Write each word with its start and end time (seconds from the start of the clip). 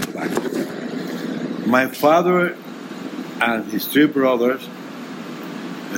tobacco. 0.00 1.66
My 1.66 1.86
father 1.86 2.56
and 3.40 3.64
his 3.72 3.86
three 3.86 4.06
brothers 4.06 4.68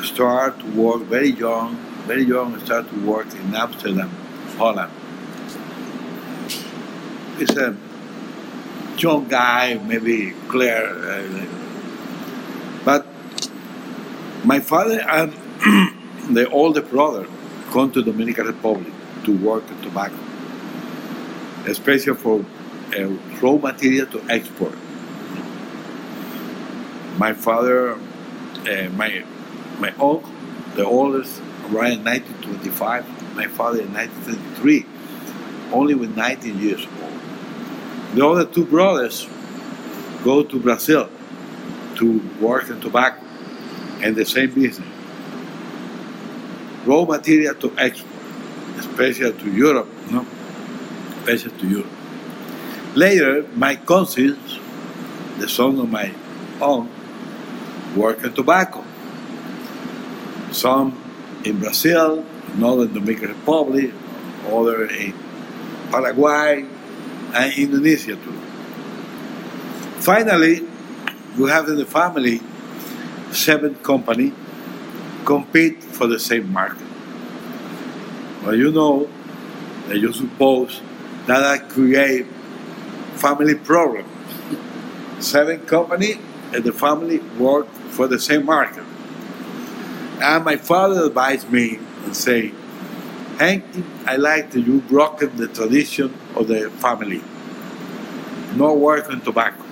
start 0.03 0.58
to 0.60 0.67
work 0.72 1.03
very 1.03 1.30
young, 1.30 1.76
very 2.06 2.24
young, 2.24 2.58
start 2.64 2.88
to 2.90 3.06
work 3.06 3.32
in 3.35 3.54
Amsterdam, 3.54 4.10
Holland. 4.56 4.92
He's 7.38 7.56
a 7.56 7.76
young 8.99 9.28
guy, 9.28 9.74
maybe 9.74 10.32
clear, 10.48 10.85
uh, 10.87 11.46
but 12.85 13.06
my 14.44 14.60
father 14.60 15.01
and 15.01 15.32
the 16.37 16.48
older 16.51 16.82
brother 16.82 17.26
come 17.73 17.90
to 17.92 18.02
Dominican 18.02 18.46
Republic 18.46 18.92
to 19.24 19.37
work 19.38 19.68
in 19.70 19.80
tobacco, 19.82 20.18
especially 21.66 22.14
for 22.14 22.45
uh, 22.97 23.06
raw 23.41 23.56
material 23.56 24.06
to 24.06 24.23
export. 24.29 24.77
My 27.19 27.33
father, 27.33 27.93
uh, 27.93 28.88
my 28.97 29.24
my 29.79 29.91
uncle, 29.91 30.24
the 30.77 30.84
oldest, 30.84 31.41
in 31.69 32.05
1925. 32.05 33.37
My 33.37 33.48
father 33.48 33.80
in 33.80 33.93
1933, 33.93 34.87
only 35.73 35.95
with 35.95 36.16
19 36.16 36.59
years 36.60 36.87
old. 37.02 37.12
The 38.15 38.27
other 38.27 38.45
two 38.45 38.65
brothers 38.65 39.29
go 40.23 40.45
to 40.45 40.60
Brazil 40.60 41.10
to 41.96 42.21
work 42.41 42.71
in 42.71 42.80
tobacco 42.80 43.24
and 44.02 44.15
the 44.15 44.24
same 44.24 44.52
business. 44.55 44.88
Raw 46.87 47.05
material 47.05 47.55
to 47.57 47.74
export, 47.79 48.12
especially 48.79 49.32
to 49.32 49.51
Europe, 49.51 49.88
no? 50.10 50.26
Especially 51.21 51.59
to 51.59 51.66
Europe. 51.66 52.04
Later, 52.95 53.45
my 53.56 53.74
cousins, 53.74 54.59
the 55.38 55.48
son 55.48 55.78
of 55.80 55.90
my 55.90 56.14
aunt, 56.60 56.90
work 57.96 58.23
in 58.23 58.32
tobacco. 58.32 58.84
Some 60.52 60.95
in 61.45 61.59
Brazil, 61.59 62.24
another 62.54 62.82
in 62.82 62.95
the 62.95 63.01
Dominican 63.01 63.28
Republic, 63.30 63.90
other 64.47 64.86
in 64.86 65.12
Paraguay, 65.91 66.67
and 67.34 67.59
Indonesia 67.59 68.14
too. 68.14 68.39
Finally, 69.98 70.62
we 71.36 71.51
have 71.51 71.69
in 71.69 71.77
the 71.77 71.86
family 71.86 72.41
seven 73.33 73.75
company 73.83 74.33
compete 75.25 75.83
for 75.83 76.06
the 76.06 76.20
same 76.20 76.53
market. 76.53 76.86
Well, 78.45 78.55
you 78.55 78.70
know 78.70 79.08
that 79.89 79.98
you 79.98 80.12
suppose 80.12 80.81
that 81.27 81.42
I 81.42 81.58
create 81.58 82.27
family 83.17 83.55
problem. 83.55 84.07
Seven 85.20 85.61
company 85.67 86.19
and 86.53 86.65
the 86.65 86.73
family 86.73 87.19
work 87.39 87.69
for 87.91 88.07
the 88.07 88.19
same 88.19 88.45
market. 88.45 88.84
And 90.20 90.45
my 90.45 90.57
father 90.57 91.07
advised 91.07 91.51
me 91.51 91.79
and 92.05 92.17
say, 92.17 92.53
Hank, 93.39 93.65
I 94.07 94.17
like 94.17 94.51
that 94.53 94.61
you 94.61 94.81
broken 94.83 95.37
the 95.37 95.48
tradition 95.48 96.17
of 96.37 96.47
the 96.48 96.70
family. 96.70 97.23
No 98.55 98.75
work 98.75 99.11
on 99.11 99.20
tobacco. 99.23 99.65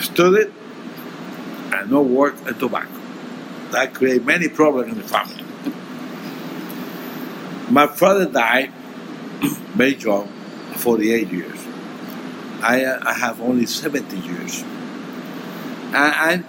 Studied 0.00 0.52
and 1.72 1.90
no 1.90 2.02
work 2.02 2.36
on 2.46 2.54
tobacco. 2.58 3.00
That 3.72 3.94
create 3.94 4.24
many 4.24 4.48
problems 4.48 4.92
in 4.92 4.98
the 4.98 5.08
family. 5.08 5.42
My 7.70 7.86
father 7.86 8.26
died 8.26 8.70
very 9.74 9.96
young, 9.96 10.28
48 10.76 11.28
years. 11.32 11.71
I, 12.62 12.84
uh, 12.84 13.00
I 13.02 13.14
have 13.14 13.40
only 13.40 13.66
70 13.66 14.16
years. 14.18 14.62
And 15.92 15.96
I 15.96 16.44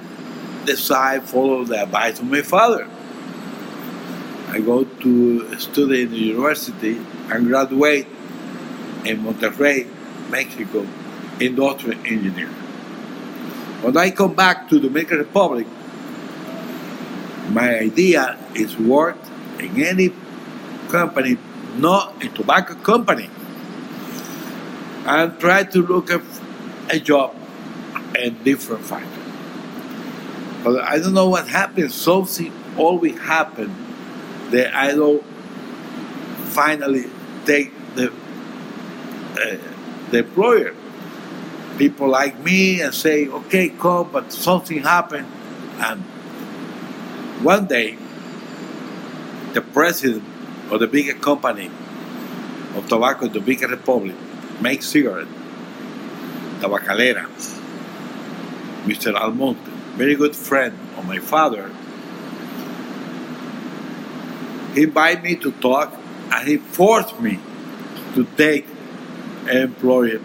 decide 0.66 1.24
follow 1.24 1.63
the 1.66 1.84
advice 1.84 2.19
of 2.19 2.25
my 2.25 2.41
father. 2.41 2.88
I 4.50 4.59
go 4.59 4.84
to 4.84 5.59
study 5.59 6.03
in 6.03 6.12
the 6.12 6.18
university 6.18 7.02
and 7.31 7.47
graduate 7.47 8.07
in 9.03 9.23
Monterrey, 9.23 9.90
Mexico, 10.29 10.85
industrial 11.40 12.00
engineer. 12.06 12.50
When 13.81 13.97
I 13.97 14.12
come 14.12 14.35
back 14.35 14.69
to 14.69 14.75
the 14.75 14.88
Dominican 14.88 15.18
Republic, 15.18 15.68
my 17.50 17.79
idea 17.79 18.38
is 18.56 18.78
work 18.78 19.18
in 19.59 19.84
any 19.84 20.13
company, 20.90 21.38
not 21.78 22.23
a 22.23 22.29
tobacco 22.29 22.75
company, 22.75 23.29
and 25.06 25.40
try 25.40 25.64
to 25.64 25.81
look 25.86 26.12
at 26.12 26.22
a 26.90 27.00
job 27.00 27.36
in 28.18 28.41
different 28.44 28.86
factory. 28.86 29.24
But 30.64 30.81
I 30.81 31.00
don't 31.00 31.14
know 31.14 31.30
what 31.30 31.47
happened. 31.47 31.91
Something 31.91 32.53
always 32.78 33.19
happened 33.19 33.75
that 34.52 34.74
I 34.74 34.91
don't 34.91 35.24
finally 36.53 37.06
take 37.46 37.74
the 37.96 38.12
uh, 38.12 39.58
the 40.12 40.19
employer. 40.19 40.74
People 41.78 42.08
like 42.08 42.40
me 42.40 42.81
and 42.81 42.94
say, 42.94 43.28
okay, 43.28 43.70
come, 43.70 44.09
but 44.12 44.31
something 44.31 44.84
happened. 44.84 45.28
And 45.80 46.02
one 47.44 47.66
day, 47.66 47.97
the 49.53 49.62
president 49.62 50.24
of 50.72 50.80
the 50.80 50.88
biggest 50.88 51.22
company 51.22 51.70
of 52.75 52.88
tobacco 52.88 53.25
in 53.25 53.34
the 53.34 53.40
Dominican 53.40 53.72
Republic 53.72 54.16
makes 54.63 54.88
cigarette, 54.88 55.28
Tabacalera, 56.62 57.28
Mr. 58.85 59.13
Almonte, 59.13 59.59
very 59.97 60.16
good 60.16 60.35
friend 60.35 60.74
of 60.97 61.06
my 61.06 61.19
father. 61.19 61.69
He 64.73 64.84
invited 64.84 65.23
me 65.23 65.35
to 65.35 65.52
talk 65.52 65.94
and 66.31 66.47
he 66.47 66.57
forced 66.57 67.19
me 67.19 67.40
to 68.16 68.23
take 68.38 68.66
an 69.47 69.57
employee 69.57 70.22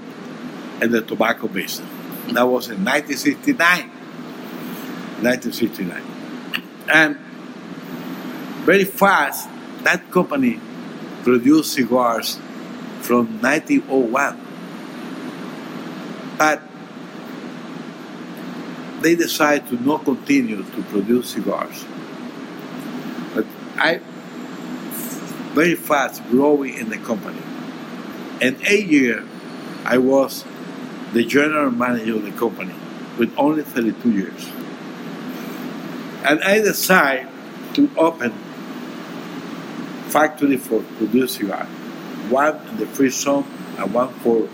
in 0.81 0.93
the 0.93 1.03
tobacco 1.03 1.49
business. 1.49 1.91
That 2.33 2.47
was 2.47 2.69
in 2.69 2.85
1969. 2.85 3.91
1969. 5.21 6.03
And 6.89 7.17
very 8.65 8.85
fast, 8.85 9.49
that 9.83 10.11
company 10.13 10.61
produced 11.25 11.73
cigars 11.73 12.39
from 13.09 13.41
1901. 13.41 14.37
But 16.37 16.63
they 19.01 19.15
decided 19.15 19.67
to 19.69 19.83
not 19.83 20.05
continue 20.05 20.63
to 20.63 20.83
produce 20.93 21.31
cigars. 21.31 21.87
But 23.35 23.47
I 23.77 24.01
very 25.55 25.75
fast 25.75 26.23
growing 26.29 26.75
in 26.75 26.91
the 26.91 26.99
company. 26.99 27.41
In 28.43 28.61
eight 28.67 28.89
years, 28.89 29.27
I 29.85 29.97
was 29.97 30.45
the 31.15 31.25
general 31.25 31.71
manager 31.71 32.17
of 32.17 32.25
the 32.25 32.33
company 32.33 32.75
with 33.19 33.33
only 33.39 33.63
32 33.63 34.13
years. 34.13 34.49
And 36.25 36.45
I 36.45 36.61
decided 36.61 37.27
to 37.73 37.91
open 37.97 38.33
factory 40.11 40.59
for 40.59 40.83
produce 40.99 41.37
cigar, 41.37 41.67
one 42.31 42.79
the 42.79 42.87
free 42.87 43.11
zone 43.11 43.45
and 43.79 43.93
one 43.93 44.13
for 44.21 44.49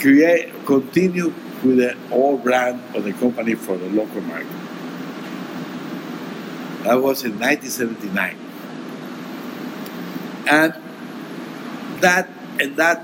create 0.00 0.52
continue 0.66 1.32
with 1.64 1.78
the 1.78 1.96
old 2.10 2.42
brand 2.42 2.80
of 2.94 3.04
the 3.04 3.12
company 3.14 3.54
for 3.54 3.76
the 3.76 3.88
local 3.90 4.20
market. 4.22 4.46
That 6.84 7.02
was 7.02 7.24
in 7.24 7.38
1979. 7.40 8.36
And 10.46 10.74
that 12.00 12.28
in 12.60 12.76
that 12.76 13.02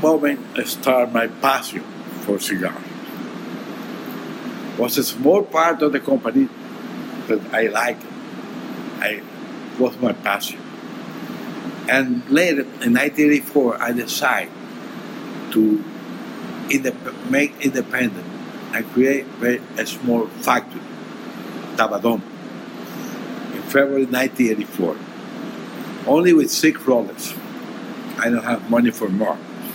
moment 0.00 0.40
I 0.56 0.64
started 0.64 1.12
my 1.12 1.26
passion 1.26 1.82
for 2.22 2.38
cigars. 2.38 2.74
Was 4.78 4.96
a 4.98 5.04
small 5.04 5.42
part 5.42 5.82
of 5.82 5.92
the 5.92 6.00
company 6.00 6.48
that 7.26 7.40
I 7.52 7.66
liked. 7.66 8.04
I 9.00 9.22
was 9.78 9.98
my 9.98 10.12
passion. 10.12 10.59
And 11.90 12.22
later 12.30 12.62
in 12.86 12.94
1984 12.94 13.82
I 13.82 13.90
decided 13.90 14.52
to 15.50 15.84
indep- 16.68 17.30
make 17.30 17.52
independent 17.60 18.24
and 18.72 18.86
create 18.92 19.26
a 19.76 19.84
small 19.84 20.28
factory, 20.46 20.80
Tabadom, 21.74 22.22
in 23.54 23.62
February 23.62 24.06
1984. 24.06 24.96
Only 26.06 26.32
with 26.32 26.48
six 26.48 26.80
rollers. 26.82 27.34
I 28.18 28.30
don't 28.30 28.44
have 28.44 28.70
money 28.70 28.92
for 28.92 29.08
more. 29.08 29.36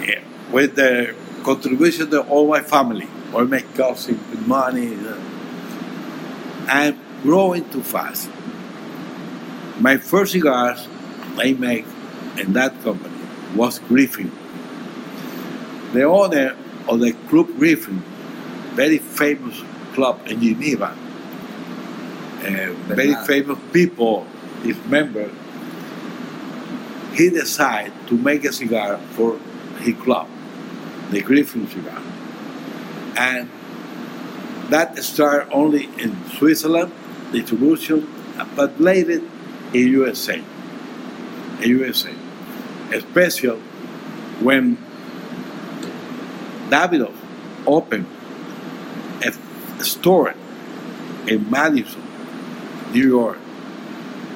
yeah. 0.00 0.22
With 0.52 0.76
the 0.76 1.16
contribution 1.42 2.14
of 2.14 2.30
all 2.30 2.46
my 2.46 2.60
family, 2.60 3.08
all 3.34 3.44
my 3.44 3.62
cousins 3.74 4.20
with 4.30 4.46
money. 4.46 4.96
I'm 6.68 6.96
growing 7.22 7.68
too 7.70 7.82
fast. 7.82 8.30
My 9.80 9.96
first 9.96 10.30
cigars 10.32 10.86
I 11.36 11.52
make 11.52 11.86
in 12.38 12.52
that 12.54 12.80
company 12.82 13.14
was 13.54 13.78
Griffin 13.80 14.30
the 15.94 16.02
owner 16.02 16.56
of 16.88 17.00
the 17.00 17.12
Club 17.28 17.46
Griffin, 17.56 18.02
very 18.74 18.98
famous 18.98 19.62
club 19.94 20.20
in 20.26 20.40
Geneva, 20.40 20.96
uh, 22.42 22.72
very 22.92 23.14
famous 23.26 23.58
people, 23.72 24.26
his 24.62 24.76
member, 24.86 25.30
he 27.12 27.30
decided 27.30 27.92
to 28.08 28.18
make 28.18 28.44
a 28.44 28.52
cigar 28.52 28.98
for 29.12 29.38
his 29.78 29.94
club, 30.02 30.28
the 31.10 31.22
Griffin 31.22 31.68
cigar. 31.68 32.02
And 33.16 33.48
that 34.70 34.98
started 34.98 35.52
only 35.52 35.84
in 35.98 36.16
Switzerland, 36.30 36.92
distribution, 37.30 38.12
but 38.56 38.80
later 38.80 39.22
in 39.72 39.88
USA. 39.92 40.42
USA. 41.62 42.14
Especially 42.92 43.60
when 44.40 44.76
Davidoff 46.68 47.14
opened 47.66 48.06
a 49.22 49.84
store 49.84 50.34
in 51.26 51.50
Madison, 51.50 52.02
New 52.92 53.08
York, 53.08 53.38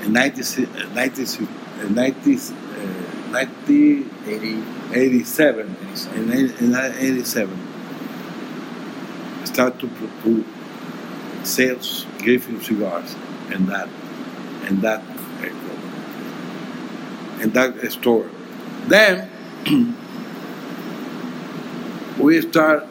in 0.02 0.12
90, 0.12 0.66
90, 0.94 1.48
90, 1.90 2.36
uh, 2.36 3.30
90 3.30 4.06
80, 4.26 4.62
87, 4.92 5.76
87. 5.90 6.30
in, 6.30 6.74
87, 6.74 7.68
start 9.44 9.78
to, 9.80 9.88
to 10.22 10.44
sales 11.44 12.06
Griffin 12.18 12.60
cigars 12.60 13.14
and 13.50 13.66
that 13.68 13.88
in 14.68 14.80
that 14.80 15.02
in 17.40 17.50
that 17.50 17.92
store. 17.92 18.28
Then 18.86 19.30
we 22.18 22.40
start 22.42 22.86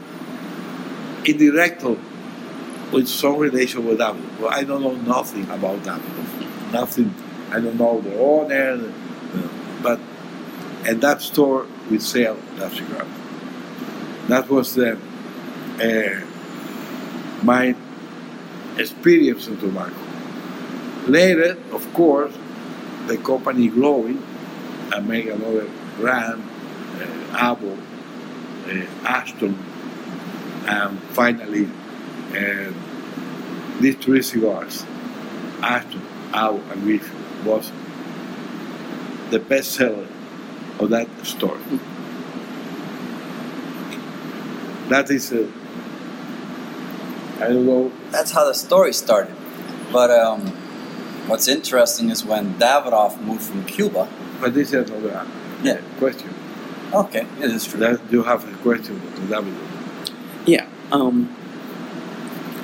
indirectly 1.26 1.98
with 2.92 3.08
some 3.08 3.38
relation 3.38 3.86
with 3.86 3.98
them. 3.98 4.40
Well, 4.40 4.50
I 4.50 4.64
don't 4.64 4.82
know 4.82 4.96
nothing 4.96 5.50
about 5.50 5.84
them. 5.84 6.02
Nothing. 6.72 7.14
I 7.52 7.60
don't 7.60 7.78
know 7.78 8.02
the 8.02 8.18
owner, 8.20 8.92
uh, 9.34 9.48
but 9.82 10.00
at 10.86 11.02
that 11.02 11.22
store 11.22 11.68
we 11.90 12.00
sell 12.00 12.38
that 12.58 12.72
cigar. 12.72 13.06
That 14.28 14.50
was 14.50 14.76
the, 14.76 14.98
uh, 15.80 16.26
my 17.44 17.76
experience 18.78 19.48
in 19.48 19.58
tobacco. 19.58 19.96
Later, 21.08 21.58
of 21.72 21.94
course, 21.94 22.34
the 23.08 23.18
company 23.18 23.70
growing 23.70 24.22
and 24.94 25.08
make 25.08 25.26
another 25.28 25.70
uh, 26.04 26.40
Apple, 27.34 27.78
uh, 28.68 29.08
Ashton, 29.08 29.58
and 30.68 31.00
finally 31.14 31.70
uh, 32.32 32.72
these 33.80 33.96
three 33.96 34.22
cigars, 34.22 34.86
Ashton, 35.62 36.02
Apple, 36.34 36.62
and 36.72 36.84
Griffin, 36.84 37.46
was 37.46 37.72
the 39.30 39.40
best 39.40 39.72
seller 39.74 40.08
of 40.80 40.90
that 40.90 41.08
store. 41.26 41.58
That 44.90 45.10
is, 45.12 45.34
uh, 45.34 45.48
I 47.40 47.48
don't 47.50 47.66
know, 47.66 47.92
That's 48.12 48.32
how 48.32 48.46
the 48.46 48.54
story 48.54 48.94
started. 48.94 49.36
But 49.92 50.12
um, 50.12 50.42
what's 51.28 51.48
interesting 51.48 52.10
is 52.10 52.24
when 52.24 52.54
Davidoff 52.56 53.22
moved 53.22 53.44
from 53.44 53.66
Cuba. 53.66 54.08
But 54.40 54.54
this 54.54 54.74
is 54.74 54.90
another 54.90 55.26
Yeah. 55.64 55.78
question. 56.00 56.30
Okay, 56.94 57.26
it 57.42 57.52
is 57.52 57.66
true. 57.68 57.80
That 57.80 58.00
you 58.10 58.24
have 58.24 58.44
a 58.48 58.56
question 58.58 59.00
to 59.16 59.22
David. 59.28 59.54
Yeah. 60.46 60.66
Um, 60.92 61.30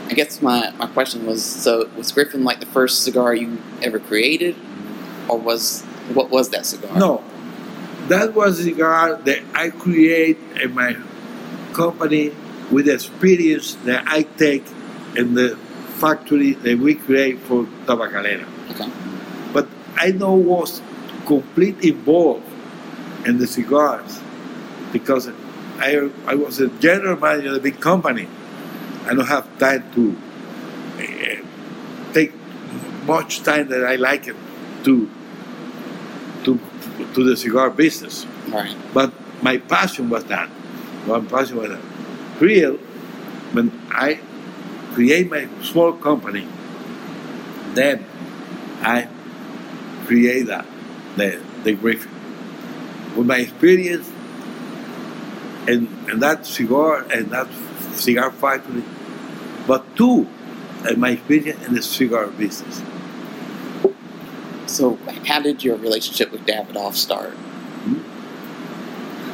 I 0.09 0.13
guess 0.13 0.41
my, 0.41 0.71
my 0.77 0.87
question 0.87 1.25
was 1.25 1.43
so 1.43 1.89
was 1.97 2.11
Griffin 2.11 2.43
like 2.43 2.59
the 2.59 2.65
first 2.67 3.03
cigar 3.03 3.33
you 3.33 3.57
ever 3.81 3.99
created, 3.99 4.55
or 5.27 5.37
was 5.39 5.81
what 6.13 6.29
was 6.29 6.49
that 6.49 6.65
cigar? 6.65 6.97
No, 6.97 7.23
that 8.07 8.33
was 8.33 8.59
a 8.59 8.63
cigar 8.63 9.15
that 9.25 9.39
I 9.53 9.69
create 9.71 10.37
in 10.61 10.73
my 10.73 10.95
company 11.73 12.31
with 12.71 12.85
the 12.85 12.93
experience 12.93 13.75
that 13.85 14.03
I 14.07 14.23
take 14.23 14.65
in 15.17 15.33
the 15.33 15.57
factory 15.99 16.53
that 16.53 16.77
we 16.79 16.95
create 16.95 17.39
for 17.39 17.63
Tabacalera. 17.85 18.45
Okay. 18.71 18.89
But 19.53 19.67
I 19.97 20.11
know 20.11 20.33
was 20.33 20.81
completely 21.25 21.89
involved 21.89 22.45
in 23.25 23.37
the 23.37 23.47
cigars 23.47 24.19
because 24.91 25.29
I, 25.77 26.09
I 26.25 26.35
was 26.35 26.59
a 26.59 26.67
general 26.79 27.19
manager 27.19 27.49
of 27.49 27.55
a 27.55 27.59
big 27.59 27.79
company. 27.79 28.27
I 29.05 29.13
don't 29.13 29.27
have 29.27 29.57
time 29.59 29.91
to 29.93 30.17
eh, 30.99 31.41
take 32.13 32.33
much 33.05 33.43
time 33.43 33.67
that 33.69 33.85
I 33.85 33.95
like 33.95 34.27
it 34.27 34.35
to 34.85 35.09
to 36.45 36.59
to 37.13 37.23
the 37.23 37.35
cigar 37.35 37.69
business. 37.69 38.25
Right. 38.47 38.75
But 38.93 39.13
my 39.41 39.57
passion 39.57 40.09
was 40.09 40.23
that. 40.25 40.49
My 41.07 41.19
passion 41.19 41.57
was 41.57 41.69
that. 41.69 41.81
Real, 42.39 42.75
when 43.51 43.71
I 43.89 44.19
create 44.93 45.29
my 45.29 45.47
small 45.61 45.93
company, 45.93 46.47
then 47.73 48.05
I 48.81 49.07
create 50.05 50.47
that, 50.47 50.65
the, 51.17 51.41
the 51.63 51.73
Griffin. 51.73 52.11
With 53.15 53.27
my 53.27 53.37
experience 53.37 54.09
and, 55.67 55.87
in 56.09 56.19
that 56.19 56.45
cigar 56.45 57.05
and 57.11 57.31
that 57.31 57.47
cigar 57.93 58.31
factory, 58.31 58.83
but 59.67 59.95
two, 59.95 60.27
and 60.85 60.97
my 60.97 61.11
experience 61.11 61.65
in 61.67 61.73
the 61.73 61.81
cigar 61.81 62.27
business. 62.27 62.81
So 64.65 64.97
how 65.27 65.39
did 65.39 65.63
your 65.63 65.77
relationship 65.77 66.31
with 66.31 66.45
Davidoff 66.45 66.95
start? 66.95 67.33
Hmm? 67.85 68.01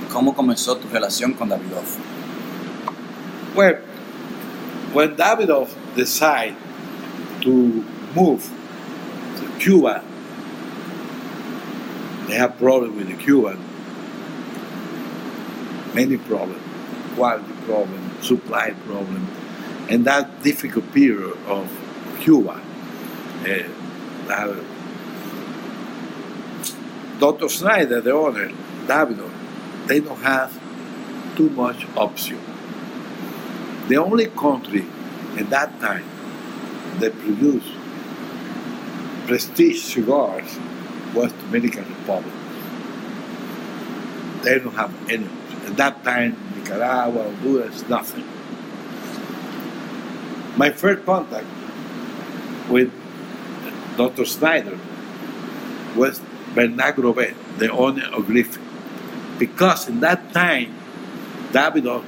¿Cómo 0.09 0.35
comenzó 0.35 0.75
tu 0.79 0.87
relación 0.89 1.37
con 1.37 1.49
Davidoff? 1.49 1.97
Well, 3.55 3.75
when 4.93 5.15
Davidoff 5.15 5.73
decided 5.95 6.55
to 7.41 7.85
move 8.15 8.49
to 9.37 9.59
Cuba, 9.59 10.03
they 12.29 12.35
have 12.35 12.57
problem 12.57 12.95
with 12.95 13.07
the 13.07 13.15
Cuban, 13.15 13.57
many 15.95 16.17
problems, 16.17 16.61
quality 17.15 17.53
problem, 17.65 18.21
supply 18.21 18.71
problem, 18.85 19.27
and 19.89 20.05
that 20.05 20.43
difficult 20.43 20.91
period 20.93 21.35
of 21.47 21.67
Cuba. 22.19 22.61
Uh, 23.41 24.31
uh, 24.31 24.63
Dr. 27.19 27.49
Schneider, 27.49 27.99
the 27.99 28.11
owner, 28.11 28.49
Davidoff, 28.85 29.33
they 29.87 29.99
don't 29.99 30.21
have 30.21 30.53
too 31.35 31.49
much 31.49 31.87
option. 31.97 32.39
The 33.87 33.97
only 33.97 34.27
country 34.27 34.85
at 35.37 35.49
that 35.49 35.79
time 35.79 36.05
that 36.99 37.17
produced 37.19 37.71
prestige 39.25 39.81
cigars 39.81 40.59
was 41.13 41.31
the 41.33 41.41
Dominican 41.43 41.85
Republic. 41.87 42.33
They 44.43 44.59
don't 44.59 44.75
have 44.75 44.93
any. 45.09 45.27
At 45.65 45.77
that 45.77 46.03
time, 46.03 46.37
Nicaragua, 46.55 47.23
Honduras, 47.23 47.87
nothing. 47.89 48.23
My 50.57 50.71
first 50.71 51.05
contact 51.05 51.47
with 52.69 52.91
Dr. 53.97 54.25
Schneider 54.25 54.79
was 55.95 56.21
Bernard 56.55 56.95
Grobet, 56.95 57.33
the 57.57 57.71
owner 57.71 58.05
of 58.13 58.25
Griffin. 58.25 58.63
Because 59.37 59.87
in 59.87 59.99
that 60.01 60.33
time, 60.33 60.75
Davidoff 61.51 62.03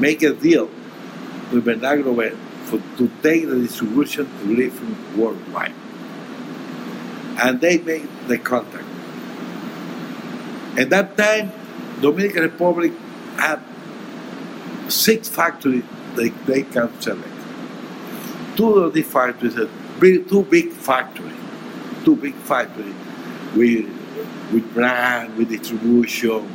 make 0.00 0.22
a 0.22 0.32
deal 0.32 0.68
with 1.52 1.64
Bernard 1.64 2.04
Grobet 2.04 2.36
for, 2.64 2.80
to 2.98 3.10
take 3.22 3.46
the 3.46 3.56
distribution 3.56 4.26
to 4.26 4.54
Griffin 4.54 4.96
worldwide. 5.16 5.72
And 7.36 7.60
they 7.60 7.78
made 7.78 8.08
the 8.28 8.38
contact. 8.38 8.84
At 10.78 10.90
that 10.90 11.16
time, 11.16 11.52
Dominican 12.00 12.42
Republic 12.42 12.92
had 13.36 13.60
six 14.88 15.28
factories 15.28 15.84
they, 16.14 16.30
they 16.30 16.62
can 16.62 17.00
select. 17.00 17.28
Two 18.56 18.74
of 18.76 18.94
these 18.94 19.06
factories 19.06 19.54
two 19.54 20.46
big 20.50 20.72
factories, 20.72 21.32
two 22.04 22.16
big 22.16 22.34
factories 22.34 22.94
with, 23.54 23.86
with 24.52 24.74
brand, 24.74 25.36
with 25.36 25.48
distribution, 25.48 26.54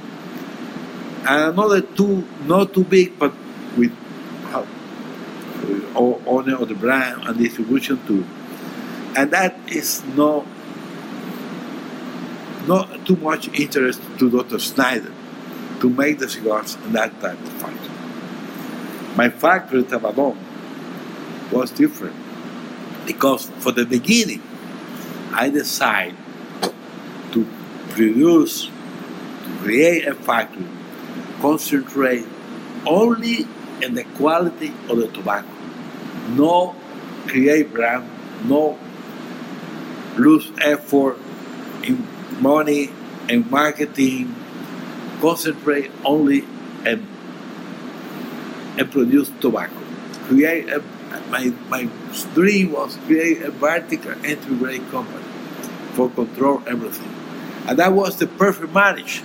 and 1.27 1.53
another 1.53 1.81
two 1.81 2.27
not 2.45 2.73
too 2.73 2.83
big, 2.83 3.17
but 3.19 3.33
with 3.77 3.91
owner 5.95 6.55
of 6.55 6.67
the 6.67 6.75
brand 6.75 7.27
and 7.27 7.37
distribution 7.37 7.99
too. 8.07 8.25
And 9.15 9.31
that 9.31 9.57
is 9.67 10.03
no 10.15 10.45
not 12.67 13.05
too 13.05 13.15
much 13.17 13.47
interest 13.59 14.01
to 14.19 14.29
Dr. 14.29 14.59
Schneider 14.59 15.13
to 15.79 15.89
make 15.89 16.19
the 16.19 16.29
cigars 16.29 16.75
in 16.85 16.93
that 16.93 17.19
type 17.21 17.39
of 17.39 17.53
factory. 17.53 19.15
My 19.15 19.29
factory, 19.29 19.79
in 19.79 19.85
Tabadom, 19.85 20.37
was 21.51 21.71
different 21.71 22.15
because 23.05 23.49
for 23.59 23.71
the 23.71 23.85
beginning, 23.85 24.41
I 25.33 25.49
decided 25.49 26.17
to 27.31 27.47
produce, 27.89 28.65
to 28.65 29.57
create 29.61 30.07
a 30.07 30.13
factory, 30.13 30.67
concentrate 31.39 32.25
only 32.85 33.47
in 33.81 33.95
the 33.95 34.03
quality 34.15 34.73
of 34.89 34.97
the 34.97 35.07
tobacco. 35.07 35.47
No 36.29 36.75
create 37.27 37.73
brand, 37.73 38.09
no 38.47 38.77
lose 40.17 40.51
effort 40.61 41.17
in 41.83 42.05
money 42.41 42.91
and 43.29 43.49
marketing, 43.51 44.35
concentrate 45.21 45.91
only 46.03 46.45
and 46.85 47.07
and 48.77 48.91
produce 48.91 49.31
tobacco. 49.41 49.75
Create 50.27 50.69
a, 50.69 50.83
my 51.29 51.53
my 51.69 51.89
dream 52.33 52.71
was 52.71 52.97
create 53.05 53.41
a 53.43 53.51
vertical 53.51 54.13
integrated 54.25 54.89
company 54.91 55.25
for 55.93 56.09
control 56.09 56.63
everything, 56.67 57.13
and 57.67 57.77
that 57.79 57.93
was 57.93 58.17
the 58.17 58.27
perfect 58.27 58.73
marriage. 58.73 59.23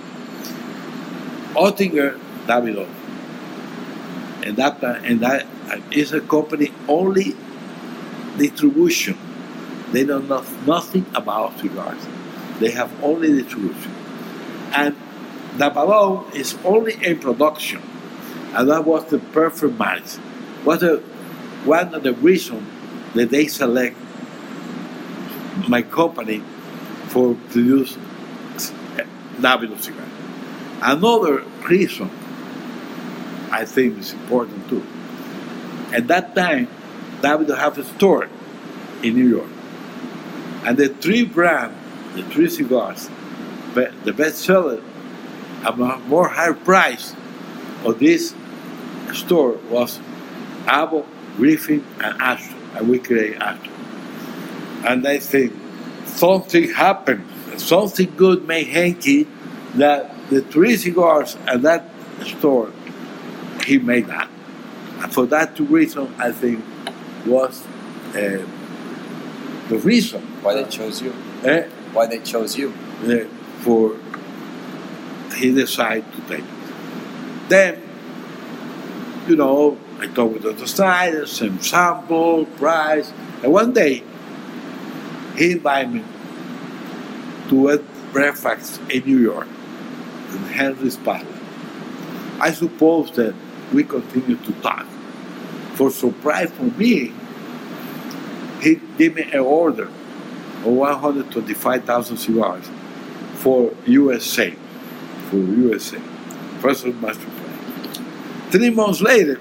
Oettinger, 1.55 2.19
Davidoff, 2.45 2.89
and 4.43 4.57
that 4.57 4.83
and 4.83 5.21
that 5.21 5.47
is 5.91 6.13
a 6.13 6.21
company 6.21 6.71
only 6.87 7.35
distribution. 8.37 9.17
They 9.91 10.03
know 10.03 10.19
nothing 10.65 11.05
about 11.15 11.57
cigars. 11.59 12.05
They 12.59 12.71
have 12.71 12.91
only 13.03 13.41
distribution. 13.41 13.93
And 14.73 14.95
Davidoff 15.57 16.33
is 16.35 16.57
only 16.63 16.93
in 17.03 17.19
production. 17.19 17.81
And 18.53 18.69
that 18.69 18.85
was 18.85 19.05
the 19.05 19.19
perfect 19.19 19.77
match. 19.77 20.17
Was 20.65 20.83
a, 20.83 20.97
one 21.65 21.93
of 21.93 22.03
the 22.03 22.13
reasons 22.13 22.67
that 23.13 23.29
they 23.29 23.47
select 23.47 23.95
my 25.67 25.81
company 25.81 26.43
for 27.07 27.35
produce 27.49 27.97
Davidoff 29.39 29.81
cigar. 29.81 30.05
Another 30.81 31.43
reason 31.67 32.09
I 33.51 33.65
think 33.65 33.97
is 33.97 34.13
important 34.13 34.67
too. 34.69 34.85
At 35.93 36.07
that 36.07 36.35
time, 36.35 36.67
Davidoff 37.21 37.57
have 37.57 37.77
a 37.77 37.83
store 37.83 38.29
in 39.03 39.15
New 39.15 39.27
York. 39.27 39.49
And 40.65 40.77
the 40.77 40.89
three 40.89 41.23
brand, 41.23 41.76
the 42.17 42.23
three 42.31 42.49
cigars, 42.49 43.09
the 43.75 44.13
best 44.13 44.39
seller 44.39 44.81
at 45.63 45.73
a 45.73 45.97
more 46.07 46.27
higher 46.27 46.53
price 46.53 47.13
of 47.85 47.99
this 47.99 48.33
store 49.13 49.53
was 49.69 49.99
Avo, 50.65 51.05
Griffin, 51.37 51.85
and 52.03 52.19
Astro. 52.21 52.57
And 52.75 52.89
we 52.89 52.99
create 52.99 53.37
Astro. 53.37 53.73
And 54.85 55.07
I 55.07 55.19
think 55.19 55.53
something 56.05 56.71
happened, 56.73 57.23
something 57.57 58.13
good 58.15 58.47
made 58.47 58.67
Henke 58.67 59.27
that 59.75 60.13
the 60.29 60.41
three 60.41 60.75
cigars 60.75 61.37
at 61.47 61.61
that 61.61 61.85
store, 62.25 62.71
he 63.65 63.77
made 63.77 64.07
that. 64.07 64.29
And 64.99 65.13
for 65.13 65.25
that 65.27 65.55
two 65.55 65.65
reasons, 65.65 66.09
I 66.19 66.31
think 66.31 66.63
was 67.25 67.63
uh, 68.15 68.43
the 69.69 69.77
reason 69.83 70.21
Why 70.41 70.53
they 70.55 70.69
chose 70.69 71.01
you? 71.01 71.13
eh, 71.43 71.67
Why 71.97 72.05
they 72.05 72.19
chose 72.19 72.55
you? 72.55 72.71
uh, 73.05 73.25
for 73.61 73.97
he 75.35 75.51
decided 75.51 76.05
to 76.13 76.21
take. 76.27 76.43
Then, 77.49 77.81
you 79.27 79.35
know, 79.35 79.79
I 79.99 80.05
talked 80.05 80.33
with 80.33 80.43
the 80.43 80.53
designer, 80.53 81.25
some 81.25 81.59
sample, 81.59 82.45
price, 82.61 83.11
and 83.41 83.51
one 83.51 83.73
day 83.73 84.03
he 85.37 85.53
invited 85.53 85.91
me 85.91 86.03
to 87.49 87.69
a 87.69 87.79
breakfast 88.13 88.79
in 88.91 89.03
New 89.03 89.17
York 89.17 89.47
in 90.33 90.37
Helmsley 90.53 91.03
Palace. 91.03 91.25
I 92.39 92.51
suppose 92.51 93.09
that 93.13 93.33
we 93.73 93.83
continued 93.83 94.45
to 94.45 94.53
talk. 94.61 94.85
For 95.73 95.89
surprise 95.89 96.51
for 96.51 96.65
me, 96.77 97.11
he 98.61 98.75
gave 98.99 99.15
me 99.15 99.23
an 99.33 99.39
order 99.39 99.89
of 100.65 100.73
125,000 100.73 102.17
cigars 102.17 102.69
for 103.35 103.73
USA, 103.85 104.51
for 105.29 105.37
USA. 105.37 105.99
First 106.59 106.85
of 106.85 106.99
my 107.01 107.13
surprise. 107.13 107.99
Three 108.51 108.69
months 108.69 109.01
later, 109.01 109.39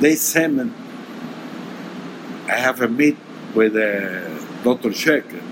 they 0.00 0.14
sent 0.14 0.54
me, 0.54 0.72
I 2.46 2.56
have 2.56 2.80
a 2.80 2.88
meet 2.88 3.16
with 3.54 3.76
uh, 3.76 4.28
Dr. 4.62 4.90
Shecker, 4.90 5.42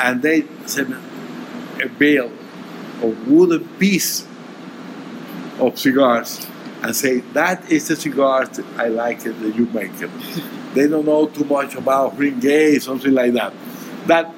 and 0.00 0.22
they 0.22 0.44
sent 0.66 0.90
me 0.90 0.96
a 1.82 1.88
bale 1.88 2.32
of 3.02 3.28
wooden 3.28 3.66
piece 3.78 4.26
of 5.58 5.78
cigars 5.78 6.46
and 6.82 6.94
say, 6.94 7.20
that 7.32 7.70
is 7.70 7.88
the 7.88 7.96
cigars 7.96 8.50
that 8.50 8.66
I 8.76 8.88
like 8.88 9.24
it 9.26 9.40
that 9.40 9.54
you 9.54 9.66
make 9.66 9.92
it. 10.00 10.10
They 10.74 10.88
don't 10.88 11.06
know 11.06 11.26
too 11.26 11.44
much 11.44 11.74
about 11.74 12.16
Ringay, 12.16 12.80
something 12.80 13.12
like 13.12 13.32
that. 13.34 13.52
That 14.06 14.32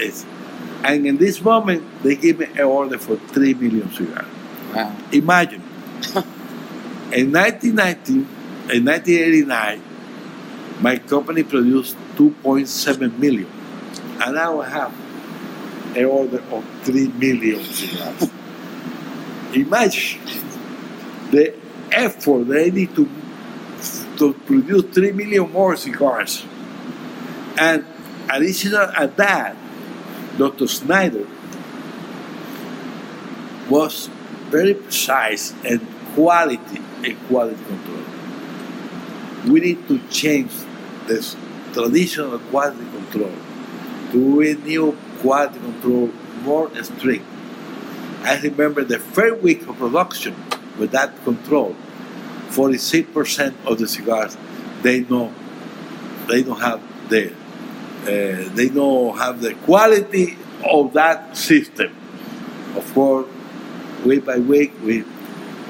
is. 0.00 0.24
And 0.82 1.06
in 1.06 1.16
this 1.16 1.40
moment, 1.40 1.84
they 2.02 2.16
give 2.16 2.38
me 2.38 2.46
an 2.46 2.60
order 2.60 2.98
for 2.98 3.16
3 3.16 3.54
million 3.54 3.90
cigars. 3.92 4.26
Wow. 4.74 4.96
Imagine. 5.12 5.62
in 7.12 7.32
1990, 7.32 8.12
in 8.76 8.84
1989, 8.84 9.82
my 10.80 10.98
company 10.98 11.42
produced 11.42 11.96
2.7 12.16 13.18
million. 13.18 13.50
And 14.20 14.34
now 14.34 14.60
I 14.60 14.68
have 14.68 14.94
an 15.96 16.04
order 16.04 16.42
of 16.50 16.64
3 16.82 17.08
million 17.08 17.62
cigars. 17.64 18.30
Imagine 19.54 20.20
the 21.30 21.54
effort 21.90 22.44
they 22.44 22.70
need 22.70 22.94
to, 22.94 23.08
to 24.18 24.34
produce 24.46 24.84
3 24.94 25.12
million 25.12 25.50
more 25.52 25.76
cigars. 25.76 26.44
And 27.58 27.84
additional 28.30 28.90
at 28.96 29.16
that, 29.16 29.56
Dr. 30.36 30.68
Schneider 30.68 31.26
was 33.68 34.08
very 34.50 34.74
precise 34.74 35.52
and 35.64 35.80
quality 36.14 36.80
and 37.04 37.16
quality 37.28 37.62
control. 37.64 38.04
We 39.52 39.60
need 39.60 39.88
to 39.88 39.98
change 40.08 40.52
this 41.06 41.36
traditional 41.72 42.38
quality 42.50 42.84
control 42.90 43.32
to 44.12 44.40
a 44.40 44.54
new 44.54 44.96
quality 45.20 45.58
control 45.58 46.10
more 46.42 46.70
strict. 46.82 47.24
I 48.22 48.38
remember 48.40 48.84
the 48.84 48.98
first 48.98 49.42
week 49.42 49.66
of 49.68 49.76
production 49.76 50.34
with 50.78 50.90
that 50.92 51.12
control, 51.24 51.76
46% 52.50 53.54
of 53.66 53.78
the 53.78 53.88
cigars 53.88 54.36
they 54.82 55.00
know 55.00 55.32
they 56.28 56.42
don't 56.42 56.60
have 56.60 56.80
the 57.08 57.32
uh, 58.02 58.48
they 58.54 58.68
don't 58.68 59.18
have 59.18 59.40
the 59.40 59.54
quality 59.54 60.38
of 60.64 60.92
that 60.94 61.36
system. 61.36 61.94
Of 62.76 62.92
course, 62.94 63.26
week 64.04 64.24
by 64.24 64.38
week 64.38 64.72
we 64.82 65.04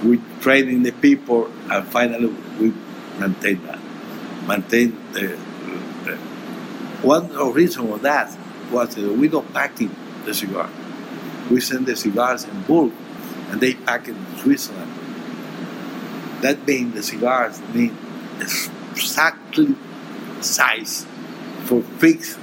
we 0.05 0.21
training 0.41 0.83
the 0.83 0.93
people 0.93 1.51
and 1.71 1.87
finally 1.89 2.27
we 2.61 2.73
maintain 3.19 3.65
that. 3.67 3.79
Maintain 4.47 4.97
the, 5.13 5.39
the 6.05 6.17
one 7.03 7.29
reason 7.53 7.91
of 7.91 8.03
that 8.03 8.37
was 8.71 8.95
that 8.95 9.13
we 9.13 9.29
don't 9.29 9.53
packing 9.53 9.95
the 10.25 10.35
cigar. 10.35 10.69
We 11.51 11.61
send 11.61 11.87
the 11.87 11.97
cigars 11.97 12.45
in 12.45 12.63
bulk 12.63 12.93
and 13.51 13.61
they 13.61 13.75
pack 13.75 14.09
it 14.09 14.17
in 14.17 14.39
Switzerland. 14.39 14.93
That 16.41 16.67
means 16.67 16.95
the 16.95 17.03
cigars 17.03 17.61
need 17.75 17.95
exactly 18.41 19.75
size 20.41 21.07
for 21.65 21.83
fix 21.83 22.39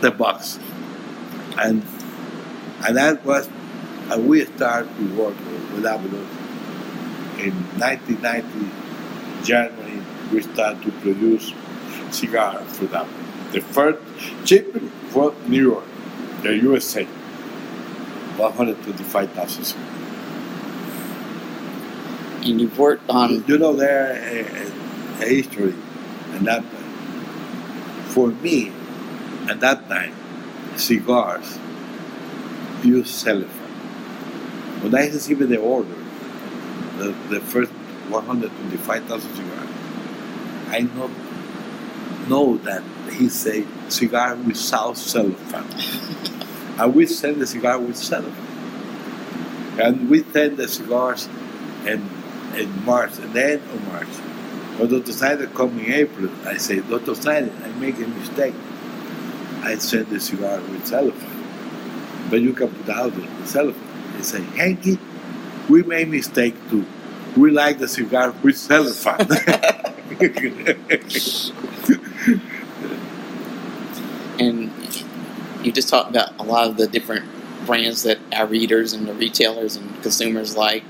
the 0.00 0.10
box. 0.10 0.58
And 1.58 1.82
and 2.86 2.96
that 2.96 3.24
was 3.24 3.48
and 4.10 4.28
we 4.28 4.44
started 4.44 4.94
to 4.96 5.04
work 5.16 5.36
with 5.72 5.84
Abados. 5.84 6.28
In 7.38 7.52
1990, 7.80 8.70
January, 9.44 10.00
we 10.32 10.42
started 10.42 10.82
to 10.82 10.90
produce 11.00 11.52
cigars 12.10 12.76
for 12.76 12.86
them. 12.86 13.08
The 13.52 13.60
first 13.60 13.98
shipment 14.46 14.90
from 15.10 15.34
New 15.48 15.70
York, 15.72 15.84
the 16.42 16.56
USA, 16.56 17.04
125,000 18.36 19.64
cigars. 19.64 20.13
And 22.44 22.60
you've 22.60 22.78
worked 22.78 23.08
on 23.10 23.44
You 23.48 23.58
know, 23.58 23.74
there 23.74 24.12
eh, 24.12 24.46
eh, 24.48 24.70
a, 25.20 25.24
a 25.24 25.28
history 25.28 25.74
and 26.32 26.46
that 26.46 26.64
for 28.14 28.28
me 28.28 28.72
at 29.48 29.60
that 29.60 29.88
time, 29.88 30.14
cigars 30.76 31.58
use 32.82 33.10
cellophane. 33.10 33.86
When 34.82 34.94
I 34.94 35.06
received 35.08 35.40
the 35.48 35.58
order, 35.58 35.96
the, 36.98 37.14
the 37.30 37.40
first 37.40 37.72
125,000 38.10 39.34
cigars, 39.34 39.68
I 40.68 40.80
not 40.96 41.10
know 42.28 42.58
that 42.58 42.82
he 43.12 43.28
said 43.28 43.66
cigar 43.88 44.36
without 44.36 44.96
cellophane. 44.96 45.66
and 46.78 46.94
we 46.94 47.06
send 47.06 47.40
the 47.42 47.46
cigar 47.46 47.78
with 47.78 47.96
cellophane. 47.96 48.60
And 49.80 50.08
we 50.08 50.24
send 50.24 50.56
the 50.56 50.68
cigars 50.68 51.28
in, 51.86 52.08
in 52.56 52.84
March, 52.84 53.18
and 53.18 53.32
the 53.32 53.52
end 53.52 53.62
of 53.62 53.88
March. 53.88 54.08
When 54.78 54.90
Dr. 54.90 55.12
Schneider 55.12 55.46
come 55.48 55.78
in 55.78 55.92
April, 55.92 56.30
I 56.44 56.56
say, 56.56 56.80
Dr. 56.80 57.14
Schneider, 57.14 57.52
I 57.62 57.68
make 57.78 57.96
a 57.96 58.08
mistake. 58.08 58.54
I 59.62 59.76
send 59.78 60.08
the 60.08 60.20
cigar 60.20 60.60
with 60.60 60.86
cellophane. 60.86 61.30
But 62.30 62.40
you 62.40 62.52
can 62.52 62.68
put 62.68 62.94
out 62.94 63.12
the 63.14 63.46
cellophane. 63.46 64.16
They 64.16 64.22
say, 64.22 64.42
Henke, 64.42 64.98
we 65.68 65.82
made 65.82 66.08
mistake 66.08 66.54
too. 66.70 66.84
We 67.36 67.50
like 67.50 67.78
the 67.78 67.88
cigar 67.88 68.32
with 68.42 68.56
cellophane. 68.56 69.28
And 74.36 74.72
you 75.62 75.70
just 75.70 75.88
talked 75.88 76.10
about 76.10 76.36
a 76.40 76.42
lot 76.42 76.68
of 76.68 76.76
the 76.76 76.88
different 76.88 77.24
brands 77.66 78.02
that 78.02 78.18
our 78.32 78.46
readers 78.46 78.92
and 78.92 79.06
the 79.06 79.14
retailers 79.14 79.76
and 79.76 80.02
consumers 80.02 80.56
like 80.56 80.82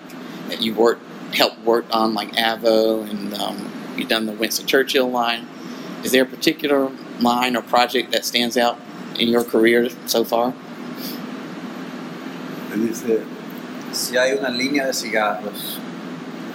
that 0.49 0.63
you've 0.63 0.79
worked 0.79 1.03
helped 1.35 1.61
work 1.65 1.85
on, 1.91 2.15
like 2.15 2.33
Avo, 2.33 3.09
and 3.09 3.35
um, 3.35 3.71
you've 3.97 4.09
done 4.09 4.27
the 4.27 4.33
Winston 4.33 4.67
Churchill 4.67 5.11
line. 5.11 5.47
Is 6.05 6.13
there 6.13 6.23
a 6.23 6.27
particular 6.27 6.91
line 7.21 7.57
or 7.57 7.63
project 7.63 8.13
that 8.13 8.25
stands 8.25 8.57
out 8.57 8.79
in 9.19 9.29
your 9.29 9.45
career 9.45 9.89
so 10.07 10.25
far? 10.25 10.53
Si 13.93 14.17
hay 14.17 14.33
una 14.37 14.51
línea 14.51 14.87
de 14.87 14.93
cigarros 14.93 15.79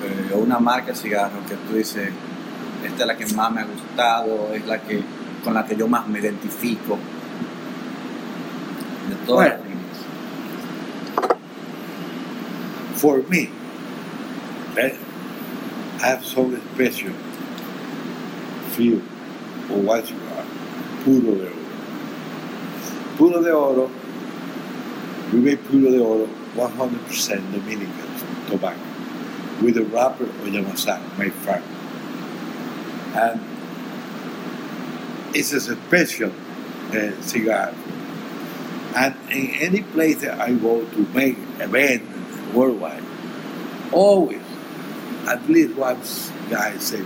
eh, 0.04 0.34
o 0.34 0.40
una 0.40 0.60
marca 0.60 0.88
de 0.88 0.96
cigarros 0.96 1.48
que 1.48 1.56
tú 1.56 1.76
dices, 1.78 2.10
esta 2.86 3.02
es 3.04 3.08
la 3.08 3.16
que 3.18 3.26
más 3.34 3.52
me 3.52 3.62
ha 3.62 3.66
gustado, 3.66 4.54
es 4.54 4.66
la 4.66 4.82
que 4.82 5.02
con 5.44 5.54
la 5.54 5.66
que 5.66 5.76
yo 5.76 5.88
más 5.88 6.06
me 6.08 6.20
identifico. 6.20 6.98
De 9.10 9.16
todas 9.26 9.50
las 9.50 9.58
Bueno. 9.60 9.70
líneas. 9.70 9.80
for 12.96 13.24
me, 13.30 13.50
I 14.80 16.08
have 16.08 16.24
feel 18.76 19.02
or 19.70 19.82
what 19.82 20.10
you 20.10 20.18
are, 20.18 20.46
puro 21.04 21.36
de 21.36 21.48
oro. 21.48 21.56
Puro 23.18 23.44
de 23.44 23.52
oro, 23.52 23.92
we 25.34 25.40
make 25.40 25.64
puro 25.66 25.92
de 25.92 26.00
oro 26.00 26.28
100% 26.56 27.52
Dominican 27.52 28.48
tobacco 28.48 28.80
with 29.62 29.78
a 29.78 29.84
wrapper 29.84 30.24
of 30.24 30.30
Yamasa, 30.32 31.00
my 31.18 31.30
farm. 31.30 31.64
And 33.16 33.42
it's 35.36 35.52
a 35.52 35.60
special 35.60 36.32
uh, 36.94 37.22
cigar. 37.22 37.74
And 38.96 39.16
in 39.30 39.50
any 39.62 39.82
place 39.82 40.22
that 40.22 40.40
I 40.40 40.54
go 40.54 40.84
to 40.86 41.06
make 41.14 41.38
event 41.60 42.04
worldwide, 42.54 43.04
always, 43.92 44.39
at 45.30 45.48
least 45.50 45.76
once, 45.76 46.32
guy 46.50 46.78
said, 46.78 47.06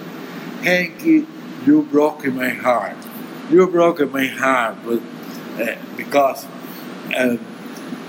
Henke, 0.64 1.28
you 1.66 1.84
broke 1.92 2.26
my 2.26 2.50
heart. 2.50 2.96
You 3.50 3.68
broke 3.68 4.00
my 4.12 4.26
heart, 4.26 4.78
but 4.86 5.02
uh, 5.62 5.76
because 5.98 6.46
uh, 7.16 7.38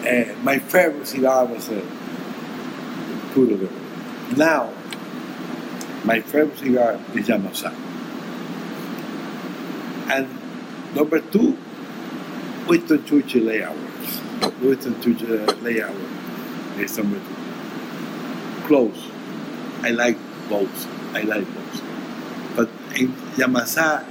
uh, 0.07 0.25
my 0.43 0.59
favorite 0.59 1.07
cigar 1.07 1.45
was 1.47 1.69
a 1.69 1.83
Puro 3.33 3.57
de 3.57 3.69
Now, 4.37 4.73
my 6.05 6.21
favorite 6.21 6.59
cigar 6.59 7.01
is 7.15 7.27
Yamasa. 7.27 7.75
And 10.09 10.29
number 10.95 11.21
two, 11.21 11.59
Winston 12.69 13.05
Churchill 13.05 13.45
Late 13.45 13.63
Hour. 13.63 13.77
Winston 14.63 15.01
Churchill 15.03 15.45
Late 15.63 15.83
Hour 15.83 15.97
is 16.79 16.97
number 16.97 17.19
two. 17.19 18.67
Close. 18.69 19.14
I 19.85 19.91
like 19.91 20.17
both. 20.49 20.87
I 21.15 21.21
like 21.23 21.47
both. 21.55 21.83
But 22.57 22.69
in 22.99 23.13
Yamasa 23.37 24.07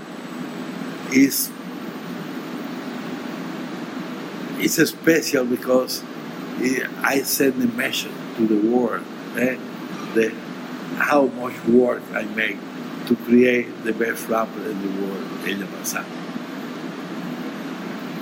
is 1.11 1.49
it's 4.59 4.89
special 4.89 5.45
because 5.45 6.03
it, 6.59 6.87
I 7.01 7.23
send 7.23 7.61
a 7.63 7.67
message 7.75 8.11
to 8.37 8.47
the 8.47 8.69
world 8.69 9.03
eh, 9.35 9.57
the, 10.13 10.29
how 10.95 11.25
much 11.25 11.57
work 11.65 12.03
I 12.13 12.23
make 12.23 12.57
to 13.07 13.15
create 13.25 13.83
the 13.83 13.93
best 13.93 14.29
wrapper 14.29 14.61
in 14.69 14.79
the 14.81 15.01
world 15.01 15.47
in 15.47 15.57
Yamasa. 15.57 16.05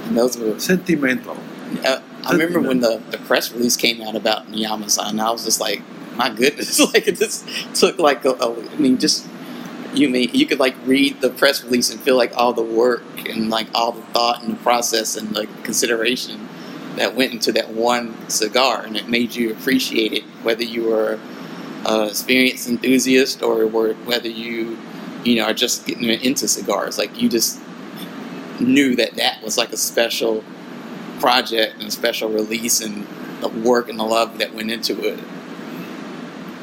And 0.08 0.18
those 0.18 0.38
were. 0.38 0.58
Sentimental. 0.58 1.38
Uh, 1.86 2.00
I 2.26 2.32
remember 2.32 2.62
when 2.62 2.80
the, 2.80 3.02
the 3.12 3.18
press 3.18 3.52
release 3.52 3.76
came 3.76 4.02
out 4.02 4.16
about 4.16 4.48
Niyama-san, 4.48 5.10
and 5.10 5.22
I 5.22 5.32
was 5.32 5.44
just 5.44 5.60
like, 5.60 5.82
my 6.16 6.30
goodness, 6.30 6.80
like 6.94 7.08
it 7.08 7.18
just 7.18 7.48
took 7.76 8.00
like 8.00 8.26
a, 8.26 8.32
a 8.32 8.72
I 8.72 8.78
mean, 8.78 8.98
just 8.98 9.28
you 9.94 10.10
mean 10.10 10.30
you 10.34 10.46
could 10.46 10.60
like 10.60 10.76
read 10.86 11.22
the 11.22 11.30
press 11.30 11.64
release 11.64 11.92
and 11.92 12.00
feel 12.00 12.16
like 12.16 12.36
all 12.36 12.54
the 12.54 12.64
work 12.64 13.04
and 13.30 13.50
like 13.50 13.68
all 13.74 13.92
the 13.92 14.02
thought 14.14 14.42
and 14.44 14.54
the 14.54 14.64
process 14.64 15.18
and 15.18 15.36
the 15.36 15.48
consideration 15.64 16.48
that 16.96 17.16
went 17.16 17.34
into 17.34 17.52
that 17.54 17.70
one 17.70 18.30
cigar, 18.30 18.84
and 18.84 18.98
it 18.98 19.08
made 19.08 19.36
you 19.36 19.52
appreciate 19.52 20.14
it, 20.14 20.24
whether 20.44 20.64
you 20.64 20.90
were 20.90 21.20
an 21.86 22.08
experienced 22.10 22.70
enthusiast 22.70 23.42
or 23.42 23.66
were, 23.66 23.94
whether 24.06 24.30
you, 24.30 24.78
you 25.24 25.36
know, 25.38 25.46
are 25.46 25.54
just 25.54 25.86
getting 25.88 26.04
into 26.10 26.48
cigars. 26.48 26.98
Like 26.98 27.20
you 27.22 27.30
just 27.30 27.60
knew 28.60 28.96
that 28.96 29.16
that 29.16 29.42
was 29.42 29.58
like 29.58 29.72
a 29.72 29.78
special 29.78 30.44
project 31.20 31.76
and 31.76 31.88
a 31.88 31.92
special 31.92 32.30
release 32.30 32.82
and 32.82 33.08
the 33.42 33.50
work 33.50 33.90
and 33.90 34.00
the 34.00 34.04
love 34.04 34.38
that 34.38 34.54
went 34.54 34.72
into 34.72 35.04
it. 35.04 35.20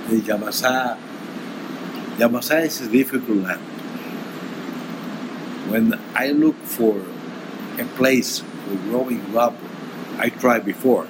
The 0.08 0.20
Yamasa, 0.22 0.96
Yamasa 2.16 2.64
is 2.64 2.80
a 2.80 2.88
difficult 2.90 3.44
land. 3.44 3.60
When 5.70 6.00
I 6.14 6.30
look 6.30 6.56
for 6.64 7.04
a 7.78 7.84
place 7.98 8.38
for 8.38 8.74
growing 8.88 9.20
wrapper, 9.34 9.68
I 10.16 10.30
tried 10.30 10.64
before, 10.64 11.06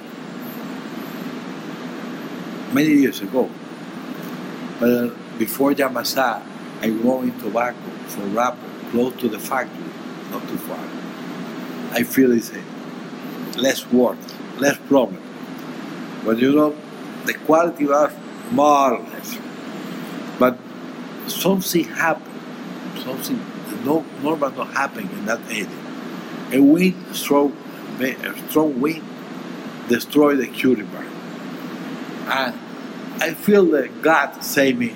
many 2.73 2.89
years 2.89 3.21
ago. 3.21 3.49
But 4.81 5.15
before 5.39 5.71
Yamasa, 5.71 6.43
I 6.81 6.89
grow 6.89 7.21
in 7.21 7.31
tobacco 7.39 7.79
for 8.09 8.23
wrapper 8.35 8.69
close 8.91 9.15
to 9.21 9.29
the 9.29 9.39
factory, 9.39 9.93
not 10.29 10.45
too 10.49 10.57
far. 10.57 10.83
I 11.93 12.03
feel 12.03 12.33
it's 12.33 12.51
a 12.51 12.61
less 13.57 13.89
work, 13.93 14.17
less 14.57 14.77
problem. 14.89 15.23
But 16.25 16.39
you 16.39 16.53
know, 16.53 16.75
the 17.23 17.33
quality 17.33 17.85
marvelous. 18.51 19.37
But 20.37 20.57
something 21.27 21.83
happened, 21.85 23.01
something 23.03 23.39
no 23.85 24.05
normal 24.21 24.51
not 24.51 24.73
happened 24.73 25.11
in 25.11 25.25
that 25.25 25.41
area. 25.49 25.69
A 26.51 26.59
wind, 26.59 27.15
strong, 27.15 27.55
a 27.99 28.49
strong 28.49 28.79
wind, 28.81 29.03
destroyed 29.87 30.39
the 30.39 30.47
cutie 30.47 30.83
bar. 30.83 31.05
And 32.27 32.55
I 33.21 33.33
feel 33.33 33.65
that 33.71 34.01
God 34.01 34.43
say 34.43 34.73
me, 34.73 34.95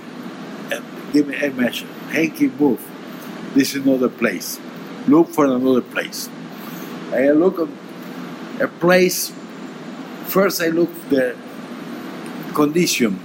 give 1.11 1.27
me 1.27 1.35
a 1.35 1.51
message. 1.51 1.85
Henke, 2.09 2.51
move. 2.59 2.81
This 3.53 3.75
is 3.75 3.85
another 3.85 4.09
place. 4.09 4.59
Look 5.07 5.29
for 5.29 5.45
another 5.45 5.81
place. 5.81 6.29
I 7.11 7.29
look 7.31 7.59
at 7.59 7.67
a 8.61 8.67
place. 8.67 9.31
First, 10.25 10.61
I 10.61 10.67
look 10.69 10.89
the 11.09 11.35
condition, 12.53 13.19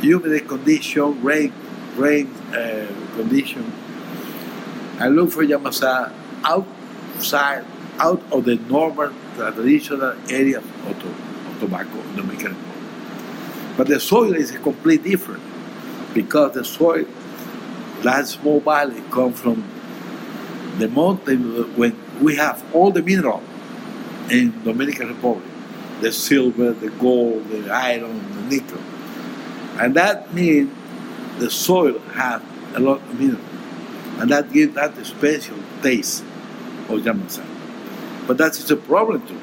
humid 0.00 0.46
condition, 0.48 1.22
rain, 1.22 1.52
rain 1.96 2.26
uh, 2.52 2.86
condition. 3.16 3.72
I 4.98 5.08
look 5.08 5.30
for 5.30 5.44
Yamasa 5.44 6.12
outside, 6.44 7.64
out 7.98 8.22
of 8.32 8.44
the 8.44 8.56
normal 8.56 9.12
traditional 9.36 10.14
area 10.28 10.58
of, 10.58 11.00
to, 11.00 11.08
of 11.08 11.60
tobacco 11.60 11.98
in 12.00 12.16
the 12.16 12.22
Dominican 12.22 12.48
Republic. 12.48 13.76
But 13.76 13.88
the 13.88 14.00
soil 14.00 14.34
is 14.34 14.50
completely 14.50 15.10
different 15.10 15.42
because 16.14 16.54
the 16.54 16.64
soil, 16.64 17.06
that 18.02 18.26
small 18.26 18.60
valley, 18.60 19.02
come 19.10 19.32
from 19.32 19.64
the 20.78 20.88
mountain 20.88 21.76
when 21.76 21.96
we 22.20 22.36
have 22.36 22.62
all 22.74 22.90
the 22.90 23.02
mineral 23.02 23.42
in 24.30 24.62
Dominican 24.64 25.08
Republic, 25.08 25.50
the 26.00 26.12
silver, 26.12 26.72
the 26.72 26.90
gold, 26.90 27.48
the 27.48 27.70
iron, 27.70 28.20
the 28.34 28.56
nickel, 28.56 28.80
and 29.80 29.94
that 29.96 30.34
means 30.34 30.70
the 31.40 31.50
soil 31.50 31.98
has 32.14 32.42
a 32.76 32.80
lot 32.80 33.00
of 33.02 33.20
mineral, 33.20 33.42
and 34.20 34.30
that 34.30 34.52
gives 34.52 34.74
that 34.76 34.94
special 35.06 35.56
taste 35.82 36.22
of 36.88 37.00
Yamasa. 37.00 37.44
But 38.26 38.38
that 38.38 38.52
is 38.58 38.70
a 38.70 38.76
problem 38.76 39.26
too, 39.26 39.40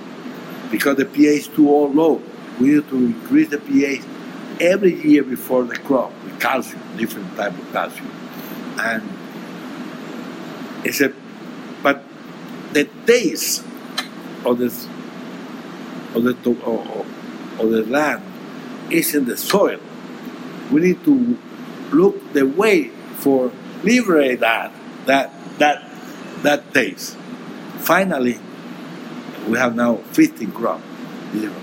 because 0.72 0.98
the 0.98 1.06
pH 1.06 1.40
is 1.42 1.48
too 1.50 1.70
low. 1.70 2.22
we 2.60 2.70
need 2.70 2.90
to 2.90 2.98
increase 2.98 3.50
the 3.50 3.60
pH 3.60 4.02
every 4.60 4.96
year 5.08 5.24
before 5.24 5.64
the 5.66 5.76
crop 5.78 6.12
with 6.24 6.40
calcium, 6.40 6.82
different 6.98 7.36
type 7.38 7.58
of 7.58 7.72
calcium. 7.74 8.10
And 8.80 9.04
it's 10.86 11.02
a, 11.02 11.14
but 11.84 12.04
the 12.74 12.86
taste 13.06 13.64
of 14.46 14.60
the 14.60 14.68
of 16.16 16.24
the 16.24 16.36
of- 16.66 17.08
of 17.60 17.72
the 17.72 17.84
land 17.86 18.24
is 18.92 19.16
in 19.16 19.26
the 19.26 19.38
soil. 19.38 19.80
We 20.72 20.82
need 20.82 21.04
to 21.06 21.38
look 21.92 22.34
the 22.34 22.46
way 22.46 22.90
for 23.18 23.52
liberate 23.84 24.40
that 24.42 24.74
that 25.06 25.32
that 25.60 25.84
that 26.44 26.74
taste. 26.74 27.16
Finally, 27.80 28.40
we 29.48 29.58
have 29.58 29.76
now 29.76 29.98
15 30.14 30.52
crop. 30.52 30.82
You 31.34 31.48
know, 31.50 31.56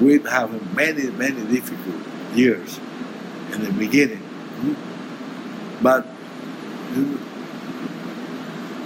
we 0.00 0.18
have 0.30 0.50
many 0.76 1.10
many 1.10 1.42
difficult 1.46 2.02
years 2.34 2.78
in 3.52 3.64
the 3.64 3.72
beginning, 3.72 4.22
but 5.82 6.06
you- 6.96 7.20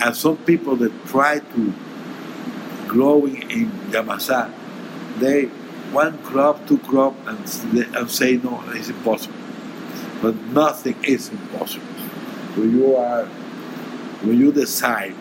and 0.02 0.16
some 0.16 0.36
people 0.38 0.76
that 0.76 0.92
try 1.06 1.38
to 1.38 1.74
growing 2.88 3.50
in 3.50 3.70
Yamasa, 3.90 4.52
they 5.18 5.46
one 5.92 6.18
crop, 6.24 6.66
two 6.66 6.78
crop, 6.78 7.14
and, 7.26 7.38
and 7.96 8.10
say 8.10 8.36
no, 8.38 8.62
it's 8.68 8.88
impossible. 8.88 9.34
But 10.22 10.36
nothing 10.54 10.96
is 11.04 11.28
impossible. 11.28 11.84
When 12.56 12.78
you 12.78 12.96
are, 12.96 13.26
when 14.22 14.38
you 14.38 14.52
decide, 14.52 15.14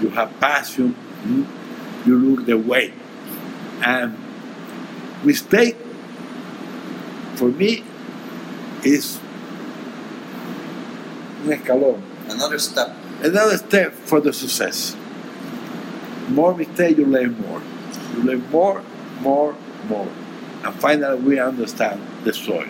you 0.00 0.10
have 0.10 0.38
passion, 0.38 0.94
you, 2.06 2.16
look 2.16 2.46
the 2.46 2.56
way, 2.56 2.92
and 3.84 4.16
mistake 5.24 5.76
for 7.34 7.48
me 7.48 7.82
is 8.84 9.18
un 11.44 11.52
escalón 11.52 12.00
Another 12.28 12.58
step. 12.58 12.90
another 13.22 13.56
step 13.58 13.92
for 13.92 14.20
the 14.20 14.32
success. 14.32 14.96
More 16.28 16.54
mistake, 16.56 16.96
you 16.96 17.04
learn 17.06 17.36
more. 17.40 17.60
You 18.14 18.22
learn 18.22 18.48
more, 18.50 18.82
more, 19.20 19.56
more. 19.88 20.08
And 20.64 20.74
finally, 20.76 21.20
we 21.20 21.38
understand 21.40 22.00
the 22.24 22.32
soil. 22.32 22.68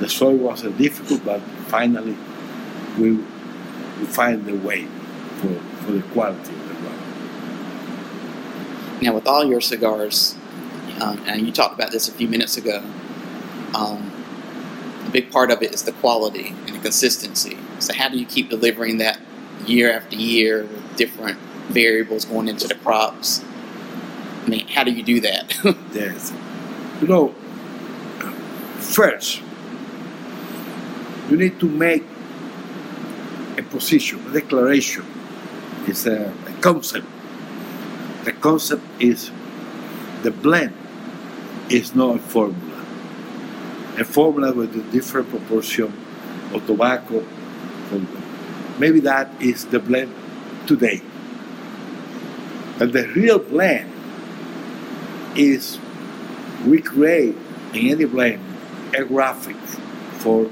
The 0.00 0.08
soil 0.08 0.36
was 0.36 0.64
a 0.64 0.70
difficult, 0.70 1.24
but 1.24 1.40
finally, 1.68 2.16
we, 2.98 3.12
we 3.12 4.06
find 4.06 4.46
the 4.46 4.56
way 4.56 4.86
for, 5.36 5.54
for 5.84 5.92
the 5.92 6.02
quality 6.14 6.54
of 6.54 6.68
the 6.68 6.74
ground. 6.74 7.02
Now, 9.02 9.14
with 9.14 9.26
all 9.26 9.44
your 9.44 9.60
cigars, 9.60 10.36
um, 11.00 11.22
and 11.26 11.46
you 11.46 11.52
talked 11.52 11.74
about 11.74 11.92
this 11.92 12.08
a 12.08 12.12
few 12.12 12.28
minutes 12.28 12.56
ago, 12.56 12.82
um, 13.74 14.10
a 15.06 15.10
big 15.10 15.30
part 15.30 15.50
of 15.50 15.62
it 15.62 15.74
is 15.74 15.82
the 15.82 15.92
quality 15.92 16.54
and 16.66 16.76
the 16.76 16.80
consistency. 16.80 17.58
So, 17.78 17.92
how 17.92 18.08
do 18.08 18.18
you 18.18 18.26
keep 18.26 18.48
delivering 18.48 18.98
that 18.98 19.20
year 19.66 19.92
after 19.92 20.16
year 20.16 20.62
with 20.62 20.96
different 20.96 21.38
variables 21.68 22.24
going 22.24 22.48
into 22.48 22.66
the 22.66 22.74
crops? 22.74 23.44
I 24.44 24.48
mean, 24.48 24.66
how 24.68 24.84
do 24.84 24.92
you 24.92 25.02
do 25.02 25.20
that? 25.20 25.54
Yes. 25.92 26.32
You 27.00 27.08
know, 27.08 27.34
first, 28.78 29.42
you 31.30 31.36
need 31.36 31.60
to 31.60 31.66
make 31.66 32.04
a 33.56 33.62
position, 33.62 34.18
a 34.26 34.32
declaration. 34.32 35.04
It's 35.86 36.06
a, 36.06 36.32
a 36.46 36.52
concept. 36.60 37.06
The 38.24 38.32
concept 38.32 38.82
is 38.98 39.30
the 40.22 40.32
blend 40.32 40.74
is 41.70 41.94
not 41.94 42.16
a 42.16 42.18
formula. 42.18 42.84
A 43.98 44.04
formula 44.04 44.52
with 44.52 44.74
a 44.74 44.82
different 44.90 45.30
proportion 45.30 45.92
of 46.52 46.66
tobacco. 46.66 47.24
Maybe 48.78 49.00
that 49.00 49.30
is 49.40 49.66
the 49.66 49.78
blend 49.78 50.12
today. 50.66 51.00
But 52.78 52.92
the 52.92 53.06
real 53.08 53.38
blend 53.38 53.92
is 55.36 55.78
we 56.66 56.80
create 56.80 57.36
in 57.72 57.88
any 57.88 58.04
blend 58.04 58.42
a 58.96 59.04
graphic 59.04 59.56
for 60.18 60.50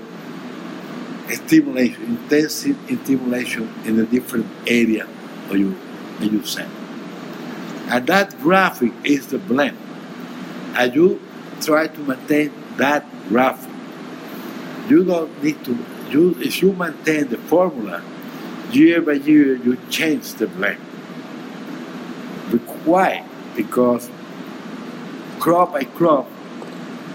stimulation, 1.37 2.05
intensive 2.05 2.77
stimulation 3.03 3.73
in 3.85 3.99
a 3.99 4.07
different 4.07 4.47
area 4.67 5.07
of 5.51 5.57
you 5.57 5.77
that 6.21 6.31
you 6.31 6.45
send. 6.45 6.71
And 7.89 8.07
that 8.07 8.39
graphic 8.41 8.93
is 9.05 9.29
the 9.29 9.39
blend. 9.39 9.77
And 10.75 10.95
you 10.95 11.21
try 11.61 11.89
to 11.89 12.01
maintain 12.01 12.53
that 12.77 13.05
graphic. 13.29 13.73
You 14.89 15.05
don't 15.05 15.43
need 15.43 15.65
to 15.65 15.77
you 16.11 16.37
if 16.41 16.63
you 16.63 16.73
maintain 16.73 17.29
the 17.29 17.37
formula, 17.37 18.03
year 18.73 19.03
by 19.03 19.13
year 19.13 19.57
you 19.57 19.77
change 19.91 20.35
the 20.35 20.47
blend. 20.47 20.81
Why? 22.85 23.25
Because 23.55 24.09
crop 25.39 25.73
by 25.73 25.85
crop 25.85 26.27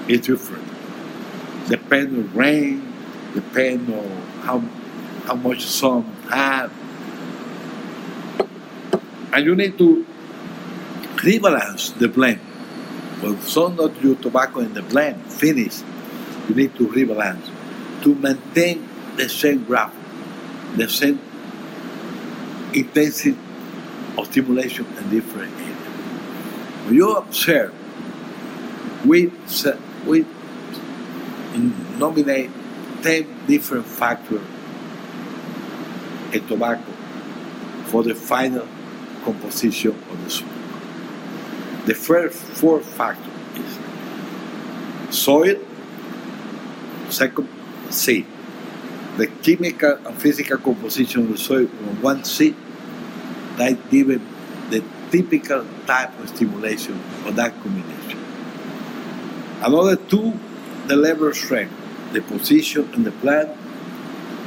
is 0.08 0.22
different. 0.22 0.68
Depend 1.68 2.16
on 2.16 2.34
rain, 2.34 2.93
depend 3.34 3.90
on 3.90 4.10
how 4.44 4.60
how 5.26 5.36
much 5.36 5.64
some 5.66 6.04
have. 6.30 6.72
And 9.34 9.46
you 9.46 9.56
need 9.56 9.78
to 9.78 10.06
rebalance 11.24 11.98
the 11.98 12.08
blend. 12.08 12.40
When 13.22 13.40
some 13.42 13.80
of 13.80 14.04
your 14.04 14.16
tobacco 14.16 14.60
in 14.60 14.74
the 14.74 14.82
blend 14.84 15.26
finish, 15.32 15.82
you 16.48 16.56
need 16.56 16.76
to 16.76 16.88
rebalance 16.88 17.50
to 18.04 18.14
maintain 18.16 18.88
the 19.16 19.30
same 19.30 19.64
graph, 19.64 19.96
the 20.76 20.90
same 20.90 21.20
intensity 22.74 23.38
of 24.18 24.28
stimulation 24.28 24.86
in 24.98 25.10
different 25.10 25.54
areas. 25.54 25.78
When 26.86 26.96
you 26.96 27.16
observe, 27.16 27.74
we, 29.06 29.32
we 30.06 30.26
nominate 31.98 32.52
10 33.04 33.46
different 33.48 33.86
factors 33.86 34.42
in 36.34 36.48
tobacco 36.48 36.92
for 37.86 38.02
the 38.04 38.16
final 38.16 38.68
composition 39.24 39.92
of 39.92 40.24
the 40.24 40.30
smoke. 40.30 41.86
The 41.86 41.94
first 41.94 42.38
four 42.38 42.80
factors 42.80 43.34
is 43.60 45.16
soil, 45.16 45.60
second 47.10 47.48
seed. 47.90 48.26
The 49.18 49.28
chemical 49.28 50.00
and 50.08 50.20
physical 50.20 50.58
composition 50.58 51.24
of 51.24 51.30
the 51.30 51.38
soil 51.38 51.68
on 51.88 52.02
one 52.02 52.24
seed 52.24 52.56
that 53.58 53.92
given 53.92 54.26
the 54.70 54.84
typical 55.12 55.66
type 55.86 56.18
of 56.20 56.30
stimulation 56.30 57.00
of 57.26 57.36
that 57.36 57.54
combination. 57.62 58.24
Another 59.62 59.96
two, 59.96 60.34
the 60.88 60.96
level 60.96 61.32
strength, 61.34 61.83
the 62.14 62.22
position 62.22 62.92
in 62.94 63.04
the 63.04 63.12
plant, 63.12 63.50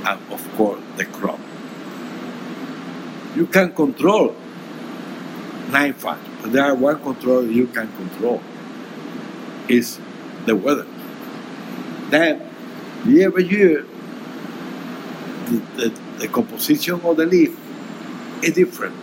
and 0.07 0.33
of 0.33 0.57
course 0.57 0.81
the 0.97 1.05
crop. 1.05 1.41
You 3.35 3.47
can 3.47 3.75
control 3.75 4.35
nine 5.71 5.93
factors, 5.93 6.33
but 6.41 6.53
there 6.53 6.65
are 6.65 6.75
one 6.75 7.01
control 7.03 7.45
you 7.45 7.67
can 7.67 7.93
control 7.97 8.41
is 9.69 9.99
the 10.47 10.55
weather. 10.55 10.87
Then 12.11 12.49
year 13.05 13.31
by 13.31 13.41
year 13.41 13.85
the, 15.47 15.59
the, 15.77 16.01
the 16.19 16.29
composition 16.29 17.01
of 17.03 17.17
the 17.17 17.27
leaf 17.27 17.59
is 18.43 18.55
different. 18.55 18.95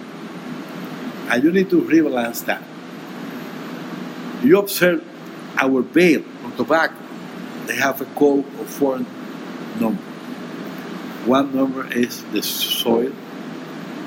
And 1.29 1.43
you 1.43 1.51
need 1.51 1.69
to 1.69 1.81
rebalance 1.81 2.45
that. 2.45 2.63
You 4.43 4.59
observe 4.59 5.03
our 5.57 5.81
bale 5.81 6.23
on 6.43 6.55
tobacco, 6.55 6.95
they 7.67 7.75
have 7.75 8.01
a 8.01 8.05
code 8.15 8.45
of 8.59 8.67
four 8.67 8.99
numbers. 9.79 10.05
One 11.25 11.55
number 11.55 11.87
is 11.93 12.23
the 12.33 12.43
soil, 12.43 13.13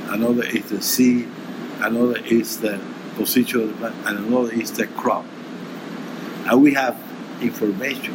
another 0.08 0.44
is 0.44 0.68
the 0.68 0.82
seed, 0.82 1.28
another 1.80 2.18
is 2.18 2.60
the 2.60 2.78
position 3.16 3.62
of 3.62 3.68
the 3.68 3.74
plant, 3.74 3.94
and 4.06 4.26
another 4.26 4.52
is 4.52 4.72
the 4.72 4.86
crop. 4.86 5.24
And 6.44 6.62
we 6.62 6.74
have 6.74 6.96
information. 7.40 8.14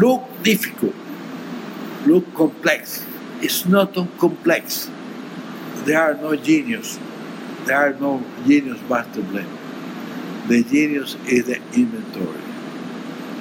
Look 0.00 0.24
difficult, 0.42 0.94
look 2.04 2.34
complex. 2.34 3.06
It's 3.40 3.66
not 3.66 3.94
complex. 4.18 4.90
There 5.84 6.00
are 6.00 6.14
no 6.14 6.34
genius. 6.34 6.98
There 7.64 7.76
are 7.76 7.92
no 7.92 8.22
genius 8.46 8.80
master 8.88 9.22
blend. 9.22 9.63
The 10.48 10.62
genius 10.62 11.16
is 11.26 11.46
the 11.46 11.56
inventory. 11.72 12.40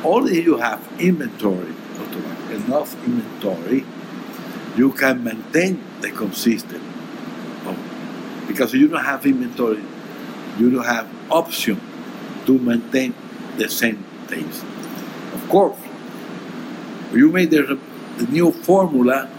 Only 0.04 0.42
you 0.42 0.58
have 0.58 0.82
inventory 1.00 1.76
enough 2.54 2.96
inventory, 3.06 3.86
you 4.76 4.92
can 4.94 5.24
maintain 5.24 5.84
the 6.02 6.12
consistent. 6.12 6.84
Because 8.48 8.74
if 8.74 8.80
you 8.80 8.88
don't 8.88 9.04
have 9.04 9.26
inventory, 9.26 9.84
you 10.58 10.70
don't 10.70 10.86
have 10.86 11.10
option 11.32 11.80
to 12.46 12.60
maintain 12.60 13.14
the 13.58 13.70
same 13.70 14.04
taste. 14.28 14.64
Of 15.34 15.48
course, 15.50 15.78
you 17.14 17.32
make 17.32 17.50
the, 17.50 17.80
the 18.18 18.26
new 18.28 18.52
formula 18.52 19.30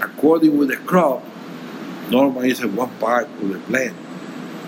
according 0.00 0.56
with 0.56 0.68
the 0.68 0.76
crop, 0.76 1.24
normally 2.10 2.50
it's 2.50 2.60
a 2.60 2.68
one 2.68 2.90
part 2.98 3.26
of 3.26 3.48
the 3.48 3.58
blend 3.58 3.94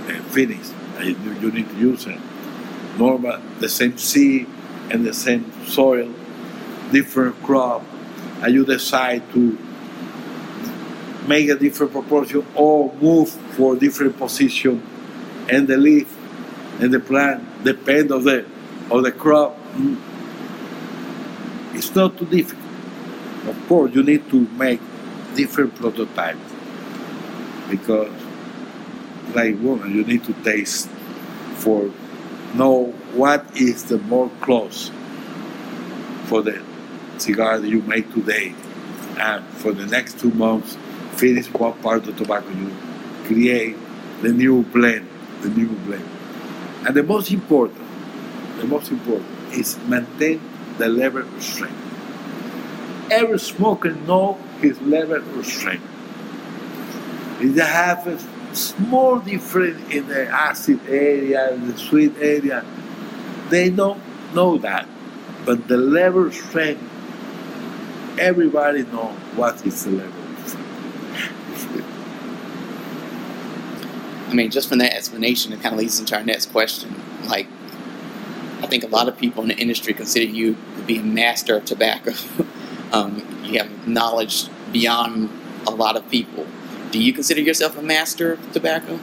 and 0.08 0.24
finish. 0.26 0.66
Uh, 0.96 1.02
you, 1.02 1.16
you 1.40 1.50
need 1.52 1.68
to 1.68 1.76
use 1.76 2.06
it. 2.06 2.18
Normal, 3.00 3.40
the 3.60 3.68
same 3.68 3.96
seed 3.96 4.46
and 4.90 5.06
the 5.06 5.14
same 5.14 5.50
soil, 5.66 6.12
different 6.92 7.42
crop, 7.42 7.82
and 8.42 8.52
you 8.52 8.66
decide 8.66 9.22
to 9.32 9.56
make 11.26 11.48
a 11.48 11.54
different 11.54 11.92
proportion 11.92 12.46
or 12.54 12.92
move 13.00 13.30
for 13.56 13.74
different 13.74 14.18
position 14.18 14.82
and 15.48 15.66
the 15.66 15.78
leaf 15.78 16.14
and 16.80 16.92
the 16.92 17.00
plant 17.00 17.42
depend 17.64 18.10
of 18.10 18.24
the 18.24 18.44
of 18.90 19.02
the 19.02 19.12
crop. 19.12 19.56
It's 21.72 21.94
not 21.94 22.18
too 22.18 22.26
difficult. 22.26 22.66
Of 23.46 23.68
course, 23.68 23.94
you 23.94 24.02
need 24.02 24.28
to 24.30 24.40
make 24.58 24.80
different 25.34 25.74
prototypes 25.76 26.52
because, 27.70 28.12
like 29.34 29.58
woman, 29.60 29.94
you 29.94 30.04
need 30.04 30.24
to 30.24 30.34
taste 30.44 30.88
for 31.56 31.90
know 32.54 32.86
what 33.14 33.44
is 33.56 33.84
the 33.84 33.98
more 33.98 34.30
close 34.40 34.90
for 36.24 36.42
the 36.42 36.62
cigar 37.18 37.58
that 37.58 37.68
you 37.68 37.82
make 37.82 38.12
today. 38.12 38.54
And 39.18 39.44
for 39.58 39.72
the 39.72 39.86
next 39.86 40.18
two 40.18 40.30
months 40.30 40.76
finish 41.16 41.46
what 41.48 41.80
part 41.82 42.06
of 42.06 42.16
tobacco 42.16 42.48
you 42.50 42.74
create 43.26 43.76
the 44.22 44.32
new 44.32 44.62
blend 44.62 45.08
the 45.42 45.48
new 45.48 45.68
blend. 45.86 46.08
And 46.86 46.94
the 46.94 47.02
most 47.02 47.30
important 47.30 47.86
the 48.58 48.66
most 48.66 48.90
important 48.90 49.28
is 49.52 49.78
maintain 49.88 50.40
the 50.78 50.88
level 50.88 51.22
of 51.22 51.42
strength. 51.42 51.76
Every 53.10 53.38
smoker 53.38 53.92
know 53.92 54.38
his 54.60 54.80
level 54.82 55.16
of 55.16 55.46
strength. 55.46 55.84
If 57.40 57.54
they 57.54 57.64
have 57.64 58.06
a 58.50 58.56
small 58.56 59.18
difference 59.18 59.80
in 59.92 60.06
the 60.08 60.26
acid 60.26 60.80
area 60.88 61.56
the 61.56 61.78
sweet 61.78 62.14
area 62.20 62.64
they 63.48 63.70
don't 63.70 64.02
know 64.34 64.58
that 64.58 64.86
but 65.44 65.68
the 65.68 65.76
level 65.76 66.30
strength 66.30 66.82
everybody 68.18 68.82
know 68.84 69.08
what 69.36 69.64
is 69.66 69.84
the 69.84 69.90
level 69.90 70.20
I 74.30 74.32
mean, 74.32 74.50
just 74.52 74.68
from 74.68 74.78
that 74.78 74.94
explanation, 74.94 75.52
it 75.52 75.60
kind 75.60 75.74
of 75.74 75.80
leads 75.80 75.98
into 75.98 76.16
our 76.16 76.22
next 76.22 76.52
question. 76.52 76.94
Like, 77.24 77.48
I 78.62 78.66
think 78.66 78.84
a 78.84 78.86
lot 78.86 79.08
of 79.08 79.18
people 79.18 79.42
in 79.42 79.48
the 79.48 79.56
industry 79.56 79.92
consider 79.92 80.24
you 80.26 80.56
to 80.76 80.82
be 80.82 80.98
a 80.98 81.02
master 81.02 81.56
of 81.56 81.64
tobacco. 81.64 82.12
um, 82.92 83.26
you 83.42 83.58
have 83.58 83.88
knowledge 83.88 84.46
beyond 84.72 85.30
a 85.66 85.72
lot 85.72 85.96
of 85.96 86.08
people. 86.10 86.46
Do 86.90 86.98
you 86.98 87.12
consider 87.12 87.40
yourself 87.40 87.78
a 87.78 87.82
master 87.82 88.32
of 88.32 88.52
tobacco? 88.52 88.98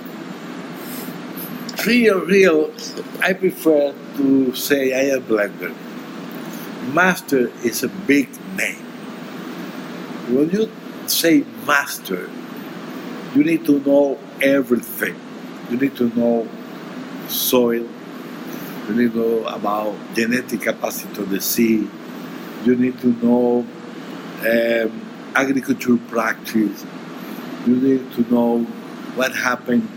real 1.86 2.20
real 2.26 2.74
I 3.22 3.34
prefer 3.34 3.94
to 4.18 4.56
say 4.56 4.94
I 4.94 5.16
am 5.16 5.24
blender. 5.24 5.74
Master 6.94 7.52
is 7.64 7.84
a 7.84 7.88
big 7.88 8.28
name. 8.58 8.84
When 10.34 10.50
you 10.50 10.70
say 11.08 11.46
master 11.66 12.30
you 13.36 13.44
need 13.44 13.66
to 13.66 13.80
know 13.80 14.18
everything. 14.42 15.16
You 15.70 15.78
need 15.78 15.96
to 15.98 16.10
know 16.16 16.48
soil. 17.30 17.88
You 18.88 18.94
need 18.96 19.14
to 19.14 19.20
know 19.20 19.46
about 19.46 19.96
genetic 20.16 20.62
capacity 20.62 21.22
of 21.22 21.30
the 21.30 21.40
seed 21.40 21.90
you 22.66 22.76
need 22.76 23.00
to 23.00 23.08
know 23.24 23.66
um, 24.42 25.02
agriculture 25.36 25.98
practice 26.10 26.84
you 27.68 27.76
need 27.76 28.12
to 28.14 28.22
know 28.34 28.60
what 29.16 29.36
happened 29.36 29.88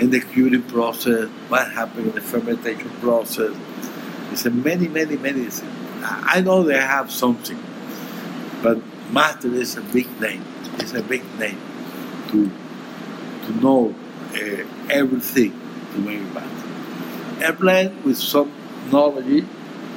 in 0.00 0.10
the 0.10 0.20
curing 0.20 0.62
process, 0.62 1.28
what 1.48 1.70
happened 1.72 2.06
in 2.08 2.14
the 2.14 2.20
fermentation 2.20 2.90
process. 3.00 3.54
It's 4.32 4.46
a 4.46 4.50
many, 4.50 4.88
many, 4.88 5.16
many. 5.16 5.48
I 6.02 6.38
I 6.38 6.40
know 6.40 6.62
they 6.62 6.78
have 6.78 7.10
something, 7.10 7.62
but 8.62 8.78
master 9.12 9.52
is 9.54 9.76
a 9.76 9.82
big 9.82 10.08
name. 10.20 10.44
It's 10.78 10.94
a 10.94 11.02
big 11.02 11.24
name 11.38 11.60
to 12.30 12.50
to 13.46 13.52
know 13.60 13.94
uh, 14.34 14.64
everything 14.90 15.52
to 15.92 15.98
make 15.98 16.22
master. 16.34 17.44
Airplane 17.44 18.02
with 18.04 18.18
some 18.18 18.52
knowledge, 18.90 19.44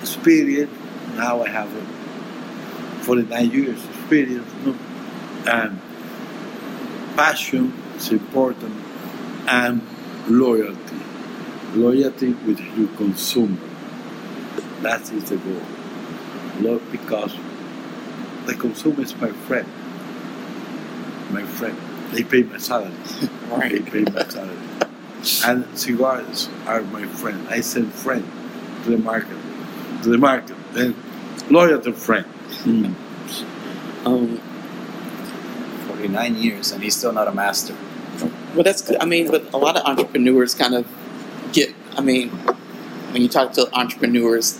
experience. 0.01 0.71
Now 1.15 1.43
I 1.43 1.49
have 1.49 1.69
a 1.75 1.83
49 3.03 3.51
years 3.51 3.85
experience, 3.85 4.49
and 5.47 5.79
passion 7.15 7.73
is 7.95 8.11
important, 8.11 8.75
and 9.47 9.81
loyalty. 10.27 10.99
Loyalty 11.73 12.33
with 12.33 12.59
your 12.77 12.87
consumer. 12.97 13.57
That 14.81 15.01
is 15.11 15.29
the 15.29 15.37
goal. 15.37 15.61
Love 16.59 16.83
because 16.91 17.35
the 18.45 18.55
consumer 18.55 19.01
is 19.01 19.15
my 19.17 19.31
friend. 19.31 19.67
My 21.31 21.43
friend. 21.43 21.77
They 22.11 22.23
pay 22.23 22.43
my 22.43 22.57
salary. 22.57 22.91
They 23.69 23.79
pay 23.79 24.03
my 24.03 24.27
salary. 24.27 24.57
And 25.45 25.77
cigars 25.77 26.49
are 26.65 26.81
my 26.81 27.05
friend. 27.05 27.47
I 27.49 27.61
send 27.61 27.93
friend 27.93 28.25
to 28.83 28.89
the 28.91 28.97
market. 28.97 29.37
To 30.03 30.09
the 30.09 30.17
market. 30.17 30.57
Then 30.73 30.95
loyalty 31.49 31.91
friend. 31.91 32.25
Hmm. 32.65 32.93
Um, 34.05 34.41
49 36.01 36.35
years 36.35 36.71
and 36.71 36.81
he's 36.83 36.95
still 36.95 37.13
not 37.13 37.27
a 37.27 37.31
master. 37.31 37.75
well, 38.55 38.63
that's 38.63 38.81
good. 38.81 38.97
I 38.99 39.05
mean, 39.05 39.29
but 39.29 39.53
a 39.53 39.57
lot 39.57 39.77
of 39.77 39.85
entrepreneurs 39.85 40.55
kind 40.55 40.73
of 40.73 40.87
get. 41.53 41.75
I 41.95 42.01
mean, 42.01 42.29
when 43.11 43.21
you 43.21 43.29
talk 43.29 43.53
to 43.53 43.71
entrepreneurs, 43.73 44.59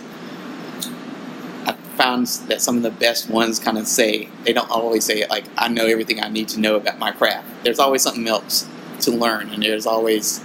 I 1.66 1.72
found 1.96 2.28
that 2.48 2.60
some 2.60 2.76
of 2.76 2.84
the 2.84 2.92
best 2.92 3.28
ones 3.28 3.58
kind 3.58 3.76
of 3.76 3.88
say 3.88 4.28
they 4.44 4.52
don't 4.52 4.70
always 4.70 5.04
say 5.04 5.26
like, 5.28 5.44
"I 5.58 5.66
know 5.66 5.86
everything 5.86 6.20
I 6.20 6.28
need 6.28 6.48
to 6.50 6.60
know 6.60 6.76
about 6.76 7.00
my 7.00 7.10
craft." 7.10 7.64
There's 7.64 7.80
always 7.80 8.02
something 8.02 8.28
else 8.28 8.68
to 9.00 9.10
learn, 9.10 9.48
and 9.50 9.64
there's 9.64 9.86
always 9.86 10.44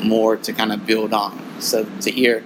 more 0.00 0.36
to 0.36 0.52
kind 0.52 0.72
of 0.72 0.86
build 0.86 1.12
on. 1.12 1.42
So 1.60 1.86
to 2.02 2.10
hear 2.10 2.44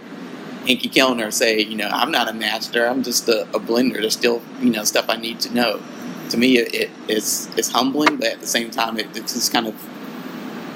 Henke 0.66 0.90
Kelner 0.90 1.30
say, 1.30 1.60
you 1.60 1.76
know, 1.76 1.88
I'm 1.88 2.10
not 2.10 2.30
a 2.30 2.32
master, 2.32 2.86
I'm 2.86 3.02
just 3.02 3.28
a, 3.28 3.42
a 3.54 3.60
blender. 3.60 4.00
There's 4.00 4.14
still, 4.14 4.40
you 4.60 4.70
know, 4.70 4.84
stuff 4.84 5.06
I 5.08 5.16
need 5.16 5.40
to 5.40 5.54
know. 5.54 5.80
To 6.30 6.36
me, 6.36 6.58
it, 6.58 6.74
it 6.74 6.90
it's 7.08 7.46
it's 7.56 7.70
humbling, 7.70 8.16
but 8.16 8.28
at 8.28 8.40
the 8.40 8.46
same 8.46 8.70
time, 8.70 8.98
it, 8.98 9.06
it's 9.16 9.34
just 9.34 9.52
kind 9.52 9.66
of 9.66 9.74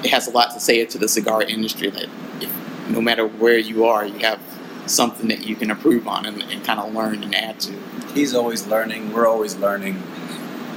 it 0.03 0.11
has 0.11 0.27
a 0.27 0.31
lot 0.31 0.51
to 0.51 0.59
say 0.59 0.85
to 0.85 0.97
the 0.97 1.07
cigar 1.07 1.41
industry 1.41 1.89
that 1.89 2.07
if, 2.41 2.89
no 2.89 3.01
matter 3.01 3.27
where 3.27 3.57
you 3.57 3.85
are, 3.85 4.05
you 4.05 4.19
have 4.19 4.39
something 4.85 5.27
that 5.29 5.45
you 5.47 5.55
can 5.55 5.71
improve 5.71 6.07
on 6.07 6.25
and, 6.25 6.43
and 6.43 6.63
kind 6.63 6.79
of 6.79 6.93
learn 6.93 7.23
and 7.23 7.33
add 7.33 7.59
to. 7.59 7.73
He's 8.13 8.35
always 8.35 8.67
learning, 8.67 9.13
we're 9.13 9.27
always 9.27 9.55
learning, 9.55 10.01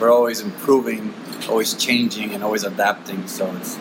we're 0.01 0.11
always 0.11 0.41
improving, 0.41 1.13
always 1.49 1.75
changing, 1.75 2.33
and 2.33 2.43
always 2.43 2.65
adapting. 2.65 3.27
So 3.27 3.55
it's 3.57 3.79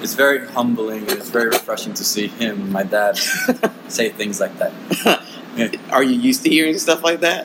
it's 0.00 0.14
very 0.14 0.46
humbling 0.46 1.02
and 1.02 1.12
it's 1.12 1.30
very 1.30 1.48
refreshing 1.48 1.92
to 1.94 2.04
see 2.04 2.28
him, 2.28 2.70
my 2.72 2.84
dad, 2.84 3.16
say 3.88 4.10
things 4.10 4.40
like 4.40 4.56
that. 4.58 4.72
Yeah. 5.56 5.72
Are 5.90 6.04
you 6.04 6.14
used 6.14 6.44
to 6.44 6.50
hearing 6.50 6.78
stuff 6.78 7.02
like 7.02 7.18
that? 7.20 7.44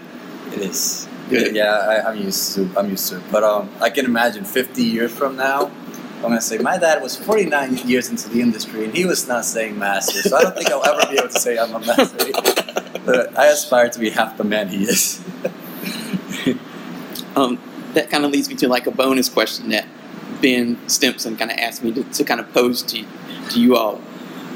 It 0.51 0.59
is. 0.59 1.07
Yeah, 1.29 1.71
I, 1.71 2.09
I'm 2.09 2.17
used 2.17 2.55
to. 2.55 2.69
I'm 2.77 2.89
used 2.89 3.09
to 3.09 3.17
it. 3.17 3.23
But 3.31 3.43
um, 3.43 3.69
I 3.81 3.89
can 3.89 4.05
imagine 4.05 4.43
50 4.43 4.83
years 4.83 5.11
from 5.11 5.35
now, 5.35 5.71
I'm 6.23 6.29
gonna 6.29 6.41
say 6.41 6.57
my 6.57 6.77
dad 6.77 7.01
was 7.01 7.17
49 7.17 7.77
years 7.85 8.09
into 8.09 8.29
the 8.29 8.39
industry 8.39 8.85
and 8.85 8.95
he 8.95 9.03
was 9.03 9.27
not 9.27 9.43
saying 9.43 9.77
master. 9.77 10.21
So 10.21 10.37
I 10.37 10.43
don't 10.43 10.55
think 10.55 10.71
I'll 10.71 10.85
ever 10.85 11.11
be 11.11 11.17
able 11.17 11.27
to 11.27 11.39
say 11.39 11.57
I'm 11.57 11.73
a 11.75 11.79
master. 11.79 12.31
But 13.05 13.37
I 13.37 13.47
aspire 13.47 13.89
to 13.89 13.99
be 13.99 14.09
half 14.09 14.37
the 14.37 14.45
man 14.45 14.69
he 14.69 14.83
is. 14.83 15.21
Um, 17.35 17.59
that 17.95 18.11
kind 18.11 18.25
of 18.25 18.31
leads 18.31 18.47
me 18.47 18.53
to 18.57 18.67
like 18.67 18.85
a 18.85 18.91
bonus 18.91 19.27
question 19.27 19.69
that 19.69 19.87
Ben 20.39 20.77
Stimson 20.87 21.35
kind 21.35 21.49
of 21.49 21.57
asked 21.57 21.83
me 21.83 21.91
to, 21.93 22.03
to 22.03 22.23
kind 22.23 22.39
of 22.39 22.51
pose 22.53 22.83
to, 22.83 23.03
to 23.49 23.59
you 23.59 23.75
all. 23.75 23.99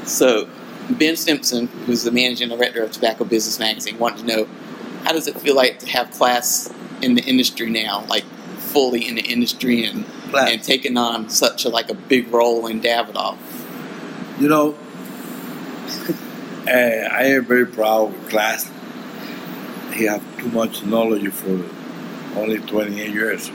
So, 0.04 0.48
Ben 0.90 1.16
Stimson, 1.16 1.66
who's 1.86 2.04
the 2.04 2.12
managing 2.12 2.50
director 2.50 2.84
of 2.84 2.92
Tobacco 2.92 3.24
Business 3.24 3.58
Magazine, 3.58 3.98
wanted 3.98 4.18
to 4.18 4.26
know 4.26 4.48
how 5.08 5.14
does 5.14 5.26
it 5.26 5.40
feel 5.40 5.56
like 5.56 5.78
to 5.78 5.88
have 5.88 6.10
Klaas 6.10 6.70
in 7.00 7.14
the 7.14 7.22
industry 7.22 7.70
now, 7.70 8.04
like 8.10 8.24
fully 8.74 9.08
in 9.08 9.14
the 9.14 9.22
industry 9.22 9.86
and, 9.86 10.04
Klaas. 10.28 10.50
and 10.50 10.62
taking 10.62 10.98
on 10.98 11.30
such 11.30 11.64
a 11.64 11.70
like 11.70 11.88
a 11.88 11.94
big 11.94 12.30
role 12.30 12.66
in 12.66 12.82
Davidoff. 12.82 13.38
You 14.38 14.48
know, 14.50 14.76
uh, 16.66 16.70
I 16.70 17.22
am 17.36 17.46
very 17.46 17.64
proud 17.64 18.14
of 18.14 18.28
Klaas. 18.28 18.70
He 19.94 20.04
have 20.04 20.22
too 20.38 20.50
much 20.50 20.84
knowledge 20.84 21.32
for 21.32 21.64
only 22.38 22.58
28 22.58 23.10
years. 23.10 23.50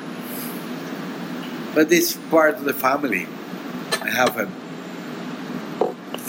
But 1.76 1.92
it's 1.92 2.13
part 2.32 2.56
of 2.56 2.63
the 2.63 2.74
family. 2.74 3.28
I 4.02 4.10
have 4.10 4.39
a, 4.39 4.50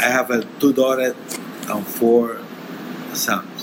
I 0.05 0.09
have 0.11 0.31
a 0.31 0.45
two 0.61 0.75
daughters 0.75 1.15
and 1.71 1.87
four 1.87 2.41
sons. 3.15 3.54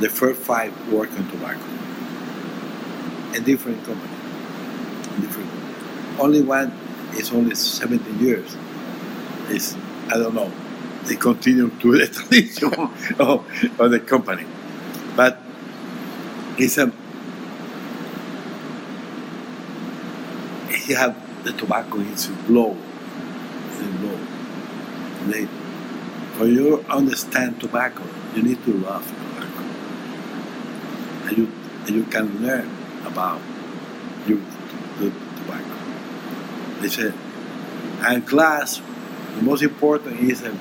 The 0.00 0.08
first 0.08 0.40
five 0.40 0.72
work 0.92 1.10
on 1.12 1.28
tobacco. 1.30 1.62
A 3.34 3.40
different 3.40 3.84
company. 3.84 4.16
Different. 5.20 5.50
Only 6.18 6.42
one 6.42 6.72
is 7.16 7.30
only 7.32 7.54
17 7.54 8.18
years. 8.18 8.56
Is 9.50 9.76
I 10.08 10.14
don't 10.16 10.34
know. 10.34 10.50
They 11.04 11.16
continue 11.16 11.70
to 11.70 11.98
the 11.98 12.06
tradition 12.14 12.72
of, 13.20 13.80
of 13.80 13.90
the 13.90 14.00
company. 14.00 14.46
But 15.16 15.38
it's 16.58 16.78
a 16.78 16.92
he 20.70 20.94
have 20.94 21.14
the 21.44 21.52
tobacco 21.52 21.98
is 22.00 22.30
low. 22.48 22.76
It's 23.70 24.02
low. 24.02 24.18
They, 25.28 25.46
for 26.36 26.46
you 26.46 26.84
understand 26.88 27.60
tobacco, 27.60 28.02
you 28.34 28.42
need 28.42 28.64
to 28.64 28.72
love 28.74 29.06
tobacco. 29.06 29.19
And 31.30 31.38
you, 31.38 31.52
and 31.86 31.90
you 31.90 32.04
can 32.04 32.42
learn 32.42 32.68
about 33.06 33.40
you, 34.26 34.42
the 34.98 35.10
tobacco. 35.36 36.80
They 36.80 36.88
said, 36.88 37.14
and 38.00 38.26
Klaas, 38.26 38.82
the 39.36 39.42
most 39.42 39.62
important 39.62 40.18
is 40.18 40.40
that 40.40 40.54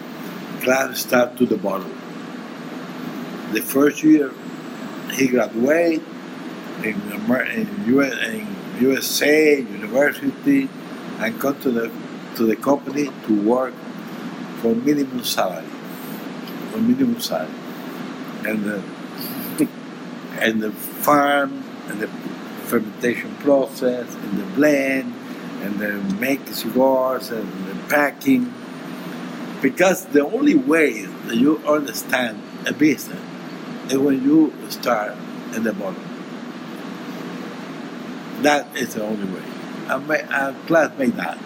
Klaas 0.62 0.98
start 0.98 1.38
to 1.38 1.48
the 1.48 1.58
bottom. 1.58 1.90
The 3.52 3.62
first 3.62 4.04
year, 4.04 4.32
he 5.12 5.28
graduate 5.28 6.04
in, 6.84 7.02
in, 7.12 7.96
US, 7.96 8.28
in 8.28 8.48
USA 8.80 9.60
university 9.60 10.70
and 11.18 11.40
come 11.40 11.60
to 11.62 11.72
the 11.72 11.92
to 12.36 12.46
the 12.46 12.56
company 12.56 13.10
to 13.26 13.42
work 13.42 13.74
for 14.62 14.76
minimum 14.76 15.24
salary, 15.24 15.66
for 16.72 16.78
minimum 16.78 17.20
salary, 17.20 17.50
and 18.46 18.64
the 18.64 18.84
and 20.40 20.62
the 20.62 20.72
farm 20.72 21.64
and 21.88 22.00
the 22.00 22.08
fermentation 22.68 23.36
process 23.38 24.14
and 24.14 24.40
the 24.40 24.46
blend 24.56 25.14
and 25.62 25.80
the 25.80 25.94
make 26.20 26.48
cigars 26.48 27.32
and 27.32 27.48
the 27.68 27.76
packing. 27.90 28.54
Because 29.62 30.06
the 30.06 30.26
only 30.26 30.56
way 30.56 31.06
that 31.06 31.36
you 31.36 31.58
understand 31.68 32.42
a 32.66 32.74
business 32.74 33.22
is 33.92 33.98
when 33.98 34.24
you 34.24 34.54
start 34.70 35.12
at 35.54 35.64
the 35.64 35.74
bottom. 35.74 36.04
That 38.44 38.76
is 38.78 38.94
the 38.94 39.04
only 39.04 39.26
way. 39.26 39.44
My 39.88 40.22
uh, 40.22 40.54
Klaas 40.66 40.98
made 40.98 41.14
that. 41.18 41.38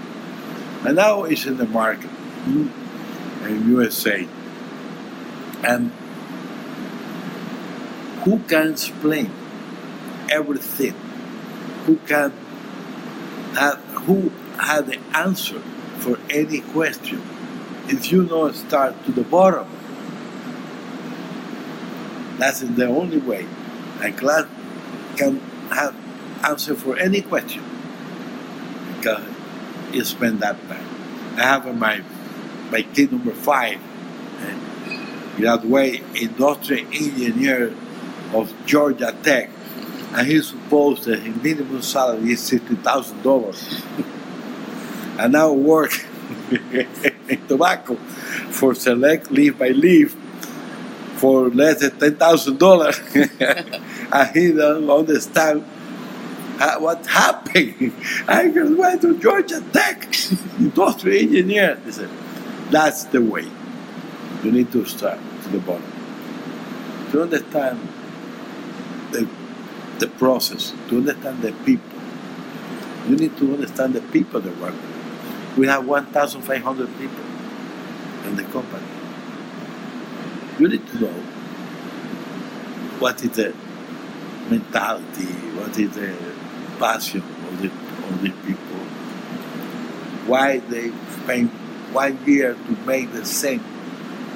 And 0.86 0.96
now 0.98 1.24
it's 1.24 1.46
in 1.46 1.58
the 1.58 1.66
market 1.66 2.10
mm, 2.46 2.70
in 3.48 3.70
USA. 3.70 4.28
And 5.64 5.92
who 8.24 8.40
can 8.40 8.72
explain 8.72 9.32
everything? 10.30 10.96
Who 11.86 11.98
can 12.08 12.34
have, 13.56 13.80
who 14.06 14.32
has 14.60 14.86
the 14.86 15.00
answer 15.16 15.60
for 16.00 16.20
any 16.30 16.62
question? 16.62 17.22
If 17.88 18.12
you 18.12 18.26
don't 18.26 18.56
start 18.56 19.04
to 19.06 19.12
the 19.12 19.24
bottom, 19.24 19.68
that's 22.38 22.62
the 22.62 22.88
only 22.88 23.18
way. 23.18 23.46
A 24.02 24.12
Klaas 24.12 24.48
can 25.18 25.40
have 25.70 25.96
answer 26.44 26.76
for 26.76 26.98
any 26.98 27.22
question 27.22 27.64
because 28.88 29.24
you 29.92 30.04
spend 30.04 30.40
that 30.42 30.58
time. 30.68 30.88
I 31.38 31.44
have 31.44 31.76
my 31.78 32.04
my 32.72 32.82
kid 32.82 33.12
number 33.12 33.34
five, 33.34 33.80
and 34.40 34.62
graduate 35.38 36.04
industrial 36.16 36.86
engineer 36.94 37.74
of 38.34 38.54
Georgia 38.66 39.16
Tech, 39.24 39.50
and 40.14 40.28
he 40.28 40.42
supposed 40.42 41.04
that 41.06 41.20
his 41.20 41.36
minimum 41.44 41.82
salary 41.82 42.32
is 42.32 42.42
sixty 42.42 42.76
thousand 42.76 43.22
dollars, 43.24 43.82
and 45.20 45.34
now 45.34 45.52
work 45.52 45.92
in 46.52 47.48
tobacco 47.48 47.96
for 48.52 48.74
select 48.76 49.32
leaf 49.32 49.58
by 49.58 49.70
leaf 49.70 50.16
for 51.18 51.50
less 51.50 51.80
than 51.80 51.98
ten 52.00 52.16
thousand 52.16 52.60
dollars, 52.60 53.00
and 53.16 54.30
he 54.34 54.52
doesn't 54.52 54.90
understand 54.90 55.64
what 56.80 57.06
happened. 57.06 57.94
I 58.28 58.50
just 58.50 58.78
went 58.78 59.02
to 59.02 59.18
Georgia 59.20 59.62
Tech, 59.72 60.06
industrial 60.60 61.18
engineer. 61.18 61.76
They 61.84 61.92
said, 61.92 62.10
that's 62.70 63.06
the 63.06 63.22
way. 63.22 63.48
You 64.44 64.52
need 64.52 64.72
to 64.72 64.86
start 64.86 65.20
to 65.44 65.50
the 65.50 65.60
bottom. 65.60 65.92
To 67.12 67.24
understand 67.24 67.80
the, 69.14 69.28
the 70.00 70.08
process, 70.08 70.74
to 70.90 70.98
understand 70.98 71.42
the 71.42 71.52
people. 71.66 72.00
You 73.08 73.16
need 73.18 73.38
to 73.38 73.54
understand 73.54 73.94
the 73.94 74.02
people 74.02 74.42
that 74.42 74.58
work. 74.60 74.76
We 75.58 75.68
have 75.68 75.86
1,500 75.88 76.98
people 76.98 77.26
in 78.26 78.36
the 78.36 78.44
company. 78.44 78.88
You 80.60 80.68
need 80.70 80.86
to 80.88 81.00
know 81.00 81.24
what 83.00 83.24
is 83.24 83.32
the 83.32 83.54
mentality, 84.50 85.34
what 85.58 85.78
is 85.78 85.96
the 85.96 86.16
passion 86.80 87.22
of 87.22 87.62
the, 87.62 87.68
of 87.68 88.22
the 88.22 88.30
people, 88.46 88.80
why 90.28 90.60
they 90.60 90.92
spend 91.24 91.50
one 91.94 92.18
year 92.26 92.54
to 92.54 92.72
make 92.86 93.12
the 93.14 93.26
same, 93.26 93.64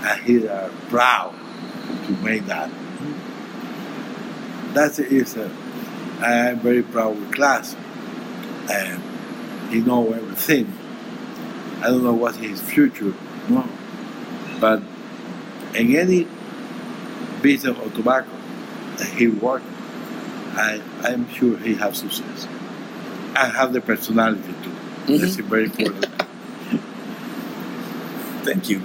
and 0.04 0.22
he 0.22 0.48
are 0.48 0.70
proud 0.90 1.34
to 2.06 2.12
make 2.24 2.46
that. 2.48 2.70
That 4.78 5.00
is, 5.00 5.36
a, 5.36 5.50
I 6.20 6.50
am 6.50 6.60
very 6.60 6.84
proud 6.84 7.18
of 7.18 7.32
Klaas, 7.32 7.76
and 8.70 9.02
he 9.72 9.80
know 9.80 10.14
everything. 10.14 10.72
I 11.82 11.88
don't 11.88 12.04
know 12.04 12.14
what 12.14 12.36
his 12.36 12.62
future, 12.62 13.12
no, 13.50 13.68
but 14.62 14.84
in 15.74 15.96
any 15.96 16.28
business 17.42 17.76
of 17.76 17.92
tobacco 17.96 18.30
that 18.98 19.08
he 19.08 19.26
worked, 19.26 19.66
I, 20.54 20.80
I'm 21.02 21.28
sure 21.34 21.58
he 21.58 21.74
have 21.74 21.98
success. 21.98 22.48
I 23.36 23.48
have 23.48 23.74
the 23.74 23.82
personality 23.82 24.54
too. 24.62 24.70
Mm-hmm. 24.70 25.18
That's 25.18 25.38
very 25.38 25.64
important. 25.66 26.06
Thank 28.46 28.70
you. 28.70 28.84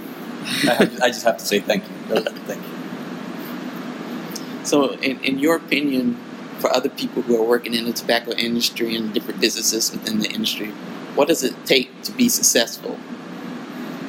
I, 0.67 0.73
have, 0.73 1.01
I 1.03 1.07
just 1.09 1.23
have 1.23 1.37
to 1.37 1.45
say 1.45 1.59
thank 1.59 1.83
you. 1.83 2.15
Thank 2.47 2.63
you. 2.63 2.72
So, 4.63 4.93
in, 4.93 5.19
in 5.23 5.39
your 5.39 5.57
opinion, 5.57 6.17
for 6.59 6.73
other 6.73 6.89
people 6.89 7.21
who 7.23 7.35
are 7.39 7.43
working 7.43 7.73
in 7.73 7.85
the 7.85 7.93
tobacco 7.93 8.31
industry 8.31 8.95
and 8.95 9.13
different 9.13 9.41
businesses 9.41 9.91
within 9.91 10.19
the 10.19 10.29
industry, 10.29 10.71
what 11.15 11.27
does 11.27 11.43
it 11.43 11.53
take 11.65 11.89
to 12.03 12.11
be 12.11 12.29
successful? 12.29 12.97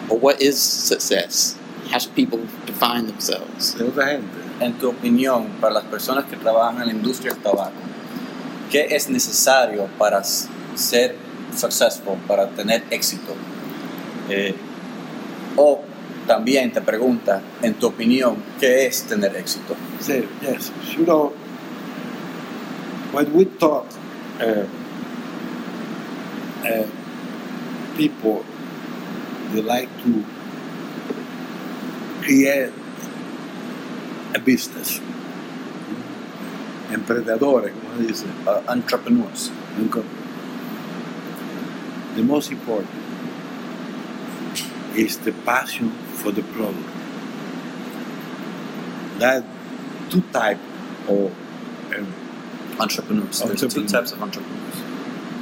Or 0.08 0.18
what 0.18 0.40
is 0.40 0.60
success? 0.60 1.56
How 1.90 1.98
should 1.98 2.14
people 2.14 2.46
define 2.66 3.06
themselves? 3.06 3.74
En 4.60 4.78
tu 4.78 4.88
opinión, 4.92 5.60
para 5.60 5.74
las 5.74 5.84
personas 5.84 6.26
que 6.26 6.36
trabajan 6.36 6.80
en 6.82 6.86
la 6.86 6.94
industria 6.94 7.32
del 7.34 7.42
tabaco, 7.42 7.72
¿qué 8.70 8.86
es 8.90 9.08
necesario 9.08 9.88
para 9.98 10.22
ser 10.22 11.16
successful, 11.52 12.16
para 12.28 12.46
tener 12.54 12.84
éxito? 12.90 13.34
Eh, 14.30 14.54
o 15.56 15.82
también 16.26 16.72
te 16.72 16.80
pregunta, 16.80 17.40
en 17.62 17.74
tu 17.74 17.86
opinión, 17.86 18.36
¿qué 18.60 18.86
es 18.86 19.04
tener 19.04 19.34
éxito? 19.36 19.76
say 20.04 20.28
yes. 20.42 20.70
You 20.96 21.06
know, 21.06 21.32
when 23.12 23.32
we 23.32 23.46
talk, 23.46 23.86
uh, 24.40 24.66
uh, 26.64 26.86
people 27.96 28.44
they 29.52 29.62
like 29.62 29.88
to 30.02 30.24
create 32.22 32.72
a 34.34 34.38
business. 34.38 35.00
Emprendedores, 36.92 37.72
como 37.72 37.96
se 37.96 38.06
dice. 38.06 38.26
Uh, 38.46 38.60
entrepreneurs. 38.68 39.50
The 42.14 42.22
most 42.22 42.52
important 42.52 43.13
is 44.96 45.18
the 45.18 45.32
passion 45.32 45.90
for 45.90 46.30
the 46.30 46.42
product. 46.42 46.88
That 49.18 49.44
two 50.10 50.22
type 50.32 50.58
of 51.08 51.32
um, 51.96 52.14
Entrepreneurs. 52.80 53.40
There's 53.40 53.60
two 53.72 53.86
types 53.86 54.10
of 54.12 54.20
entrepreneurs. 54.20 54.74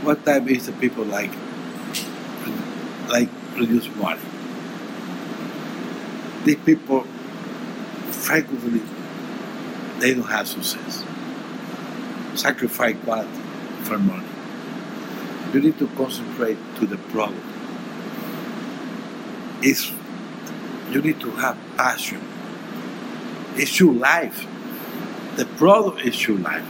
what 0.02 0.24
type 0.26 0.46
is 0.48 0.66
the 0.66 0.72
people 0.72 1.04
like 1.04 1.32
like 3.08 3.30
produce 3.54 3.88
money. 3.96 4.20
These 6.44 6.56
people 6.66 7.04
frequently 8.10 8.82
they 10.00 10.14
don't 10.14 10.28
have 10.28 10.48
success. 10.48 11.04
Sacrifice 12.34 12.96
quality 13.04 13.40
for 13.84 13.98
money. 13.98 14.26
You 15.54 15.60
need 15.60 15.78
to 15.78 15.86
concentrate 15.88 16.58
to 16.76 16.86
the 16.86 16.98
product. 16.98 17.40
Is 19.62 19.90
you 20.90 21.02
need 21.02 21.20
to 21.20 21.30
have 21.32 21.56
passion. 21.76 22.20
It's 23.56 23.78
your 23.80 23.92
life. 23.94 24.46
The 25.36 25.46
product 25.46 26.02
is 26.04 26.26
your 26.26 26.38
life. 26.38 26.64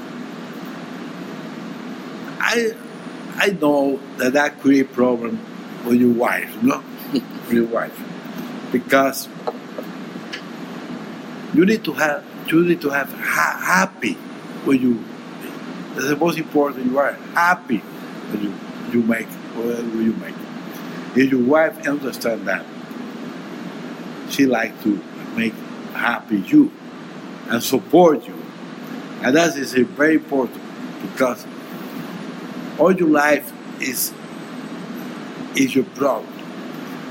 I 2.29 2.73
I 3.37 3.49
know 3.61 4.01
that 4.19 4.35
that 4.35 4.61
create 4.61 4.93
problem 4.93 5.39
with 5.87 6.01
your 6.01 6.13
wife, 6.13 6.63
no, 6.63 6.83
with 7.13 7.53
your 7.53 7.67
wife, 7.67 7.99
because 8.73 9.29
you 11.55 11.65
need 11.67 11.85
to 11.85 11.93
have 11.93 12.25
you 12.49 12.65
need 12.65 12.81
to 12.83 12.91
have 12.91 13.11
ha- 13.13 13.59
happy 13.63 14.15
when 14.65 14.81
you. 14.81 15.05
That's 15.95 16.09
the 16.09 16.17
most 16.17 16.39
important. 16.39 16.87
You 16.87 16.99
are 16.99 17.13
happy 17.35 17.79
when 17.79 18.43
you 18.45 18.55
you 18.93 19.03
make 19.07 19.27
whatever 19.57 20.03
you 20.03 20.13
make. 20.15 20.35
If 21.17 21.33
your 21.33 21.43
wife 21.45 21.87
understand 21.87 22.47
that, 22.49 22.65
she 24.33 24.47
like 24.47 24.83
to 24.83 24.97
make 25.37 25.53
happy 25.93 26.39
you 26.39 26.73
and 27.51 27.63
support 27.63 28.27
you, 28.27 28.35
and 29.23 29.37
that 29.37 29.57
is 29.57 29.75
very 29.75 30.15
important 30.15 30.61
because 31.03 31.47
all 32.79 32.93
your 32.93 33.09
life 33.09 33.53
is 33.81 34.13
is 35.55 35.75
your 35.75 35.85
product, 35.85 36.33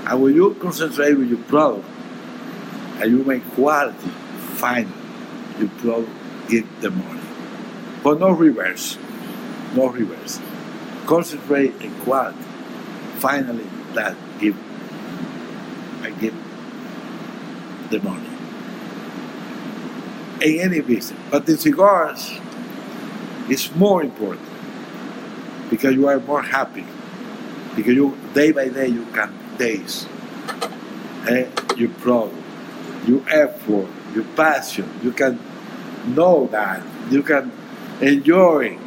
and 0.08 0.22
when 0.22 0.34
you 0.34 0.56
concentrate 0.56 1.14
with 1.14 1.30
your 1.30 1.44
product 1.44 1.86
and 3.00 3.12
you 3.12 3.24
make 3.24 3.44
quality, 3.52 4.10
finally 4.56 4.92
your 5.60 5.70
product 5.70 6.10
get 6.50 6.66
the 6.82 6.90
money, 6.90 7.22
but 8.04 8.20
no 8.20 8.32
reverse, 8.32 8.98
no 9.76 9.88
reverse. 9.88 10.40
Concentrate 11.06 11.74
in 11.82 11.94
quality. 12.02 12.38
Finally, 13.18 13.68
that 13.94 14.16
give 14.40 14.56
I 16.02 16.10
give 16.20 16.34
the 17.92 18.00
money 18.02 18.28
in 20.42 20.60
any 20.60 20.82
business. 20.82 21.20
But 21.30 21.48
in 21.48 21.58
cigars, 21.58 22.32
it's 23.50 23.74
more 23.76 24.04
important 24.04 24.48
because 25.70 25.94
you 25.94 26.08
are 26.08 26.20
more 26.20 26.42
happy. 26.42 26.86
Because 27.76 27.94
you 27.94 28.18
day 28.34 28.52
by 28.52 28.68
day 28.68 28.88
you 28.88 29.06
can 29.14 29.34
taste 29.58 30.08
eh, 31.28 31.48
your 31.78 31.90
product, 31.90 32.36
your 33.08 33.22
effort, 33.30 33.88
your 34.14 34.26
passion. 34.36 34.90
You 35.04 35.12
can 35.12 35.40
know 36.08 36.48
that. 36.48 36.84
You 37.10 37.24
can 37.24 37.52
enjoy 38.02 38.78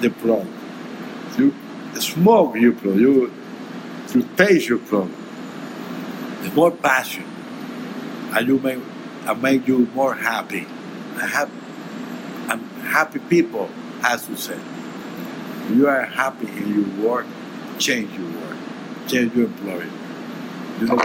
the 0.00 0.10
product. 0.10 0.50
You 1.38 1.52
smoke 1.98 2.56
your 2.56 2.72
product. 2.72 3.00
You, 3.00 3.32
you 4.14 4.28
taste 4.36 4.68
your 4.68 4.78
product. 4.78 5.14
The 6.42 6.50
more 6.52 6.70
passion, 6.70 7.24
and 8.36 8.46
you 8.46 8.58
make, 8.58 8.78
and 9.26 9.42
make 9.42 9.66
you 9.66 9.86
more 9.94 10.14
happy. 10.14 10.66
I 11.16 11.26
have, 11.26 11.50
and 12.50 12.60
happy 12.82 13.18
people 13.18 13.70
as 14.02 14.28
you 14.28 14.36
say. 14.36 14.58
You 15.70 15.88
are 15.88 16.02
happy 16.02 16.46
in 16.48 16.74
your 16.74 17.08
work, 17.08 17.26
change 17.78 18.12
your 18.12 18.30
work, 18.42 18.56
change 19.08 19.34
your 19.34 19.46
employer. 19.46 19.88
You 20.78 20.86
know, 20.86 20.98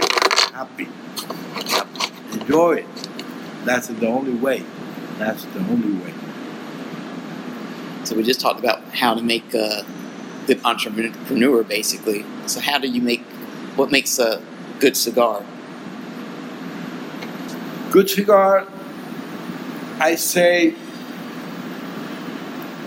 happy, 0.52 0.88
happy. 1.70 2.38
enjoy 2.38 2.72
it. 2.74 3.08
That's 3.64 3.88
the 3.88 4.06
only 4.06 4.34
way. 4.34 4.62
That's 5.18 5.44
the 5.46 5.60
only 5.60 6.04
way. 6.04 6.12
So 8.04 8.14
we 8.14 8.24
just 8.24 8.40
talked 8.40 8.60
about 8.60 8.82
how 8.94 9.14
to 9.14 9.22
make 9.22 9.54
a 9.54 9.86
good 10.46 10.60
entrepreneur, 10.64 11.62
basically. 11.62 12.26
So 12.46 12.60
how 12.60 12.78
do 12.78 12.88
you 12.88 13.00
make 13.00 13.22
what 13.76 13.90
makes 13.90 14.18
a 14.18 14.42
good 14.80 14.98
cigar? 14.98 15.42
Good 17.92 18.08
cigar. 18.08 18.66
I 20.00 20.14
say. 20.14 20.74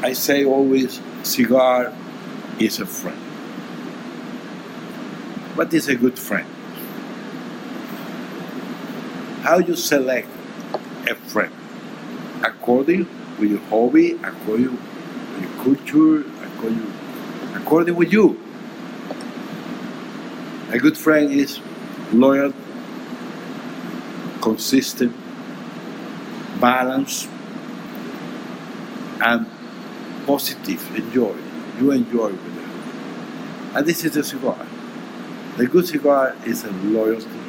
I 0.01 0.13
say 0.13 0.45
always, 0.45 0.99
cigar 1.21 1.93
is 2.59 2.79
a 2.79 2.87
friend. 2.87 3.17
What 5.53 5.71
is 5.73 5.87
a 5.89 5.95
good 5.95 6.17
friend? 6.17 6.47
How 9.43 9.59
you 9.59 9.75
select 9.75 10.27
a 11.07 11.13
friend? 11.13 11.53
According 12.43 13.07
with 13.39 13.51
your 13.51 13.61
hobby, 13.69 14.13
according 14.23 14.71
with 14.73 15.41
your 15.41 15.53
culture, 15.63 16.25
according, 16.49 16.93
according 17.53 17.95
with 17.95 18.11
you. 18.11 18.39
A 20.71 20.79
good 20.79 20.97
friend 20.97 21.31
is 21.31 21.59
loyal, 22.11 22.53
consistent, 24.45 25.11
balanced, 26.61 27.27
and 29.21 29.45
positive. 30.25 30.81
Enjoy. 30.95 31.35
You 31.79 31.91
enjoy 31.91 32.29
with 32.31 32.57
it. 32.57 33.75
And 33.75 33.85
this 33.85 34.05
is 34.05 34.15
a 34.17 34.23
cigar. 34.23 34.65
The 35.57 35.65
good 35.67 35.87
cigar 35.87 36.35
is 36.45 36.63
a 36.63 36.71
loyalty, 36.71 37.39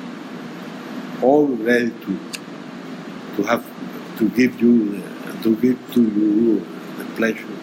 all 1.22 1.46
ready 1.46 1.90
to 1.90 2.18
to 3.36 3.42
have 3.44 3.64
to 4.18 4.28
give 4.30 4.60
you 4.60 5.02
to 5.42 5.56
give 5.56 5.78
to 5.94 6.02
you 6.02 6.60
the 6.98 7.04
pleasure, 7.16 7.56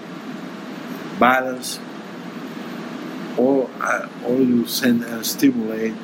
balance, 1.19 1.79
or 3.37 3.69
uh, 3.81 4.07
or 4.25 4.37
you 4.37 4.65
send 4.67 5.03
and 5.03 5.25
stimulate, 5.25 5.95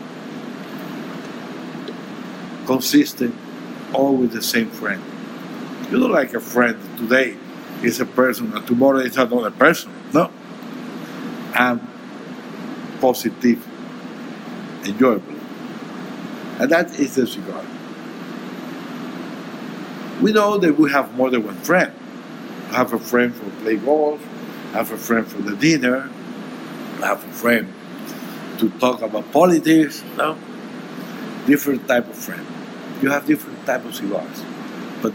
consistent, 2.69 3.33
always 3.95 4.29
the 4.29 4.43
same 4.43 4.69
friend. 4.69 5.01
You 5.89 5.99
don't 5.99 6.11
like 6.11 6.35
a 6.35 6.39
friend 6.39 6.77
today 6.99 7.35
is 7.81 7.99
a 7.99 8.05
person 8.05 8.53
and 8.53 8.67
tomorrow 8.67 8.99
is 8.99 9.17
another 9.17 9.49
person. 9.49 9.91
No. 10.13 10.29
And 11.55 11.81
positive, 13.01 13.59
enjoyable. 14.85 15.39
And 16.59 16.69
that 16.69 16.99
is 16.99 17.15
the 17.15 17.25
cigar. 17.25 17.65
We 20.21 20.31
know 20.31 20.59
that 20.59 20.77
we 20.77 20.91
have 20.91 21.15
more 21.15 21.31
than 21.31 21.43
one 21.43 21.57
friend. 21.61 21.91
Have 22.69 22.93
a 22.93 22.99
friend 22.99 23.33
for 23.33 23.49
play 23.61 23.77
golf, 23.77 24.23
have 24.73 24.91
a 24.91 24.97
friend 24.97 25.25
for 25.25 25.41
the 25.41 25.55
dinner, 25.55 26.01
have 26.99 27.23
a 27.23 27.33
friend 27.33 27.73
to 28.59 28.69
talk 28.77 29.01
about 29.01 29.31
politics, 29.31 30.03
no? 30.17 30.37
Different 31.47 31.87
type 31.87 32.07
of 32.07 32.15
friend. 32.15 32.45
You 33.01 33.09
have 33.11 33.25
different 33.25 33.65
type 33.65 33.85
of 33.85 33.95
cigars. 33.95 34.43
But 35.01 35.13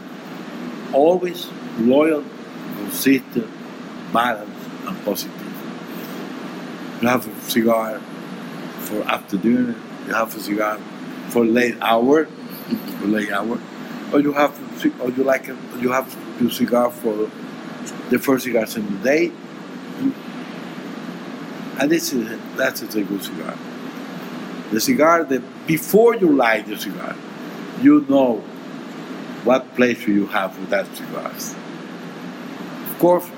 always 0.92 1.48
loyal, 1.78 2.24
consistent, 2.76 3.50
balanced, 4.12 4.68
and 4.86 5.04
positive. 5.04 5.40
You 7.02 7.08
have 7.08 7.26
a 7.26 7.50
cigar 7.50 8.00
for 8.80 9.02
after 9.02 9.36
dinner, 9.36 9.74
you 10.06 10.14
have 10.14 10.34
a 10.34 10.40
cigar 10.40 10.78
for 11.28 11.44
late 11.44 11.76
hour, 11.80 12.26
for 12.98 13.06
late 13.06 13.30
hour, 13.30 13.58
or 14.12 14.20
you 14.20 14.32
have 14.32 14.58
or 15.00 15.10
you 15.10 15.24
like 15.24 15.48
it, 15.48 15.56
you 15.80 15.90
have 15.90 16.16
your 16.40 16.50
cigar 16.50 16.90
for 16.90 17.30
the 18.10 18.18
first 18.18 18.44
cigars 18.44 18.76
in 18.76 18.86
the 18.86 19.02
day. 19.02 19.32
And 21.80 21.90
this 21.90 22.12
is 22.12 22.38
that's 22.56 22.82
a 22.82 23.02
good 23.02 23.22
cigar. 23.22 23.56
The 24.70 24.80
cigar 24.80 25.24
that 25.24 25.66
before 25.66 26.14
you 26.16 26.32
light 26.32 26.66
the 26.66 26.76
cigar, 26.76 27.16
you 27.80 28.04
know 28.08 28.36
what 29.44 29.74
pleasure 29.76 30.10
you 30.10 30.26
have 30.26 30.58
with 30.58 30.70
that 30.70 30.86
cigar. 30.96 31.30
Of 32.90 32.98
course, 32.98 33.30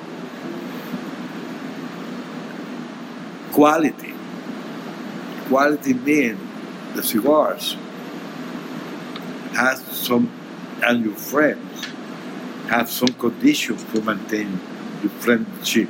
quality. 3.52 4.12
Quality 5.48 5.94
means 5.94 6.40
the 6.94 7.02
cigars 7.02 7.76
has 9.54 9.80
some, 9.82 10.30
and 10.84 11.04
your 11.04 11.14
friends 11.14 11.86
have 12.68 12.90
some 12.90 13.08
conditions 13.08 13.82
to 13.92 14.02
maintain 14.02 14.60
your 15.02 15.10
friendship. 15.20 15.88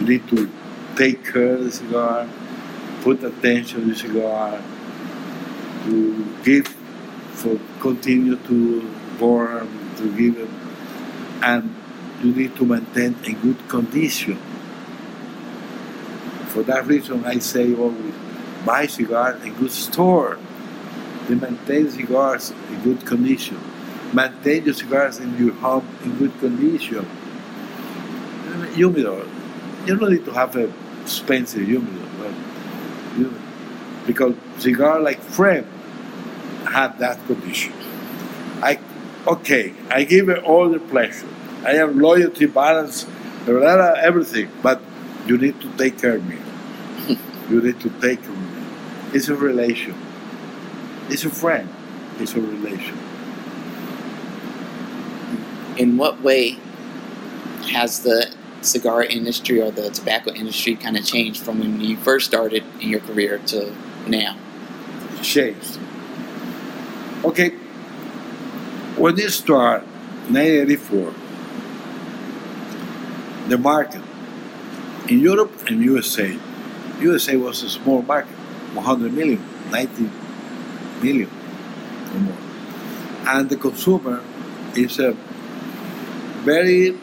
You 0.00 0.06
need 0.06 0.28
to 0.28 0.50
take 0.96 1.24
care 1.24 1.54
of 1.54 1.64
the 1.64 1.72
cigar, 1.72 2.28
put 3.02 3.22
attention 3.22 3.80
to 3.82 3.86
the 3.88 3.96
cigar, 3.96 4.62
to 5.84 6.34
give, 6.44 6.74
for 7.38 7.58
continue 7.80 8.34
to 8.34 8.82
burn, 9.18 9.68
to 9.96 10.10
give 10.16 10.38
it, 10.38 10.50
and 11.42 11.74
you 12.22 12.34
need 12.34 12.56
to 12.56 12.66
maintain 12.66 13.14
a 13.24 13.32
good 13.32 13.68
condition. 13.68 14.36
For 16.48 16.64
that 16.64 16.86
reason, 16.86 17.24
I 17.24 17.38
say 17.38 17.74
always 17.74 18.14
buy 18.66 18.86
cigars 18.86 19.42
in 19.44 19.54
good 19.54 19.70
store. 19.70 20.38
They 21.28 21.36
maintain 21.36 21.88
cigars 21.90 22.50
in 22.50 22.82
good 22.82 23.06
condition. 23.06 23.60
Maintain 24.12 24.64
your 24.64 24.74
cigars 24.74 25.18
in 25.18 25.38
your 25.38 25.54
home 25.54 25.86
in 26.02 26.18
good 26.18 26.36
condition. 26.40 27.06
Humidor. 28.74 29.26
You 29.86 29.96
don't 29.96 30.10
need 30.10 30.24
to 30.24 30.32
have 30.32 30.56
a 30.56 30.72
expensive 31.02 31.66
humidor. 31.66 32.08
But 32.18 32.34
you, 33.16 33.32
because 34.06 34.34
cigar 34.58 35.00
like 35.00 35.20
friend 35.20 35.66
have 36.78 36.98
that 37.00 37.18
condition. 37.26 37.72
I 38.62 38.78
okay, 39.26 39.74
I 39.90 40.04
give 40.04 40.28
it 40.28 40.44
all 40.44 40.68
the 40.68 40.78
pleasure. 40.78 41.28
I 41.64 41.72
have 41.74 41.96
loyalty, 41.96 42.46
balance, 42.46 43.04
everything, 43.48 44.48
but 44.62 44.80
you 45.26 45.36
need 45.38 45.60
to 45.60 45.68
take 45.76 45.98
care 45.98 46.16
of 46.16 46.24
me. 46.24 46.38
you 47.50 47.60
need 47.60 47.80
to 47.80 47.90
take 48.00 48.22
care 48.22 48.30
of 48.30 48.54
me. 48.54 48.62
It's 49.12 49.28
a 49.28 49.34
relation. 49.34 49.94
It's 51.08 51.24
a 51.24 51.30
friend. 51.30 51.68
It's 52.20 52.34
a 52.34 52.40
relation. 52.40 52.96
In 55.76 55.96
what 55.96 56.20
way 56.20 56.58
has 57.72 58.02
the 58.02 58.30
cigar 58.60 59.02
industry 59.02 59.60
or 59.60 59.70
the 59.72 59.90
tobacco 59.90 60.30
industry 60.32 60.76
kind 60.76 60.96
of 60.96 61.04
changed 61.04 61.42
from 61.42 61.58
when 61.58 61.80
you 61.80 61.96
first 61.96 62.26
started 62.26 62.62
in 62.80 62.88
your 62.88 63.00
career 63.00 63.38
to 63.46 63.74
now? 64.06 64.36
Changed. 65.22 65.78
Okay, 67.24 67.50
when 68.96 69.16
you 69.16 69.28
start 69.28 69.82
1984, 70.30 71.12
the 73.48 73.58
market 73.58 74.02
in 75.08 75.18
Europe 75.18 75.50
and 75.66 75.82
USA, 75.82 76.38
USA 77.00 77.34
was 77.36 77.64
a 77.64 77.70
small 77.70 78.02
market, 78.02 78.36
100 78.74 79.12
million, 79.12 79.42
90 79.72 80.10
million 81.02 81.30
or 82.14 82.20
more. 82.20 82.38
And 83.26 83.50
the 83.50 83.56
consumer 83.56 84.22
is 84.76 85.00
a 85.00 85.16
very 86.44 86.96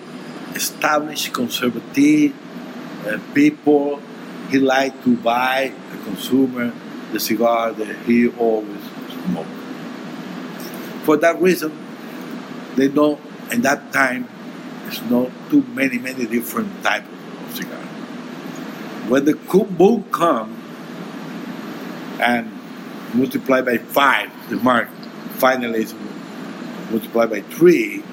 established 0.56 1.34
conservative 1.34 2.34
uh, 3.06 3.20
people. 3.34 4.02
He 4.50 4.60
like 4.60 5.04
to 5.04 5.18
buy 5.18 5.74
the 5.92 5.98
consumer 6.06 6.72
the 7.12 7.20
cigar 7.20 7.74
that 7.74 7.96
he 8.06 8.30
always 8.30 8.82
smoked. 9.26 9.55
For 11.06 11.18
that 11.18 11.40
reason, 11.42 11.72
they 12.76 12.90
know 12.90 13.20
in 13.52 13.62
that 13.62 13.94
time 13.94 14.28
there's 14.84 15.02
not 15.04 15.32
too 15.50 15.62
many 15.74 16.00
many 16.00 16.26
different 16.26 16.84
types 16.84 17.08
of 17.08 17.56
cigar. 17.56 17.80
When 19.08 19.26
the 19.26 19.36
boom 19.36 20.04
come 20.12 20.62
and 22.20 22.52
multiply 23.14 23.62
by 23.62 23.78
five 23.78 24.32
the 24.50 24.58
market 24.58 24.94
finally 25.38 25.84
is 25.84 25.94
multiplied 26.92 27.30
by 27.30 27.42
three 27.42 28.04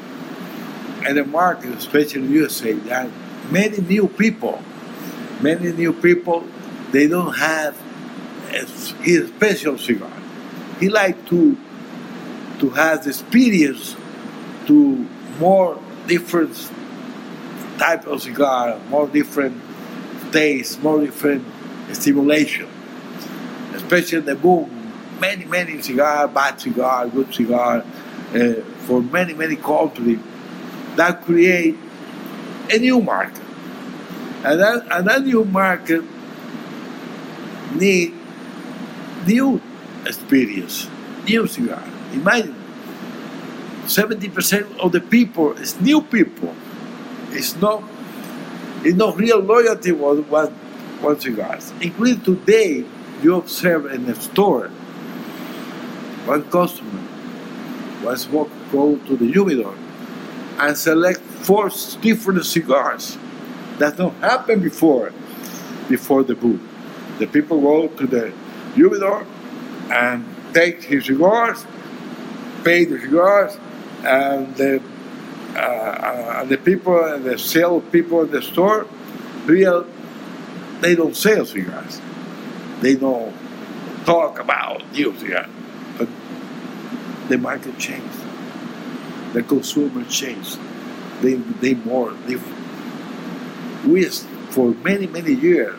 and 1.04 1.16
the 1.16 1.24
market, 1.24 1.70
especially 1.74 2.22
in 2.22 2.30
USA, 2.30 2.72
there 2.72 3.06
are 3.06 3.10
many 3.50 3.78
new 3.78 4.08
people. 4.08 4.62
Many 5.40 5.72
new 5.72 5.92
people, 5.92 6.46
they 6.92 7.08
don't 7.08 7.34
have 7.34 7.76
his 9.02 9.28
special 9.28 9.78
cigar. 9.78 10.12
He 10.78 10.88
like 10.88 11.26
to 11.30 11.56
to 12.62 12.70
have 12.70 13.04
experience 13.08 13.96
to 14.66 15.04
more 15.40 15.82
different 16.06 16.54
type 17.76 18.06
of 18.06 18.22
cigar, 18.22 18.78
more 18.88 19.08
different 19.08 19.60
taste, 20.30 20.80
more 20.80 21.00
different 21.00 21.44
stimulation. 21.92 22.68
Especially 23.74 24.20
the 24.20 24.36
boom, 24.36 24.92
many, 25.20 25.44
many 25.44 25.82
cigar, 25.82 26.28
bad 26.28 26.60
cigar, 26.60 27.08
good 27.08 27.34
cigar, 27.34 27.84
uh, 28.32 28.54
for 28.86 29.02
many, 29.02 29.34
many 29.34 29.56
countries 29.56 30.20
that 30.94 31.24
create 31.24 31.76
a 32.70 32.78
new 32.78 33.00
market. 33.00 33.42
And 34.44 34.60
that, 34.60 34.86
and 34.88 35.08
that 35.08 35.24
new 35.24 35.44
market 35.44 36.04
need 37.74 38.14
new 39.26 39.60
experience, 40.06 40.88
new 41.26 41.48
cigar. 41.48 41.91
Imagine 42.12 42.54
70% 43.84 44.78
of 44.78 44.92
the 44.92 45.00
people 45.00 45.52
is 45.52 45.80
new 45.80 46.02
people. 46.02 46.54
It's 47.30 47.56
not 47.56 47.82
it's 48.84 48.96
not 48.96 49.16
real 49.16 49.38
loyalty 49.38 49.92
with 49.92 50.26
one, 50.26 50.48
one 51.00 51.20
cigars. 51.20 51.72
Including 51.80 52.20
today, 52.22 52.84
you 53.22 53.36
observe 53.36 53.86
in 53.86 54.08
a 54.08 54.20
store, 54.20 54.68
one 56.26 56.42
customer 56.50 57.00
was 58.02 58.26
walk, 58.28 58.50
go 58.72 58.96
to 58.96 59.16
the 59.16 59.30
humidor 59.30 59.76
and 60.58 60.76
select 60.76 61.20
four 61.20 61.70
different 62.00 62.44
cigars. 62.44 63.16
That 63.78 63.98
not 63.98 64.14
happened 64.14 64.62
before, 64.62 65.12
before 65.88 66.24
the 66.24 66.34
boom. 66.34 66.68
The 67.18 67.26
people 67.28 67.60
go 67.60 67.86
to 67.86 68.06
the 68.06 68.32
humidor 68.74 69.26
and 69.90 70.24
take 70.52 70.82
his 70.82 71.06
cigars, 71.06 71.64
pay 72.64 72.84
the 72.84 73.00
cigars, 73.00 73.56
and 74.04 74.54
the, 74.56 74.82
uh, 75.54 75.58
uh, 75.58 76.44
the 76.44 76.58
people, 76.58 77.04
and 77.04 77.24
the 77.24 77.38
sale 77.38 77.80
people 77.80 78.22
in 78.22 78.30
the 78.30 78.42
store, 78.42 78.86
real, 79.46 79.86
they 80.80 80.94
don't 80.94 81.16
sell 81.16 81.44
cigars. 81.44 82.00
They 82.80 82.96
don't 82.96 83.34
talk 84.04 84.38
about 84.38 84.90
new 84.92 85.16
cigars. 85.18 85.48
But 85.98 86.08
the 87.28 87.38
market 87.38 87.78
changed. 87.78 88.18
The 89.32 89.42
consumer 89.42 90.04
changed. 90.06 90.58
They, 91.20 91.34
they 91.34 91.74
more. 91.74 92.14
We, 93.86 94.04
for 94.50 94.70
many, 94.82 95.06
many 95.06 95.34
years, 95.34 95.78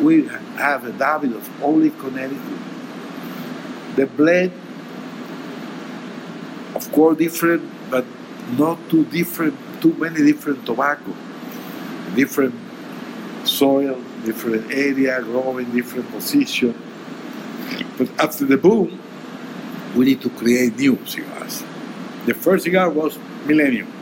we 0.00 0.26
have 0.26 0.86
a 0.86 0.92
habit 0.92 1.32
of 1.32 1.62
only 1.62 1.90
Connecticut. 1.90 2.58
The 3.96 4.06
blend, 4.06 4.52
of 6.74 6.90
course, 6.92 7.18
different, 7.18 7.62
but 7.90 8.04
not 8.58 8.78
too 8.90 9.04
different, 9.06 9.54
too 9.80 9.92
many 9.94 10.22
different 10.24 10.64
tobacco, 10.66 11.14
different 12.14 12.54
soil, 13.44 14.00
different 14.24 14.70
area, 14.72 15.20
growing 15.22 15.66
in 15.66 15.74
different 15.74 16.10
position. 16.10 16.74
But 17.98 18.08
after 18.20 18.44
the 18.44 18.56
boom, 18.56 19.00
we 19.96 20.06
need 20.06 20.22
to 20.22 20.30
create 20.30 20.76
new 20.76 20.98
cigars. 21.06 21.62
The 22.26 22.34
first 22.34 22.64
cigar 22.64 22.88
was 22.90 23.18
Millennium. 23.46 23.92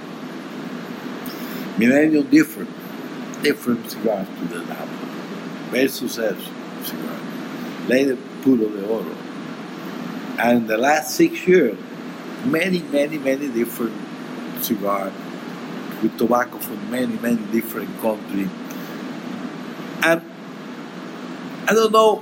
Millennium 1.79 2.29
different, 2.29 2.71
different 3.43 3.91
cigars 3.91 4.29
to 4.29 4.45
the 4.49 4.65
Napa. 4.67 4.87
Very 5.71 5.89
successful 5.89 6.53
cigar. 6.85 7.19
Later 7.89 8.17
Puro 8.43 8.69
de 8.69 8.87
Oro. 8.87 9.17
And 10.39 10.69
the 10.69 10.79
last 10.79 11.15
six 11.15 11.47
years, 11.47 11.79
many, 12.47 12.81
many, 12.81 13.19
many 13.19 13.49
different 13.49 13.95
cigars 14.63 15.13
with 16.03 16.17
tobacco 16.19 16.59
from 16.59 16.91
many, 16.91 17.17
many 17.19 17.43
different 17.53 17.91
countries. 18.01 18.49
And 20.03 20.23
I 21.69 21.75
don't 21.75 21.93
know 21.93 22.17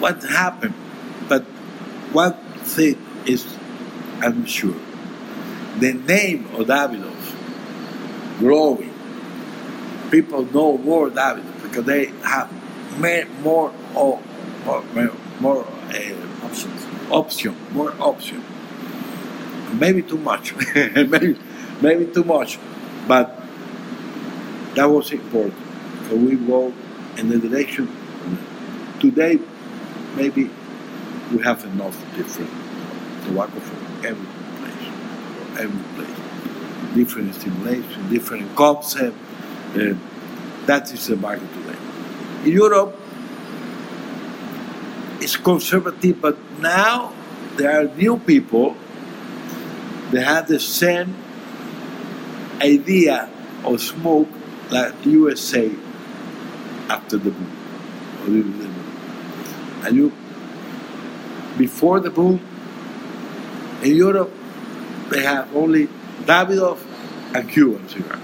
what 0.00 0.22
happened, 0.24 0.74
but 1.28 1.42
one 2.12 2.34
thing 2.64 2.98
is 3.26 3.46
I'm 4.20 4.46
sure. 4.46 4.76
The 5.80 5.92
name 5.92 6.46
of 6.54 6.66
Davidoff 6.68 7.34
growing. 8.38 8.92
People 10.10 10.44
know 10.46 10.78
more 10.78 11.10
Davidoff 11.10 11.62
because 11.62 11.84
they 11.84 12.06
have 12.22 12.50
more 13.00 13.72
more 13.92 14.20
more, 14.64 15.12
more 15.40 15.64
uh, 15.64 16.44
Options. 16.44 16.86
option, 17.10 17.56
more 17.72 17.92
option. 18.00 18.42
Maybe 19.78 20.02
too 20.02 20.18
much, 20.18 20.54
maybe 20.74 21.36
maybe 21.80 22.06
too 22.06 22.24
much, 22.24 22.58
but 23.08 23.40
that 24.74 24.86
was 24.86 25.10
important. 25.12 25.54
So 26.08 26.16
we 26.16 26.36
go 26.36 26.72
in 27.16 27.28
the 27.28 27.38
direction. 27.38 27.88
Today, 29.00 29.38
maybe 30.16 30.50
we 31.32 31.42
have 31.42 31.64
enough 31.64 31.96
different 32.16 32.50
tobacco 33.24 33.60
from 33.60 34.06
every 34.06 34.26
place, 34.58 35.60
every 35.60 35.84
place. 35.94 36.94
Different 36.94 37.34
stimulation, 37.34 38.10
different 38.10 38.54
concept. 38.56 39.16
Uh, 39.74 39.94
that 40.66 40.92
is 40.92 41.06
the 41.08 41.16
market 41.16 41.48
today. 41.52 41.78
In 42.44 42.52
Europe, 42.52 42.96
it's 45.20 45.36
conservative, 45.36 46.20
but 46.20 46.36
now 46.60 47.12
there 47.56 47.80
are 47.80 47.84
new 47.96 48.18
people 48.18 48.76
that 50.14 50.24
have 50.24 50.48
the 50.48 50.60
same 50.60 51.14
idea 52.60 53.28
of 53.64 53.80
smoke 53.80 54.28
like 54.70 54.94
USA 55.06 55.70
after 56.88 57.18
the 57.18 57.30
boom. 57.30 57.50
And 59.84 59.96
you, 59.96 60.12
before 61.58 62.00
the 62.00 62.10
boom, 62.10 62.40
in 63.82 63.96
Europe, 63.96 64.32
they 65.10 65.22
have 65.22 65.54
only 65.54 65.88
Davidoff 66.24 66.80
and 67.34 67.48
Cuban 67.50 67.86
cigars. 67.88 68.18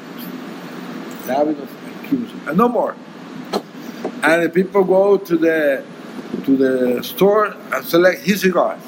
Davidoff 1.26 1.68
and 1.68 2.08
Cuban 2.08 2.28
cigars, 2.28 2.48
and 2.48 2.58
no 2.58 2.68
more. 2.68 2.96
And 4.22 4.44
the 4.44 4.48
people 4.48 4.84
go 4.84 5.18
to 5.18 5.36
the 5.36 5.84
to 6.44 6.56
the 6.56 7.04
store 7.04 7.54
and 7.72 7.84
select 7.84 8.22
his 8.22 8.40
cigars. 8.40 8.80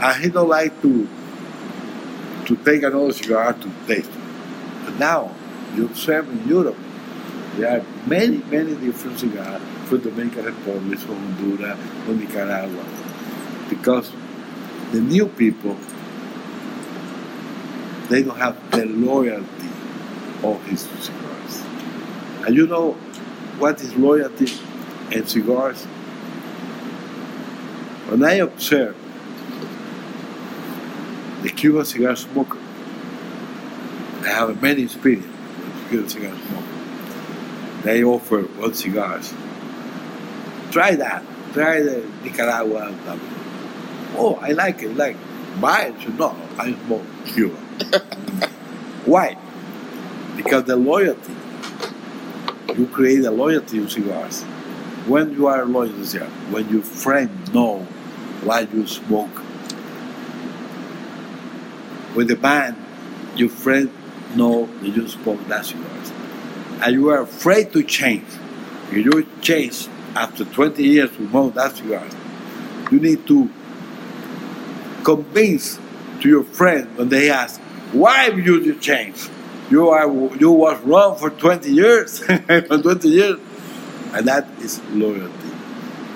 And 0.00 0.22
he 0.22 0.28
don't 0.28 0.48
like 0.48 0.80
to 0.82 1.08
to 2.46 2.56
take 2.56 2.82
another 2.82 3.12
cigar 3.12 3.52
to 3.52 3.70
taste. 3.86 4.10
But 4.84 4.98
now 4.98 5.34
you 5.74 5.86
observe 5.86 6.28
in 6.28 6.48
Europe, 6.48 6.76
there 7.56 7.80
are 7.80 7.84
many, 8.06 8.38
many 8.38 8.74
different 8.76 9.18
cigars 9.18 9.60
from 9.88 10.00
Dominican 10.00 10.44
Republic, 10.44 10.98
from 10.98 11.16
Honduras, 11.16 11.78
from 12.04 12.18
Nicaragua. 12.18 12.84
Because 13.68 14.10
the 14.92 15.00
new 15.00 15.26
people 15.26 15.76
they 18.08 18.22
don't 18.22 18.36
have 18.36 18.70
the 18.70 18.86
loyalty 18.86 19.68
of 20.44 20.62
his 20.66 20.82
cigars. 21.00 21.62
And 22.46 22.54
you 22.54 22.66
know 22.66 22.92
what 23.58 23.80
is 23.80 23.94
loyalty 23.96 24.52
and 25.12 25.28
cigars? 25.28 25.82
When 28.08 28.22
I 28.22 28.34
observe 28.34 28.94
the 31.42 31.50
Cuban 31.50 31.84
cigar 31.84 32.16
smoker, 32.16 32.58
I 34.22 34.28
have 34.28 34.62
many 34.62 34.82
experience 34.82 35.26
with 35.26 35.88
Cuban 35.90 36.08
cigar 36.08 36.34
smoker. 36.48 37.82
They 37.82 38.02
offer 38.02 38.42
what 38.42 38.74
cigars. 38.74 39.32
Try 40.72 40.96
that. 40.96 41.22
Try 41.52 41.80
the 41.80 42.04
Nicaragua. 42.24 42.92
Oh, 44.16 44.34
I 44.42 44.52
like 44.52 44.82
it. 44.82 44.96
Like 44.96 45.16
buy 45.60 45.94
it. 45.94 46.18
No, 46.18 46.36
I 46.58 46.74
smoke 46.74 47.04
Cuba. 47.26 47.56
Why? 49.06 49.36
Because 50.36 50.64
the 50.64 50.76
loyalty. 50.76 51.34
You 52.76 52.86
create 52.88 53.24
a 53.24 53.30
loyalty 53.30 53.78
in 53.78 53.88
cigars. 53.88 54.42
When 55.06 55.32
you 55.32 55.46
are 55.46 55.64
loyal 55.64 55.92
to 55.92 56.04
cigar, 56.04 56.28
when 56.50 56.68
your 56.68 56.82
friend 56.82 57.30
know 57.54 57.86
why 58.42 58.60
you 58.60 58.86
smoke. 58.86 59.42
With 62.16 62.28
the 62.28 62.36
band, 62.36 62.76
your 63.36 63.50
friend 63.50 63.90
know 64.34 64.66
that 64.80 64.88
you 64.88 65.06
spoke 65.06 65.46
that 65.48 65.66
cigars. 65.66 66.12
And 66.82 66.94
you 66.94 67.10
are 67.10 67.20
afraid 67.20 67.72
to 67.74 67.82
change. 67.82 68.26
If 68.90 69.04
you 69.04 69.28
change 69.42 69.86
after 70.14 70.46
20 70.46 70.82
years 70.82 71.10
to 71.10 71.28
smoke 71.28 71.54
that 71.54 71.76
cigars, 71.76 72.12
you 72.90 73.00
need 73.00 73.26
to 73.26 73.50
convince 75.04 75.78
to 76.22 76.28
your 76.28 76.42
friend 76.42 76.96
when 76.96 77.10
they 77.10 77.30
ask, 77.30 77.60
why 77.92 78.28
you 78.28 78.74
change? 78.80 79.28
You 79.70 79.88
are 79.90 80.08
you 80.36 80.52
was 80.52 80.80
wrong 80.82 81.18
for 81.18 81.30
20 81.30 81.70
years, 81.70 82.20
for 82.24 82.78
20 82.78 83.08
years, 83.08 83.38
and 84.12 84.26
that 84.26 84.48
is 84.60 84.80
loyalty. 84.90 85.50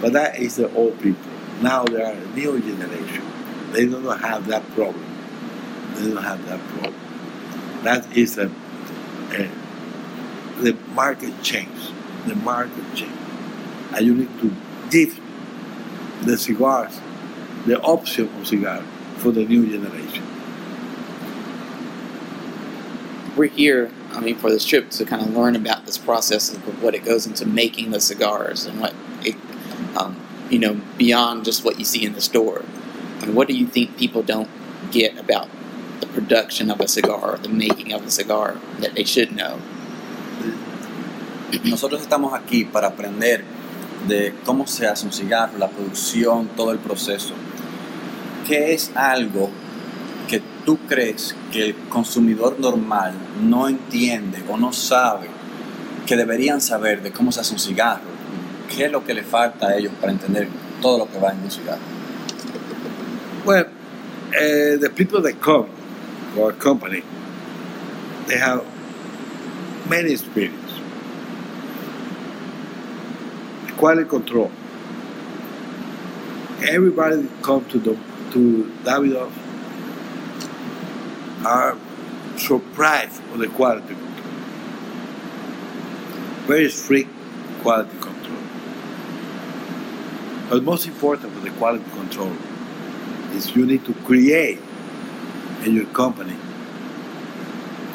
But 0.01 0.13
that 0.15 0.39
is 0.39 0.57
the 0.57 0.73
old 0.75 1.01
people. 1.01 1.31
Now 1.61 1.85
they 1.85 2.01
are 2.01 2.13
a 2.13 2.27
new 2.29 2.61
generation. 2.61 3.25
They 3.73 3.87
don't 3.87 4.19
have 4.21 4.47
that 4.47 4.67
problem. 4.71 5.10
They 5.95 6.11
don't 6.13 6.23
have 6.23 6.45
that 6.47 6.61
problem. 6.69 6.95
That 7.83 8.17
is 8.17 8.39
a, 8.39 8.51
a 9.33 9.51
the 10.61 10.77
market 10.95 11.43
change. 11.43 11.93
The 12.27 12.35
market 12.37 12.85
change, 12.95 13.19
and 13.95 14.07
you 14.07 14.15
need 14.15 14.41
to 14.41 14.55
give 14.91 15.19
the 16.23 16.37
cigars 16.37 17.01
the 17.67 17.81
option 17.81 18.29
of 18.37 18.47
cigar 18.47 18.83
for 19.17 19.31
the 19.31 19.45
new 19.45 19.67
generation. 19.71 20.25
We're 23.37 23.49
here, 23.49 23.91
I 24.13 24.21
mean, 24.21 24.37
for 24.37 24.51
this 24.51 24.65
trip 24.65 24.91
to 24.91 25.05
kind 25.05 25.23
of 25.23 25.35
learn 25.35 25.57
about 25.57 25.87
this 25.87 25.97
process 25.97 26.53
of 26.53 26.83
what 26.83 26.95
it 26.95 27.05
goes 27.05 27.27
into 27.27 27.47
making 27.47 27.91
the 27.91 28.01
cigars 28.01 28.67
and 28.67 28.81
what 28.81 28.95
it, 29.23 29.37
um, 29.97 30.21
you 30.51 30.59
know, 30.59 30.81
beyond 30.99 31.45
just 31.45 31.65
what 31.65 31.79
you 31.79 31.85
see 31.85 32.05
in 32.05 32.13
the 32.13 32.21
store. 32.21 32.65
And 33.23 33.35
what 33.35 33.49
do 33.49 33.55
you 33.55 33.67
think 33.67 33.97
people 33.97 34.23
don't 34.23 34.51
get 34.91 35.19
about 35.19 35.49
the 36.01 36.07
production 36.09 36.71
of 36.71 36.81
a 36.81 36.89
cigar, 36.89 37.39
the 37.43 37.49
making 37.49 37.93
of 37.93 38.07
a 38.07 38.11
cigar, 38.11 38.57
that 38.81 38.95
they 38.95 39.05
should 39.05 39.31
know? 39.33 39.59
Nosotros 41.65 42.01
estamos 42.01 42.33
aquí 42.33 42.65
para 42.65 42.89
aprender 42.89 43.45
de 44.07 44.35
cómo 44.45 44.67
se 44.67 44.87
hace 44.87 45.05
un 45.05 45.13
cigarro, 45.13 45.59
la 45.59 45.69
producción, 45.69 46.49
todo 46.57 46.73
el 46.73 46.79
proceso. 46.79 47.35
¿Qué 48.47 48.73
es 48.73 48.91
algo 48.95 49.51
que 50.29 50.41
tú 50.65 50.79
crees 50.89 51.35
que 51.53 51.67
el 51.67 51.75
consumidor 51.89 52.59
normal 52.59 53.15
no 53.43 53.69
entiende 53.69 54.43
o 54.49 54.57
no 54.57 54.73
sabe 54.73 55.29
que 56.07 56.17
deberían 56.17 56.61
saber 56.61 57.03
de 57.03 57.11
cómo 57.13 57.33
se 57.33 57.41
hace 57.41 57.53
un 57.53 57.61
cigarro? 57.61 58.11
¿Qué 58.75 58.87
es 58.87 58.93
lo 58.93 59.05
que 59.05 59.15
le 59.15 59.25
falta 59.25 59.69
a 59.69 59.77
ellos 59.77 59.93
para 60.01 60.13
entender 60.13 60.49
todo 60.81 60.99
lo 60.99 61.11
que 61.11 61.19
va 61.19 61.33
en 61.33 61.41
un 61.41 61.51
cigarro? 61.51 61.83
Well, 63.45 63.67
uh, 63.67 64.79
the 64.79 64.91
people 64.91 65.21
that 65.23 65.41
come 65.41 65.80
our 66.39 66.53
company, 66.53 67.03
they 68.27 68.39
have 68.39 68.65
many 69.89 70.13
experience. 70.13 70.73
Quality 73.77 74.09
control. 74.09 74.51
Everybody 76.69 77.29
come 77.43 77.65
to 77.71 77.79
the 77.79 77.99
to 78.33 78.73
Davidoff 78.85 79.33
are 81.45 81.77
surprised 82.39 83.21
of 83.33 83.39
the 83.39 83.49
quality 83.49 83.89
control. 83.89 84.35
Very 86.47 86.69
strict 86.71 87.11
quality 87.63 87.97
control. 87.99 88.39
But 90.51 90.63
most 90.63 90.87
important 90.87 91.33
for 91.33 91.41
the 91.41 91.51
quality 91.51 91.85
control 91.93 92.37
is 93.33 93.55
you 93.57 93.67
need 93.67 93.85
to 93.87 93.95
create 94.05 94.61
in 95.65 95.75
your 95.75 95.87
company 95.87 96.37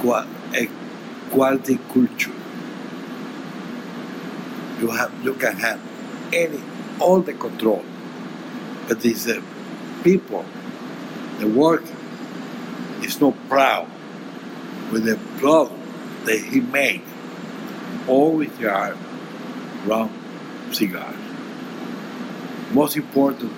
a 0.05 0.27
eh, 0.53 0.67
quality 1.31 1.79
culture. 1.91 2.31
You 4.79 4.89
have 4.91 5.11
you 5.23 5.33
can 5.33 5.55
have 5.57 5.79
any 6.33 6.61
all 6.99 7.21
the 7.21 7.33
control, 7.33 7.83
but 8.87 9.03
it's 9.03 9.25
the 9.25 9.39
uh, 9.39 9.41
people, 10.03 10.45
the 11.39 11.47
worker, 11.47 11.95
is 13.01 13.19
not 13.19 13.33
proud 13.49 13.89
with 14.91 15.05
the 15.05 15.17
product 15.39 15.75
that 16.25 16.39
he 16.39 16.61
made. 16.61 17.01
There 18.07 18.71
are 18.73 18.95
wrong 19.85 20.11
cigars. 20.71 21.15
Most 22.71 22.97
important, 22.97 23.51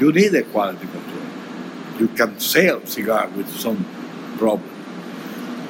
you 0.00 0.12
need 0.12 0.34
a 0.34 0.42
quality 0.44 0.86
control. 0.86 1.01
You 1.98 2.08
can 2.08 2.38
sell 2.40 2.84
cigar 2.86 3.28
with 3.28 3.48
some 3.58 3.84
problem, 4.38 4.70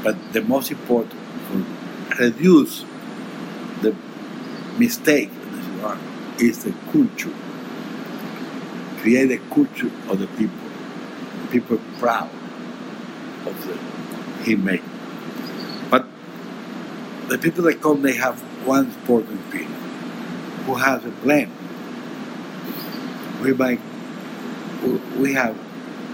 but 0.02 0.16
the 0.32 0.42
most 0.42 0.70
important 0.70 1.20
to 1.48 1.64
reduce 2.18 2.84
the 3.82 3.94
mistake 4.78 5.30
in 5.30 5.56
the 5.56 5.62
cigar 5.62 5.98
is 6.38 6.64
the 6.64 6.72
culture. 6.92 7.34
Create 9.00 9.30
a 9.32 9.38
culture 9.54 9.90
of 10.08 10.18
the 10.18 10.26
people. 10.38 10.58
People 11.50 11.78
proud 11.98 12.30
of 13.46 13.66
the 13.66 13.76
he 14.44 14.56
made. 14.56 14.82
But 15.90 16.06
the 17.28 17.38
people 17.38 17.64
that 17.64 17.80
come, 17.80 18.02
they 18.02 18.14
have 18.14 18.40
one 18.66 18.86
important 18.86 19.40
thing, 19.52 19.68
who 20.66 20.74
has 20.74 21.04
a 21.04 21.10
plan. 21.10 21.50
We 23.42 23.52
make, 23.54 23.80
we 25.18 25.32
have, 25.34 25.56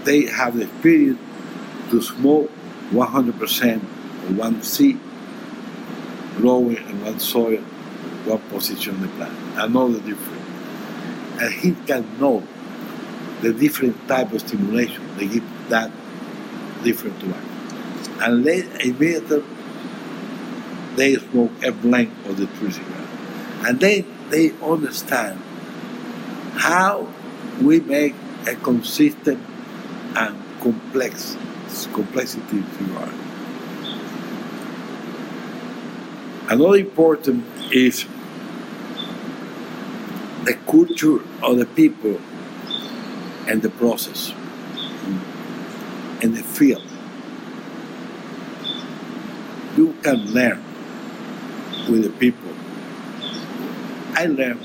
they 0.03 0.25
have 0.25 0.55
the 0.55 0.63
experience 0.63 1.19
to 1.91 2.01
smoke 2.01 2.51
100% 2.91 3.75
of 3.75 4.37
one 4.37 4.61
seed, 4.63 4.99
growing 6.37 6.77
in 6.77 7.03
one 7.03 7.19
soil, 7.19 7.61
one 8.25 8.39
position 8.49 8.95
on 8.95 9.01
the 9.01 9.07
plant. 9.09 9.35
The 9.55 9.99
difference. 9.99 11.41
And 11.41 11.53
he 11.53 11.73
can 11.85 12.19
know 12.19 12.43
the 13.41 13.53
different 13.53 14.07
type 14.07 14.33
of 14.33 14.41
stimulation 14.41 15.01
they 15.17 15.27
give 15.27 15.43
that 15.69 15.91
different 16.83 17.19
to 17.21 17.27
one. 17.27 17.45
And 18.21 18.45
immediately 18.81 19.43
they 20.95 21.15
smoke 21.15 21.51
a 21.63 21.71
blank 21.71 22.11
of 22.25 22.37
the 22.37 22.47
true 22.57 22.71
cigar. 22.71 23.07
And 23.65 23.79
then 23.79 24.05
they 24.29 24.51
understand 24.61 25.39
how 26.55 27.07
we 27.61 27.79
make 27.79 28.15
a 28.47 28.55
consistent 28.55 29.39
and 30.15 30.35
complex 30.61 31.37
complexity 31.93 32.63
cigar. 32.77 33.09
Another 36.49 36.77
important 36.77 37.45
is 37.71 38.05
the 40.45 40.53
culture 40.65 41.19
of 41.43 41.57
the 41.57 41.65
people 41.65 42.19
and 43.47 43.61
the 43.61 43.69
process 43.69 44.33
and 46.21 46.35
the 46.35 46.43
field. 46.43 46.83
You 49.77 49.95
can 50.01 50.33
learn 50.33 50.63
with 51.89 52.03
the 52.03 52.09
people. 52.09 52.51
I 54.15 54.25
learned 54.25 54.59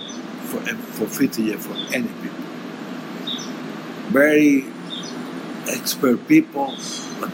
for, 0.47 0.61
for 0.61 1.07
50 1.07 1.42
years 1.42 1.66
for 1.66 1.74
any 1.95 2.09
people. 2.09 2.45
Very 4.11 4.64
expert 5.69 6.27
people, 6.29 6.77
but 7.21 7.31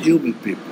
human 0.00 0.34
people. 0.34 0.64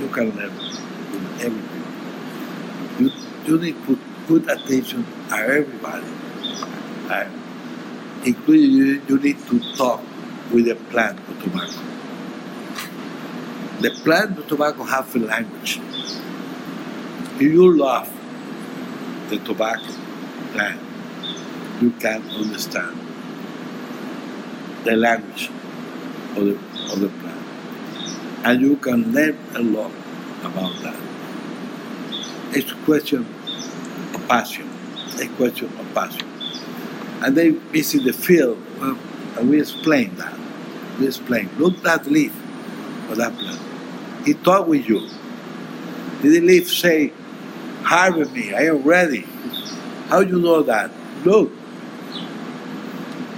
You 0.00 0.08
can 0.08 0.30
learn 0.36 0.54
with 0.56 1.40
every 1.42 1.62
people. 1.62 3.00
You, 3.00 3.10
you 3.46 3.58
need 3.60 3.86
to 3.86 3.96
put, 3.96 4.00
put 4.26 4.50
attention 4.50 5.06
on 5.32 5.40
everybody. 5.40 6.06
And 7.10 7.32
including 8.24 8.70
you, 8.72 9.02
you 9.08 9.18
need 9.18 9.38
to 9.46 9.60
talk 9.76 10.02
with 10.52 10.66
the 10.66 10.76
plant 10.90 11.18
of 11.28 11.42
tobacco. 11.42 11.82
The 13.80 13.90
plant 14.04 14.38
of 14.38 14.46
tobacco 14.48 14.84
have 14.84 15.14
a 15.14 15.18
language. 15.18 15.80
You 17.38 17.76
love 17.76 18.10
the 19.28 19.38
tobacco 19.38 19.92
plant, 20.52 20.80
you 21.80 21.90
can 21.92 22.22
understand 22.30 23.05
the 24.86 24.96
language 24.96 25.50
of 26.36 26.44
the, 26.46 26.54
of 26.92 27.00
the 27.00 27.08
plant. 27.08 27.46
And 28.46 28.60
you 28.60 28.76
can 28.76 29.12
learn 29.12 29.36
a 29.54 29.60
lot 29.60 29.92
about 30.42 30.72
that. 30.82 30.96
It's 32.52 32.70
a 32.70 32.76
question 32.84 33.26
of 34.14 34.28
passion. 34.28 34.68
A 35.20 35.26
question 35.36 35.66
of 35.78 35.94
passion. 35.94 36.28
And 37.22 37.36
they 37.36 37.50
visit 37.50 38.04
the 38.04 38.12
field, 38.12 38.62
and 38.80 39.50
we 39.50 39.60
explain 39.60 40.14
that. 40.16 40.38
We 41.00 41.08
explain. 41.08 41.50
Look 41.58 41.82
that 41.82 42.06
leaf 42.06 42.34
of 43.10 43.16
that 43.16 43.36
plant. 43.36 43.60
He 44.24 44.34
talked 44.34 44.68
with 44.68 44.88
you. 44.88 45.00
Did 46.22 46.32
the 46.32 46.40
leaf 46.40 46.70
say, 46.70 47.12
harvest 47.82 48.32
me, 48.32 48.54
I 48.54 48.66
am 48.66 48.82
ready? 48.82 49.26
How 50.08 50.22
do 50.22 50.30
you 50.30 50.40
know 50.40 50.62
that? 50.62 50.90
Look. 51.24 51.50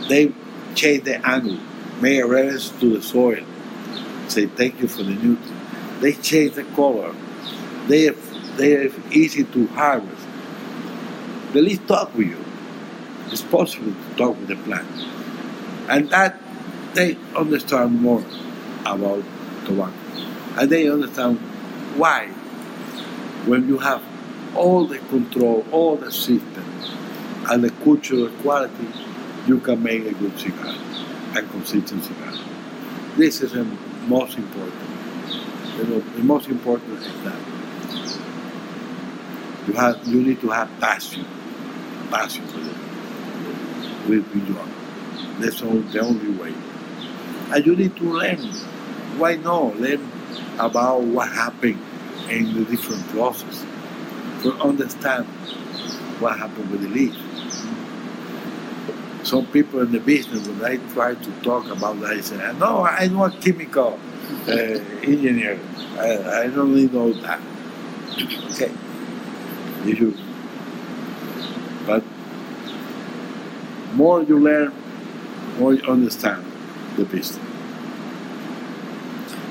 They 0.08 0.32
change 0.74 1.04
the 1.04 1.26
angle, 1.26 1.58
make 2.00 2.20
a 2.20 2.26
reference 2.26 2.70
to 2.80 2.96
the 2.96 3.02
soil. 3.02 3.44
Say 4.28 4.46
thank 4.46 4.80
you 4.80 4.88
for 4.88 5.02
the 5.02 5.12
nutrients. 5.12 5.52
They 6.00 6.12
change 6.12 6.54
the 6.54 6.64
color. 6.64 7.14
They 7.86 8.08
are, 8.08 8.16
they 8.56 8.76
are 8.76 8.92
easy 9.10 9.44
to 9.44 9.66
harvest. 9.68 10.26
The 11.52 11.62
leaf 11.62 11.86
talk 11.86 12.14
with 12.14 12.28
you. 12.28 12.44
It's 13.30 13.42
possible 13.42 13.92
to 13.92 14.16
talk 14.16 14.38
with 14.38 14.48
the 14.48 14.56
plant. 14.56 14.86
And 15.88 16.10
that 16.10 16.40
they 16.94 17.16
understand 17.36 18.00
more 18.00 18.24
about 18.82 19.22
tobacco. 19.64 19.92
And 20.56 20.70
they 20.70 20.88
understand 20.88 21.38
why 21.96 22.28
when 23.46 23.68
you 23.68 23.78
have 23.78 24.02
all 24.54 24.86
the 24.86 24.98
control, 24.98 25.64
all 25.72 25.96
the 25.96 26.12
system, 26.12 26.64
and 27.50 27.64
the 27.64 27.70
cultural 27.82 28.28
quality, 28.42 28.88
you 29.48 29.58
can 29.60 29.82
make 29.82 30.04
a 30.06 30.12
good 30.12 30.38
cigar, 30.38 30.74
a 31.34 31.42
consistent 31.42 32.04
cigar. 32.04 32.32
This 33.16 33.40
is 33.40 33.52
the 33.52 33.64
most 34.06 34.36
important. 34.36 34.82
The 35.78 36.22
most 36.22 36.48
important 36.48 36.98
is 37.00 37.24
that 37.24 37.40
you 39.66 39.72
have 39.74 40.06
you 40.06 40.22
need 40.22 40.40
to 40.42 40.48
have 40.50 40.68
passion, 40.80 41.24
passion 42.10 42.46
for 42.48 42.58
it, 42.60 44.08
with 44.08 44.48
your. 44.48 44.64
That's 45.40 45.62
all, 45.62 45.78
the 45.80 46.00
only 46.00 46.30
way. 46.40 46.54
And 47.52 47.66
you 47.66 47.76
need 47.76 47.96
to 47.96 48.04
learn. 48.04 48.38
Why 49.18 49.36
not 49.36 49.80
learn 49.80 50.10
about 50.58 51.02
what 51.02 51.28
happened 51.28 51.80
in 52.28 52.54
the 52.54 52.64
different 52.64 53.06
process 53.08 53.64
to 54.42 54.52
understand 54.60 55.26
what 56.20 56.38
happened 56.38 56.70
with 56.70 56.82
the 56.82 56.88
leaf. 56.88 57.16
Some 59.24 59.46
people 59.46 59.80
in 59.80 59.92
the 59.92 60.00
business, 60.00 60.46
when 60.48 60.64
I 60.64 60.76
try 60.92 61.14
to 61.14 61.30
talk 61.42 61.68
about 61.70 62.00
that, 62.00 62.10
I 62.10 62.20
say, 62.20 62.36
no, 62.58 62.84
I'm 62.84 63.14
not 63.14 63.40
chemical 63.40 63.98
uh, 64.46 64.52
engineer. 64.52 65.58
I, 65.98 66.42
I 66.42 66.46
don't 66.46 66.72
really 66.72 66.88
know 66.88 67.12
that. 67.12 67.40
okay. 68.52 68.72
You. 69.84 70.16
But 71.86 72.04
more 73.94 74.22
you 74.22 74.38
learn, 74.38 74.72
more 75.58 75.74
you 75.74 75.82
understand 75.84 76.44
the 76.96 77.04
business. 77.04 77.44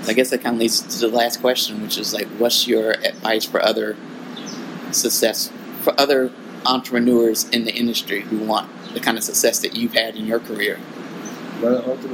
I 0.08 0.14
guess 0.14 0.30
that 0.30 0.42
kind 0.42 0.56
of 0.56 0.60
leads 0.60 0.82
to 0.82 1.10
the 1.10 1.14
last 1.14 1.42
question, 1.42 1.82
which 1.82 1.98
is 1.98 2.14
like, 2.14 2.28
what's 2.38 2.68
your 2.68 2.92
advice 2.92 3.44
for 3.44 3.62
other 3.62 3.98
success, 4.92 5.52
for 5.82 6.00
other 6.00 6.32
entrepreneurs 6.66 7.50
in 7.50 7.66
the 7.66 7.74
industry 7.74 8.22
who 8.22 8.38
want 8.38 8.70
the 8.98 9.04
kind 9.04 9.18
of 9.18 9.24
success 9.24 9.60
that 9.60 9.76
you've 9.76 9.94
had 9.94 10.16
in 10.16 10.26
your 10.26 10.40
career? 10.40 10.80
Well, 11.62 11.78
otro. 11.86 12.10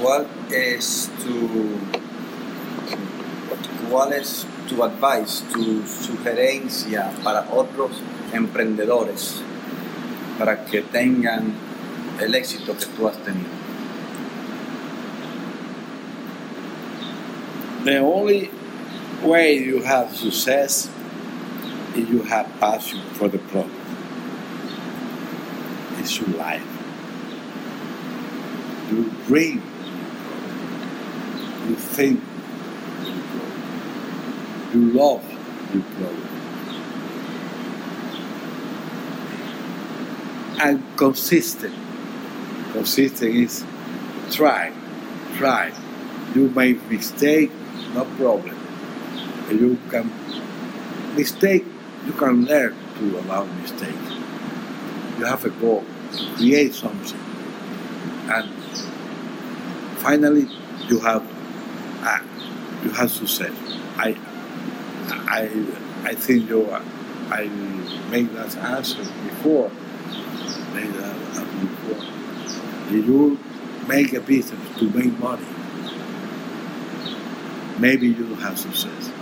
¿Cuál 0.00 0.26
es 0.50 1.10
tu 1.22 1.80
cuál 3.90 4.12
es 4.12 4.46
tu 4.68 4.82
advice, 4.82 5.42
tu 5.52 5.82
sugerencia 5.86 7.10
para 7.22 7.46
otros 7.50 8.00
emprendedores 8.32 9.42
para 10.38 10.64
que 10.64 10.82
tengan 10.82 11.52
el 12.20 12.34
éxito 12.34 12.76
que 12.76 12.86
tú 12.96 13.08
has 13.08 13.16
tenido? 13.18 13.50
The 17.84 17.98
only 17.98 18.50
way 19.22 19.58
you 19.58 19.82
have 19.82 20.14
success 20.16 20.90
is 21.96 22.08
you 22.08 22.22
have 22.22 22.46
passion 22.60 23.00
for 23.14 23.28
the 23.28 23.38
product. 23.38 23.77
It's 25.98 26.20
your 26.20 26.30
life. 26.36 26.66
You 28.90 29.10
dream. 29.26 29.62
You 31.68 31.74
think. 31.74 32.20
You 34.72 34.92
love 34.92 35.24
your 35.74 35.82
product. 35.82 36.28
And 40.60 40.82
consistent. 40.96 41.74
Consistent 42.72 43.34
is 43.34 43.64
try, 44.30 44.72
try. 45.36 45.72
You 46.34 46.50
make 46.50 46.90
mistake, 46.90 47.50
no 47.94 48.04
problem. 48.16 48.56
You 49.50 49.78
can 49.90 50.12
mistake, 51.16 51.64
you 52.06 52.12
can 52.12 52.44
learn 52.44 52.76
to 52.98 53.18
allow 53.20 53.44
mistakes. 53.44 54.17
You 55.18 55.24
have 55.26 55.44
a 55.44 55.50
goal 55.50 55.84
to 56.16 56.34
create 56.36 56.74
something, 56.74 57.20
and 58.14 58.50
finally 59.98 60.48
you 60.88 61.00
have 61.00 61.24
uh, 61.90 62.20
you 62.84 62.90
have 62.90 63.10
success. 63.10 63.52
I 63.96 64.16
I 65.12 65.50
I 66.04 66.14
think 66.14 66.48
you 66.48 66.70
I 66.70 67.46
made 68.10 68.30
that 68.34 68.56
answer 68.58 68.98
before. 69.24 69.70
Made 70.74 70.92
that 70.94 71.16
answer 71.16 71.66
before. 71.66 72.04
You 72.90 73.38
make 73.88 74.12
a 74.14 74.20
business 74.20 74.78
to 74.78 74.90
make 74.90 75.18
money, 75.18 75.46
maybe 77.78 78.08
you 78.08 78.34
have 78.36 78.58
success. 78.58 79.12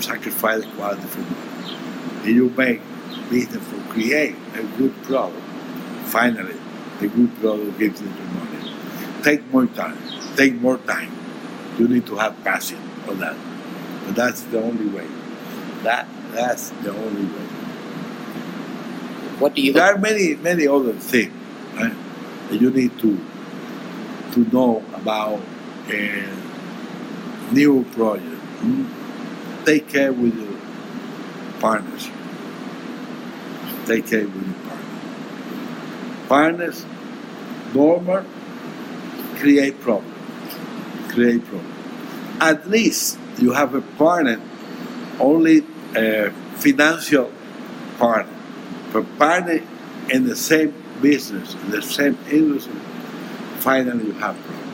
Sacrifice 0.00 0.64
quality 0.76 1.02
for 1.02 1.20
money. 1.20 2.32
You 2.32 2.50
make 2.50 2.80
to 3.30 3.84
create 3.88 4.36
a 4.54 4.62
good 4.78 4.94
product, 5.02 5.40
finally 6.06 6.56
the 7.00 7.08
good 7.08 7.34
product 7.40 7.78
gives 7.78 8.00
you 8.00 8.08
the 8.08 8.24
money. 8.24 8.72
Take 9.22 9.52
more 9.52 9.66
time. 9.66 9.98
Take 10.36 10.54
more 10.54 10.78
time. 10.78 11.10
You 11.78 11.88
need 11.88 12.06
to 12.06 12.16
have 12.16 12.36
passion 12.44 12.78
for 13.04 13.14
that. 13.14 13.36
But 14.06 14.14
that's 14.14 14.42
the 14.42 14.62
only 14.62 14.86
way. 14.86 15.06
That 15.82 16.06
that's 16.32 16.70
the 16.82 16.90
only 16.90 17.24
way. 17.24 17.46
What 19.38 19.54
do 19.54 19.62
you 19.62 19.72
There 19.72 19.82
are 19.82 19.98
many 19.98 20.36
many 20.36 20.66
other 20.66 20.92
things 20.94 21.32
right, 21.74 21.94
that 22.48 22.60
you 22.60 22.70
need 22.70 22.98
to 23.00 23.18
to 24.32 24.40
know 24.52 24.84
about 24.94 25.40
a 25.88 26.26
new 27.52 27.84
project. 27.92 28.40
Mm. 28.60 29.64
Take 29.64 29.88
care 29.88 30.12
with 30.12 30.34
your 30.36 30.58
partners. 31.60 32.08
Take 33.86 34.06
care 34.06 34.26
with 34.26 34.46
your 34.46 34.54
partners. 34.64 36.26
Partners, 36.28 36.86
normal, 37.74 38.24
create 39.36 39.80
problem. 39.80 40.14
Create 41.08 41.44
problem. 41.44 41.72
At 42.40 42.68
least 42.68 43.18
you 43.38 43.52
have 43.52 43.74
a 43.74 43.82
partner, 43.82 44.40
only 45.20 45.64
a 45.94 46.30
financial 46.56 47.30
partner, 47.98 48.34
but 48.92 49.18
partner 49.18 49.60
in 50.10 50.26
the 50.26 50.36
same 50.36 50.74
business, 51.00 51.54
in 51.54 51.70
the 51.70 51.82
same 51.82 52.18
industry, 52.30 52.74
finally 53.58 54.06
you 54.06 54.12
have 54.12 54.36
problem. 54.36 54.64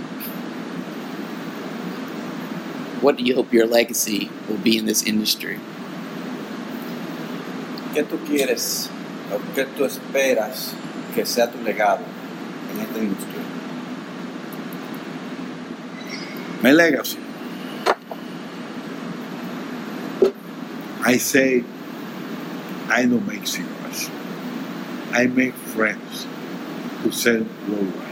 what 3.00 3.16
do 3.16 3.24
you 3.24 3.34
hope 3.34 3.52
your 3.52 3.66
legacy 3.66 4.30
will 4.48 4.58
be 4.58 4.76
in 4.76 4.86
this 4.86 5.02
industry? 5.02 5.58
¿Qué 7.94 8.04
tú 8.04 8.18
quieres 8.26 8.88
¿O 8.88 8.99
¿Qué 9.54 9.64
tú 9.64 9.84
esperas 9.84 10.74
que 11.14 11.24
sea 11.24 11.48
tu 11.48 11.62
legado 11.62 12.00
en 12.74 12.80
esta 12.80 12.98
industria? 12.98 13.40
My 16.62 16.72
legacy. 16.72 17.18
I 21.04 21.16
say, 21.16 21.64
I 22.88 23.06
don't 23.06 23.26
make 23.26 23.46
cigars. 23.46 24.10
I 25.12 25.26
make 25.26 25.54
friends 25.54 26.26
who 27.02 27.12
sell 27.12 27.46
worldwide. 27.68 28.06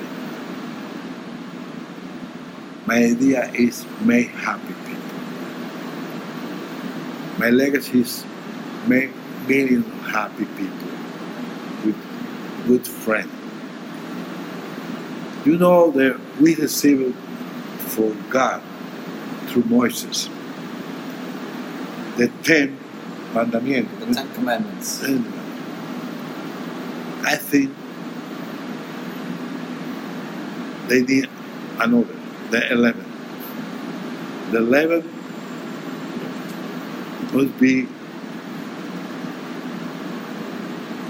My 2.87 3.05
idea 3.05 3.51
is 3.55 3.85
make 4.01 4.29
happy 4.29 4.75
people. 4.87 5.19
My 7.39 7.51
legacy 7.51 8.01
is 8.01 8.25
make 8.87 9.11
millions 9.47 9.87
of 9.87 10.11
happy 10.11 10.45
people 10.57 10.88
good 12.69 12.87
friend. 12.87 13.31
You 15.47 15.59
know 15.59 15.91
that 15.93 16.21
we 16.41 16.55
received 16.57 17.17
for 17.79 18.15
God 18.31 18.63
through 19.49 19.65
Moses. 19.65 20.29
The 22.19 22.29
ten 22.45 22.79
The. 23.35 23.89
Ten 24.15 24.35
Commandments. 24.35 25.03
And 25.03 25.25
I 27.25 27.37
think 27.37 27.75
they 30.89 31.03
need 31.03 31.29
another, 31.81 32.17
the 32.51 32.73
eleven. 32.73 33.07
The 34.53 34.59
eleven 34.59 35.11
would 37.35 37.59
be 37.61 37.89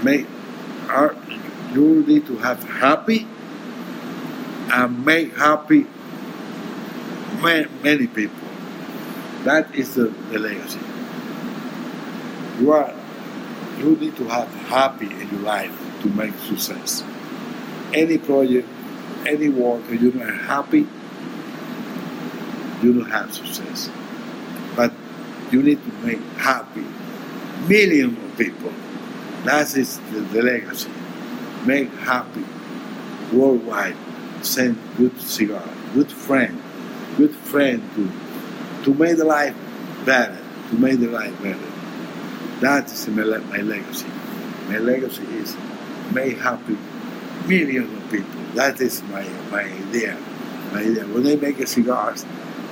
make 0.03 0.27
our 0.89 1.15
you 1.73 2.03
need 2.05 2.25
to 2.27 2.37
have 2.37 2.63
happy 2.63 3.27
and 4.71 5.05
make 5.05 5.35
happy 5.37 5.85
many, 7.41 7.67
many 7.83 8.07
people. 8.07 8.47
That 9.43 9.73
is 9.73 9.95
the, 9.95 10.05
the 10.31 10.39
legacy. 10.39 10.79
You 12.59 12.71
are 12.73 12.93
you 13.77 13.95
need 13.95 14.15
to 14.17 14.27
have 14.27 14.47
happy 14.67 15.05
in 15.05 15.29
your 15.29 15.39
life 15.39 15.71
to 16.01 16.09
make 16.09 16.33
success. 16.39 17.01
Any 17.93 18.17
project, 18.17 18.67
any 19.25 19.47
work, 19.49 19.81
if 19.89 20.01
you're 20.01 20.13
not 20.13 20.33
happy, 20.41 20.85
you 22.83 22.93
don't 22.93 23.09
have 23.09 23.33
success. 23.33 23.89
But 24.75 24.91
you 25.51 25.63
need 25.63 25.79
to 25.83 25.91
make 26.05 26.19
happy 26.37 26.85
millions 27.67 28.17
of 28.17 28.37
people. 28.37 28.73
That 29.45 29.75
is 29.77 29.99
the, 30.11 30.19
the 30.19 30.41
legacy. 30.41 30.91
Make 31.65 31.89
happy 31.93 32.45
worldwide. 33.33 33.95
Send 34.41 34.77
good 34.97 35.19
cigar, 35.21 35.63
good 35.93 36.11
friend, 36.11 36.61
good 37.17 37.35
friend 37.35 37.83
to 37.95 38.09
to 38.85 38.93
make 38.93 39.17
the 39.17 39.25
life 39.25 39.55
better, 40.05 40.37
to 40.69 40.75
make 40.77 40.99
the 40.99 41.07
life 41.07 41.35
better. 41.43 41.71
That 42.61 42.91
is 42.91 43.07
my, 43.09 43.23
my 43.23 43.57
legacy. 43.57 44.07
My 44.67 44.77
legacy 44.79 45.23
is 45.37 45.55
make 46.13 46.37
happy 46.37 46.77
millions 47.47 47.91
of 47.97 48.11
people. 48.11 48.41
That 48.55 48.79
is 48.81 49.03
my, 49.03 49.23
my 49.51 49.63
idea. 49.63 50.17
My 50.71 50.81
idea. 50.81 51.05
When 51.07 51.27
I 51.27 51.35
make 51.35 51.59
a 51.59 51.67
cigars, 51.67 52.25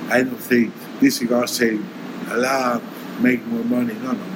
I 0.08 0.22
don't 0.22 0.36
think 0.36 0.72
this 1.00 1.16
cigar 1.18 1.46
say 1.46 1.78
a 2.30 2.36
lot, 2.38 2.82
make 3.20 3.44
more 3.46 3.64
money. 3.64 3.94
No, 3.94 4.12
no. 4.12 4.26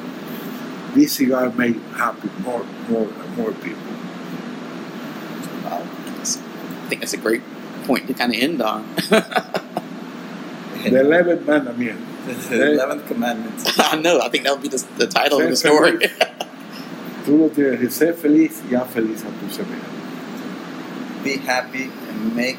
This 0.95 1.13
cigar 1.15 1.51
make 1.51 1.77
happy 1.97 2.29
more, 2.43 2.65
more, 2.89 3.09
more 3.37 3.53
people. 3.53 3.93
Wow. 5.65 5.83
That's- 6.07 6.39
I 6.39 6.82
think 6.93 7.01
that's 7.01 7.15
a 7.15 7.17
great 7.17 7.41
point 7.85 8.07
to 8.07 8.13
kind 8.13 8.35
of 8.35 8.39
end 8.39 8.61
on. 8.61 8.85
The 9.09 9.25
11th 11.01 11.45
mandamiento. 11.45 12.13
The 12.51 12.73
Eleventh 12.73 13.07
Commandment. 13.07 13.55
I 13.79 13.97
know. 13.97 14.21
I 14.21 14.29
think 14.29 14.45
that 14.45 14.53
would 14.53 14.61
be 14.61 14.69
the, 14.69 14.87
the 14.99 15.07
title 15.07 15.41
of 15.41 15.49
the 15.49 15.57
story. 15.57 15.93
Tú 17.25 17.39
lo 17.39 17.49
tienes 17.49 17.81
que 17.81 17.91
ser 17.91 18.13
feliz 18.13 18.61
y 18.71 18.77
haz 18.77 18.91
feliz 18.91 19.23
a 19.23 19.31
tu 19.41 19.49
semejante. 19.49 19.89
Be 21.25 21.39
happy 21.39 21.85
and 21.85 22.37
make 22.37 22.59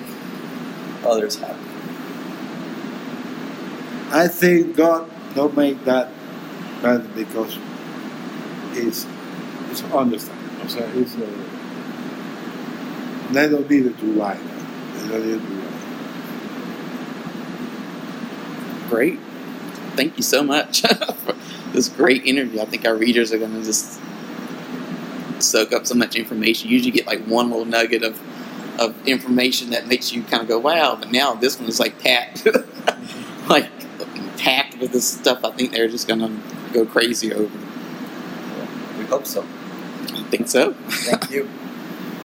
others 1.05 1.35
happy. 1.35 1.59
I 4.11 4.27
think 4.27 4.75
God 4.75 5.11
don't 5.35 5.55
make 5.55 5.85
that 5.85 6.09
bad 6.81 7.13
because 7.13 7.55
it's 8.71 9.05
it's 9.69 9.83
understanding. 9.93 10.61
O 10.63 10.67
sea, 10.67 10.85
it's 10.95 11.15
uh, 11.17 11.52
they 13.33 13.49
don't 13.49 13.69
need 13.69 13.97
to 13.97 14.05
lie. 14.13 14.35
They 14.37 15.07
don't 15.09 15.25
need 15.25 15.41
to 15.41 15.47
lie. 15.47 15.63
great. 18.93 19.19
Thank 19.95 20.17
you 20.17 20.23
so 20.23 20.43
much 20.43 20.81
for 21.25 21.35
this 21.71 21.89
great 21.89 22.25
interview. 22.25 22.61
I 22.61 22.65
think 22.65 22.85
our 22.85 22.95
readers 22.95 23.33
are 23.33 23.39
going 23.39 23.53
to 23.53 23.63
just 23.63 23.99
soak 25.39 25.73
up 25.73 25.87
so 25.87 25.95
much 25.95 26.15
information. 26.15 26.69
You 26.69 26.75
usually 26.75 26.91
get 26.91 27.07
like 27.07 27.25
one 27.25 27.49
little 27.49 27.65
nugget 27.65 28.03
of 28.03 28.21
of 28.79 29.07
information 29.07 29.69
that 29.69 29.87
makes 29.87 30.11
you 30.13 30.23
kind 30.23 30.43
of 30.43 30.47
go, 30.47 30.59
"Wow!" 30.59 30.95
But 30.95 31.11
now 31.11 31.33
this 31.33 31.59
one 31.59 31.67
is 31.67 31.79
like 31.79 31.99
packed, 31.99 32.47
like 33.49 33.69
packed 34.37 34.77
with 34.79 34.91
this 34.91 35.07
stuff. 35.07 35.43
I 35.43 35.51
think 35.51 35.71
they're 35.71 35.87
just 35.87 36.07
going 36.07 36.19
to 36.21 36.31
go 36.71 36.85
crazy 36.85 37.33
over. 37.33 37.57
We 38.99 39.05
hope 39.05 39.25
so. 39.25 39.41
I 39.41 40.23
think 40.29 40.47
so. 40.47 40.73
Thank 40.73 41.31
you. 41.31 41.49